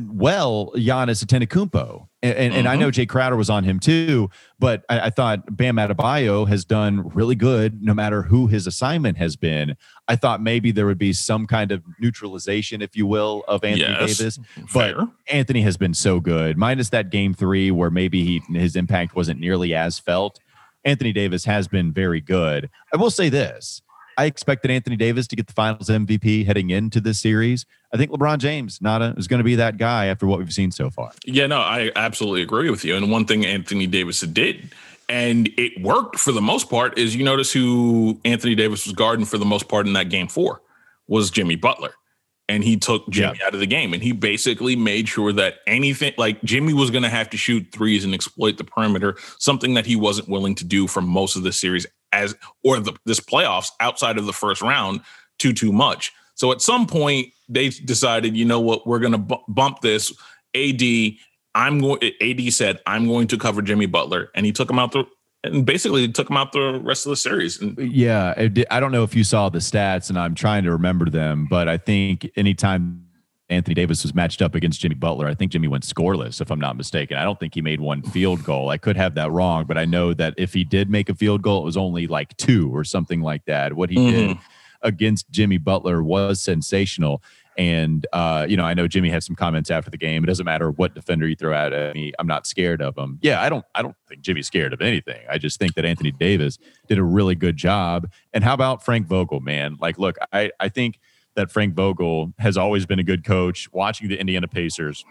well 0.00 0.72
Giannis 0.76 1.24
Antetokounmpo. 1.24 2.06
And, 2.22 2.36
and, 2.36 2.54
and, 2.54 2.68
I 2.68 2.76
know 2.76 2.88
mm-hmm. 2.88 3.10
Crowder 3.10 3.36
was 3.36 3.50
on 3.50 3.64
him 3.64 3.80
too, 3.80 4.30
but 4.60 4.84
I, 4.88 5.00
I, 5.00 5.10
thought 5.10 5.56
Bam 5.56 5.74
Adebayo 5.74 6.46
has 6.46 6.64
done 6.64 7.08
really 7.14 7.34
good 7.34 7.82
no 7.82 7.94
matter 7.94 8.22
who 8.22 8.46
his 8.46 8.68
assignment 8.68 9.18
has 9.18 9.34
been. 9.34 9.76
I 10.06 10.14
thought 10.14 10.40
maybe 10.40 10.70
there 10.70 10.86
would 10.86 10.98
be 10.98 11.12
some 11.12 11.48
kind 11.48 11.72
of 11.72 11.82
neutralization, 11.98 12.80
if 12.80 12.94
you 12.94 13.06
will, 13.06 13.42
of 13.48 13.64
Anthony 13.64 13.90
yes, 13.90 14.18
Davis. 14.18 14.38
But 14.72 14.94
fair. 14.94 15.08
Anthony 15.32 15.62
has 15.62 15.76
been 15.76 15.94
so 15.94 16.20
good, 16.20 16.56
minus 16.56 16.90
that 16.90 17.10
game 17.10 17.34
three 17.34 17.72
where 17.72 17.90
maybe 17.90 18.24
he, 18.24 18.42
his 18.56 18.76
impact 18.76 19.16
wasn't 19.16 19.40
nearly 19.40 19.74
as 19.74 19.98
felt. 19.98 20.38
Anthony 20.84 21.12
Davis 21.12 21.44
has 21.44 21.66
been 21.66 21.92
very 21.92 22.20
good. 22.20 22.70
I 22.94 22.98
will 22.98 23.10
say 23.10 23.30
this 23.30 23.82
I 24.16 24.26
expected 24.26 24.70
Anthony 24.70 24.96
Davis 24.96 25.26
to 25.28 25.36
get 25.36 25.46
the 25.46 25.52
finals 25.52 25.88
MVP 25.88 26.46
heading 26.46 26.70
into 26.70 27.00
this 27.00 27.20
series. 27.20 27.66
I 27.92 27.96
think 27.96 28.10
LeBron 28.10 28.38
James, 28.38 28.80
Nada, 28.80 29.14
is 29.16 29.28
going 29.28 29.38
to 29.38 29.44
be 29.44 29.56
that 29.56 29.76
guy 29.76 30.06
after 30.06 30.26
what 30.26 30.38
we've 30.38 30.52
seen 30.52 30.70
so 30.70 30.90
far. 30.90 31.12
Yeah, 31.24 31.46
no, 31.46 31.58
I 31.58 31.90
absolutely 31.96 32.42
agree 32.42 32.70
with 32.70 32.84
you. 32.84 32.96
And 32.96 33.10
one 33.10 33.26
thing 33.26 33.44
Anthony 33.44 33.86
Davis 33.86 34.20
did 34.20 34.72
and 35.08 35.50
it 35.58 35.80
worked 35.82 36.18
for 36.18 36.32
the 36.32 36.40
most 36.40 36.70
part. 36.70 36.96
Is 36.98 37.14
you 37.14 37.22
notice 37.22 37.52
who 37.52 38.18
Anthony 38.24 38.54
Davis 38.54 38.86
was 38.86 38.94
guarding 38.94 39.26
for 39.26 39.36
the 39.36 39.44
most 39.44 39.68
part 39.68 39.86
in 39.86 39.92
that 39.92 40.08
game 40.08 40.26
four 40.26 40.62
was 41.06 41.30
Jimmy 41.30 41.56
Butler. 41.56 41.92
And 42.48 42.64
he 42.64 42.76
took 42.76 43.08
Jimmy 43.08 43.38
yeah. 43.38 43.46
out 43.46 43.54
of 43.54 43.60
the 43.60 43.66
game. 43.66 43.92
And 43.92 44.02
he 44.02 44.12
basically 44.12 44.74
made 44.74 45.08
sure 45.08 45.32
that 45.34 45.56
anything 45.66 46.12
like 46.16 46.42
Jimmy 46.42 46.72
was 46.72 46.90
going 46.90 47.02
to 47.02 47.08
have 47.08 47.30
to 47.30 47.36
shoot 47.36 47.66
threes 47.72 48.04
and 48.04 48.14
exploit 48.14 48.56
the 48.56 48.64
perimeter, 48.64 49.16
something 49.38 49.74
that 49.74 49.86
he 49.86 49.96
wasn't 49.96 50.28
willing 50.28 50.54
to 50.56 50.64
do 50.64 50.86
for 50.86 51.00
most 51.00 51.36
of 51.36 51.42
the 51.42 51.52
series 51.52 51.86
as 52.12 52.34
or 52.62 52.78
the, 52.80 52.92
this 53.04 53.20
playoffs 53.20 53.70
outside 53.80 54.18
of 54.18 54.26
the 54.26 54.32
first 54.32 54.62
round 54.62 55.00
too 55.38 55.52
too 55.52 55.72
much. 55.72 56.12
So 56.34 56.52
at 56.52 56.60
some 56.60 56.86
point 56.86 57.32
they 57.48 57.68
decided, 57.68 58.36
you 58.36 58.44
know 58.44 58.60
what, 58.60 58.86
we're 58.86 58.98
going 58.98 59.12
to 59.12 59.18
bu- 59.18 59.36
bump 59.48 59.80
this. 59.80 60.12
AD, 60.54 60.82
I'm 61.54 61.80
going. 61.80 62.00
AD 62.20 62.52
said, 62.52 62.80
I'm 62.86 63.06
going 63.06 63.28
to 63.28 63.38
cover 63.38 63.62
Jimmy 63.62 63.86
Butler, 63.86 64.30
and 64.34 64.46
he 64.46 64.52
took 64.52 64.70
him 64.70 64.78
out 64.78 64.92
the 64.92 65.04
and 65.44 65.66
basically 65.66 66.06
took 66.08 66.30
him 66.30 66.36
out 66.36 66.52
the 66.52 66.80
rest 66.82 67.04
of 67.04 67.10
the 67.10 67.16
series. 67.16 67.60
Yeah, 67.76 68.48
I 68.70 68.80
don't 68.80 68.92
know 68.92 69.02
if 69.02 69.14
you 69.14 69.24
saw 69.24 69.48
the 69.48 69.58
stats, 69.58 70.08
and 70.08 70.18
I'm 70.18 70.34
trying 70.34 70.64
to 70.64 70.72
remember 70.72 71.10
them, 71.10 71.46
but 71.50 71.68
I 71.68 71.78
think 71.78 72.30
anytime 72.36 73.06
Anthony 73.52 73.74
Davis 73.74 74.02
was 74.02 74.14
matched 74.14 74.42
up 74.42 74.54
against 74.54 74.80
Jimmy 74.80 74.94
Butler, 74.94 75.28
I 75.28 75.34
think 75.34 75.52
Jimmy 75.52 75.68
went 75.68 75.84
scoreless, 75.84 76.40
if 76.40 76.50
I'm 76.50 76.60
not 76.60 76.76
mistaken. 76.76 77.16
I 77.16 77.24
don't 77.24 77.38
think 77.38 77.54
he 77.54 77.62
made 77.62 77.80
one 77.80 78.02
field 78.02 78.42
goal. 78.44 78.70
I 78.70 78.78
could 78.78 78.96
have 78.96 79.14
that 79.14 79.30
wrong, 79.30 79.66
but 79.66 79.78
I 79.78 79.84
know 79.84 80.14
that 80.14 80.34
if 80.36 80.54
he 80.54 80.64
did 80.64 80.90
make 80.90 81.08
a 81.08 81.14
field 81.14 81.42
goal, 81.42 81.62
it 81.62 81.64
was 81.64 81.76
only 81.76 82.06
like 82.06 82.36
two 82.36 82.74
or 82.74 82.82
something 82.84 83.20
like 83.20 83.44
that. 83.44 83.74
What 83.74 83.90
he 83.90 83.96
mm-hmm. 83.96 84.28
did 84.28 84.38
against 84.82 85.30
Jimmy 85.30 85.58
Butler 85.58 86.02
was 86.02 86.40
sensational. 86.40 87.22
And 87.58 88.06
uh, 88.14 88.46
you 88.48 88.56
know, 88.56 88.64
I 88.64 88.72
know 88.72 88.88
Jimmy 88.88 89.10
had 89.10 89.22
some 89.22 89.36
comments 89.36 89.70
after 89.70 89.90
the 89.90 89.98
game. 89.98 90.24
It 90.24 90.26
doesn't 90.26 90.46
matter 90.46 90.70
what 90.70 90.94
defender 90.94 91.28
you 91.28 91.36
throw 91.36 91.52
at 91.52 91.94
me, 91.94 92.12
I'm 92.18 92.26
not 92.26 92.46
scared 92.46 92.80
of 92.80 92.96
him. 92.96 93.18
Yeah, 93.20 93.42
I 93.42 93.50
don't 93.50 93.64
I 93.74 93.82
don't 93.82 93.94
think 94.08 94.22
Jimmy's 94.22 94.46
scared 94.46 94.72
of 94.72 94.80
anything. 94.80 95.20
I 95.28 95.36
just 95.36 95.58
think 95.58 95.74
that 95.74 95.84
Anthony 95.84 96.12
Davis 96.12 96.58
did 96.88 96.98
a 96.98 97.04
really 97.04 97.34
good 97.34 97.58
job. 97.58 98.08
And 98.32 98.42
how 98.42 98.54
about 98.54 98.82
Frank 98.82 99.06
Vogel, 99.06 99.40
man? 99.40 99.76
Like, 99.80 99.98
look, 99.98 100.16
I, 100.32 100.50
I 100.60 100.70
think 100.70 100.98
that 101.36 101.50
Frank 101.50 101.74
Vogel 101.74 102.32
has 102.38 102.56
always 102.56 102.86
been 102.86 102.98
a 102.98 103.04
good 103.04 103.24
coach. 103.24 103.68
Watching 103.72 104.08
the 104.08 104.18
Indiana 104.18 104.48
Pacers, 104.48 105.04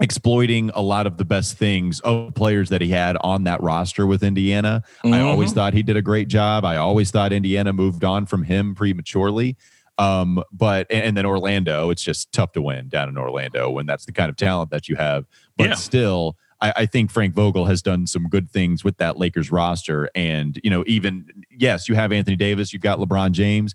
exploiting 0.00 0.70
a 0.74 0.82
lot 0.82 1.06
of 1.06 1.16
the 1.16 1.24
best 1.24 1.56
things 1.56 2.00
of 2.00 2.34
players 2.34 2.68
that 2.68 2.80
he 2.80 2.88
had 2.88 3.16
on 3.22 3.44
that 3.44 3.62
roster 3.62 4.06
with 4.06 4.22
Indiana. 4.22 4.82
Mm-hmm. 5.04 5.14
I 5.14 5.20
always 5.22 5.52
thought 5.52 5.72
he 5.72 5.82
did 5.82 5.96
a 5.96 6.02
great 6.02 6.28
job. 6.28 6.64
I 6.64 6.76
always 6.76 7.10
thought 7.10 7.32
Indiana 7.32 7.72
moved 7.72 8.04
on 8.04 8.26
from 8.26 8.42
him 8.44 8.74
prematurely. 8.74 9.56
Um, 9.98 10.42
but 10.52 10.86
and 10.90 11.16
then 11.16 11.24
Orlando, 11.24 11.88
it's 11.88 12.02
just 12.02 12.30
tough 12.32 12.52
to 12.52 12.62
win 12.62 12.88
down 12.88 13.08
in 13.08 13.16
Orlando 13.16 13.70
when 13.70 13.86
that's 13.86 14.04
the 14.04 14.12
kind 14.12 14.28
of 14.28 14.36
talent 14.36 14.70
that 14.70 14.88
you 14.88 14.96
have. 14.96 15.24
But 15.56 15.70
yeah. 15.70 15.74
still, 15.74 16.36
I, 16.60 16.72
I, 16.76 16.86
think 16.86 17.10
Frank 17.10 17.34
Vogel 17.34 17.64
has 17.64 17.80
done 17.80 18.06
some 18.06 18.28
good 18.28 18.50
things 18.50 18.84
with 18.84 18.98
that 18.98 19.18
Lakers 19.18 19.50
roster. 19.50 20.10
And, 20.14 20.60
you 20.62 20.70
know, 20.70 20.84
even 20.86 21.26
yes, 21.50 21.88
you 21.88 21.94
have 21.94 22.12
Anthony 22.12 22.36
Davis, 22.36 22.72
you've 22.74 22.82
got 22.82 22.98
LeBron 22.98 23.32
James. 23.32 23.74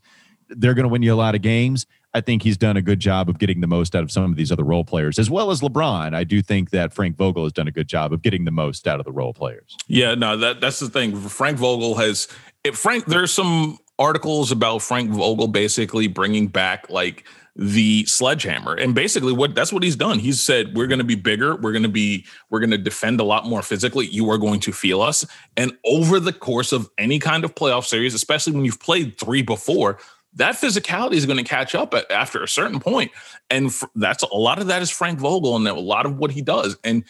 They're 0.52 0.74
going 0.74 0.84
to 0.84 0.90
win 0.90 1.02
you 1.02 1.14
a 1.14 1.16
lot 1.16 1.36
of 1.36 1.42
games. 1.42 1.86
I 2.14 2.22
think 2.22 2.44
he's 2.44 2.58
done 2.58 2.76
a 2.76 2.82
good 2.82 3.00
job 3.00 3.30
of 3.30 3.40
getting 3.40 3.62
the 3.62 3.68
most 3.68 3.96
out 3.96 4.04
of 4.04 4.12
some 4.12 4.30
of 4.30 4.36
these 4.36 4.52
other 4.52 4.64
role 4.64 4.84
players, 4.84 5.18
as 5.18 5.30
well 5.30 5.50
as 5.50 5.62
LeBron. 5.62 6.14
I 6.14 6.24
do 6.24 6.42
think 6.42 6.72
that 6.72 6.94
Frank 6.94 7.16
Vogel 7.16 7.44
has 7.44 7.54
done 7.54 7.68
a 7.68 7.72
good 7.72 7.88
job 7.88 8.12
of 8.12 8.22
getting 8.22 8.44
the 8.44 8.52
most 8.52 8.88
out 8.88 9.00
of 9.00 9.06
the 9.06 9.12
role 9.12 9.34
players. 9.34 9.78
Yeah, 9.88 10.16
no, 10.16 10.36
that 10.38 10.60
that's 10.60 10.80
the 10.80 10.90
thing. 10.90 11.16
Frank 11.16 11.58
Vogel 11.58 11.96
has 11.96 12.28
Frank. 12.74 13.06
There's 13.06 13.32
some 13.32 13.78
articles 13.98 14.52
about 14.52 14.82
Frank 14.82 15.12
Vogel 15.12 15.48
basically 15.48 16.08
bringing 16.08 16.48
back 16.48 16.90
like 16.90 17.24
the 17.56 18.06
sledgehammer 18.06 18.74
and 18.74 18.96
basically 18.96 19.34
what 19.34 19.54
that's 19.54 19.74
what 19.74 19.84
he's 19.84 19.98
done 19.98 20.20
he's 20.20 20.42
said 20.42 20.74
we're 20.74 20.88
going 20.88 21.00
to 21.00 21.06
be 21.06 21.16
bigger 21.16 21.58
we're 21.58 21.74
going 21.74 21.84
to 21.84 21.90
be 21.90 22.26
we're 22.50 22.62
going 22.62 22.72
to 22.72 22.78
defend 22.78 23.20
a 23.20 23.24
lot 23.26 23.46
more 23.46 23.62
physically 23.62 24.08
you 24.08 24.30
are 24.32 24.38
going 24.38 24.60
to 24.62 24.72
feel 24.72 25.02
us 25.02 25.26
and 25.58 25.74
over 25.86 26.18
the 26.18 26.32
course 26.32 26.72
of 26.72 26.90
any 26.98 27.20
kind 27.20 27.44
of 27.44 27.54
playoff 27.54 27.84
series 27.84 28.14
especially 28.14 28.54
when 28.54 28.64
you've 28.64 28.80
played 28.80 29.18
three 29.20 29.42
before 29.42 29.98
that 30.34 30.56
physicality 30.56 31.14
is 31.14 31.26
going 31.26 31.38
to 31.38 31.44
catch 31.44 31.76
up 31.76 31.94
at, 31.94 32.10
after 32.12 32.42
a 32.44 32.48
certain 32.48 32.80
point 32.80 33.12
and 33.50 33.72
that's 33.96 34.24
a 34.24 34.36
lot 34.36 34.60
of 34.60 34.68
that 34.68 34.82
is 34.82 34.90
frank 34.90 35.20
vogel 35.20 35.56
and 35.56 35.68
a 35.68 35.74
lot 35.74 36.06
of 36.06 36.18
what 36.18 36.32
he 36.32 36.42
does 36.42 36.78
and 36.84 37.04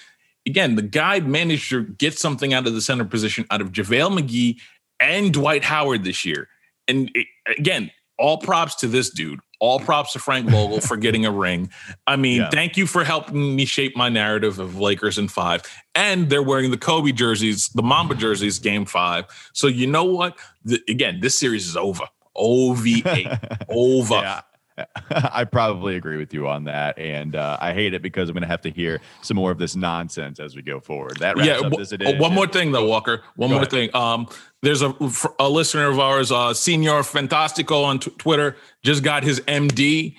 again 0.46 0.76
the 0.76 0.82
guy 0.82 1.20
managed 1.20 1.70
to 1.70 1.84
get 1.84 2.18
something 2.18 2.54
out 2.54 2.68
of 2.68 2.74
the 2.74 2.82
center 2.82 3.06
position 3.06 3.46
out 3.52 3.62
of 3.62 3.72
javale 3.72 4.12
mcgee 4.12 4.60
and 5.00 5.34
dwight 5.34 5.64
howard 5.64 6.04
this 6.04 6.26
year 6.26 6.48
and 6.88 7.12
it, 7.14 7.28
again, 7.58 7.92
all 8.18 8.38
props 8.38 8.76
to 8.76 8.88
this 8.88 9.10
dude. 9.10 9.40
All 9.60 9.80
props 9.80 10.14
to 10.14 10.20
Frank 10.20 10.50
Vogel 10.50 10.82
for 10.82 10.98
getting 10.98 11.26
a 11.26 11.32
ring. 11.46 11.70
I 12.08 12.16
mean, 12.16 12.42
yeah. 12.42 12.50
thank 12.50 12.78
you 12.78 12.88
for 12.88 13.04
helping 13.04 13.56
me 13.56 13.66
shape 13.66 13.96
my 13.96 14.10
narrative 14.10 14.58
of 14.58 14.80
Lakers 14.80 15.20
in 15.20 15.28
five. 15.28 15.62
And 15.94 16.30
they're 16.30 16.42
wearing 16.42 16.72
the 16.72 16.78
Kobe 16.78 17.12
jerseys, 17.12 17.70
the 17.70 17.84
Mamba 17.84 18.16
jerseys, 18.16 18.58
game 18.58 18.86
five. 18.86 19.26
So 19.54 19.68
you 19.68 19.86
know 19.86 20.04
what? 20.04 20.38
The, 20.66 20.82
again, 20.90 21.20
this 21.22 21.38
series 21.38 21.68
is 21.68 21.78
over. 21.78 22.06
OVA. 22.42 23.66
over. 23.70 24.16
Yeah. 24.16 24.42
I 25.12 25.44
probably 25.44 25.96
agree 25.96 26.18
with 26.18 26.34
you 26.34 26.48
on 26.48 26.64
that, 26.66 26.98
and 26.98 27.36
uh, 27.36 27.58
I 27.60 27.74
hate 27.74 27.94
it 27.94 28.02
because 28.02 28.30
I'm 28.30 28.34
going 28.34 28.42
to 28.42 28.48
have 28.48 28.62
to 28.62 28.72
hear 28.72 29.02
some 29.22 29.36
more 29.38 29.52
of 29.52 29.58
this 29.58 29.76
nonsense 29.76 30.40
as 30.40 30.56
we 30.56 30.62
go 30.62 30.80
forward. 30.80 31.18
That 31.18 31.36
wraps 31.36 31.48
yeah, 31.48 31.68
up 31.68 31.74
this 31.74 31.92
edition. 31.92 32.18
One 32.20 32.34
more 32.34 32.48
thing, 32.48 32.72
though, 32.72 32.88
Walker. 32.88 33.22
One 33.36 33.50
go 33.50 33.56
more 33.56 33.62
ahead. 33.62 33.72
thing. 33.72 33.96
Um, 33.96 34.28
there's 34.62 34.82
a, 34.82 34.96
a 35.40 35.50
listener 35.50 35.88
of 35.90 36.00
ours, 36.00 36.32
uh, 36.32 36.54
Senor 36.54 37.02
Fantastico 37.02 37.84
on 37.84 38.00
t- 38.00 38.12
Twitter, 38.18 38.56
just 38.84 39.04
got 39.04 39.24
his 39.24 39.40
MD, 39.42 40.16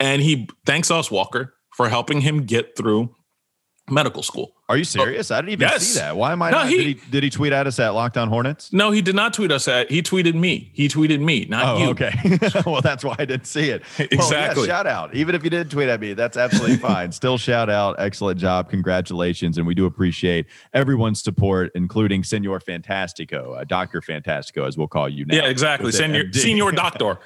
and 0.00 0.22
he 0.22 0.48
thanks 0.64 0.90
us, 0.90 1.10
Walker, 1.10 1.54
for 1.74 1.88
helping 1.88 2.20
him 2.20 2.44
get 2.44 2.76
through 2.76 3.14
medical 3.90 4.22
school. 4.22 4.55
Are 4.68 4.76
you 4.76 4.82
serious? 4.82 5.30
I 5.30 5.36
didn't 5.36 5.50
even 5.50 5.68
yes. 5.68 5.86
see 5.86 6.00
that. 6.00 6.16
Why 6.16 6.32
am 6.32 6.42
I 6.42 6.50
no, 6.50 6.58
not? 6.58 6.68
He, 6.68 6.76
did, 6.76 6.86
he, 6.86 7.10
did 7.10 7.22
he 7.22 7.30
tweet 7.30 7.52
at 7.52 7.68
us 7.68 7.78
at 7.78 7.90
Locked 7.90 8.16
On 8.16 8.28
Hornets? 8.28 8.72
No, 8.72 8.90
he 8.90 9.00
did 9.00 9.14
not 9.14 9.32
tweet 9.32 9.52
us 9.52 9.68
at. 9.68 9.88
He 9.88 10.02
tweeted 10.02 10.34
me. 10.34 10.70
He 10.72 10.88
tweeted 10.88 11.20
me, 11.20 11.46
not 11.48 11.76
oh, 11.76 11.78
you. 11.78 11.90
Okay. 11.90 12.12
well, 12.66 12.80
that's 12.80 13.04
why 13.04 13.14
I 13.16 13.26
didn't 13.26 13.46
see 13.46 13.70
it. 13.70 13.82
exactly. 13.98 14.16
Well, 14.26 14.66
yeah, 14.66 14.66
shout 14.66 14.86
out. 14.86 15.14
Even 15.14 15.34
if 15.34 15.44
you 15.44 15.50
did 15.50 15.70
tweet 15.70 15.88
at 15.88 16.00
me, 16.00 16.14
that's 16.14 16.36
absolutely 16.36 16.78
fine. 16.78 17.12
Still 17.12 17.38
shout 17.38 17.70
out. 17.70 17.96
Excellent 17.98 18.40
job. 18.40 18.68
Congratulations. 18.70 19.58
And 19.58 19.66
we 19.66 19.74
do 19.74 19.86
appreciate 19.86 20.46
everyone's 20.74 21.22
support, 21.22 21.70
including 21.74 22.24
Senor 22.24 22.58
Fantastico, 22.60 23.60
uh, 23.60 23.64
Dr. 23.64 24.00
Fantastico, 24.00 24.66
as 24.66 24.76
we'll 24.76 24.88
call 24.88 25.08
you 25.08 25.24
now. 25.26 25.36
Yeah, 25.36 25.48
exactly. 25.48 25.92
Senior, 25.92 26.32
senior 26.32 26.72
doctor. 26.72 27.18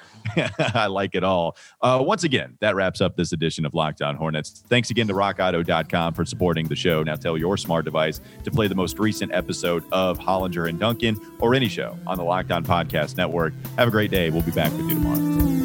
I 0.75 0.87
like 0.87 1.15
it 1.15 1.23
all. 1.23 1.57
Uh, 1.81 2.03
once 2.05 2.23
again, 2.23 2.57
that 2.59 2.75
wraps 2.75 3.01
up 3.01 3.15
this 3.15 3.31
edition 3.31 3.65
of 3.65 3.73
Locked 3.73 4.01
On 4.01 4.15
Hornets. 4.15 4.63
Thanks 4.67 4.89
again 4.89 5.07
to 5.07 5.13
rockauto.com 5.13 6.13
for 6.13 6.25
supporting 6.25 6.67
the 6.67 6.75
show. 6.75 7.03
Now 7.03 7.15
tell 7.31 7.37
your 7.37 7.57
smart 7.57 7.85
device 7.85 8.19
to 8.43 8.51
play 8.51 8.67
the 8.67 8.75
most 8.75 8.99
recent 8.99 9.33
episode 9.33 9.83
of 9.91 10.19
Hollinger 10.19 10.67
and 10.67 10.79
Duncan 10.79 11.19
or 11.39 11.55
any 11.55 11.69
show 11.69 11.97
on 12.05 12.17
the 12.17 12.23
Locked 12.23 12.51
On 12.51 12.63
Podcast 12.63 13.17
Network. 13.17 13.53
Have 13.77 13.87
a 13.87 13.91
great 13.91 14.11
day. 14.11 14.29
We'll 14.29 14.41
be 14.41 14.51
back 14.51 14.71
with 14.73 14.89
you 14.89 14.95
tomorrow. 14.95 15.60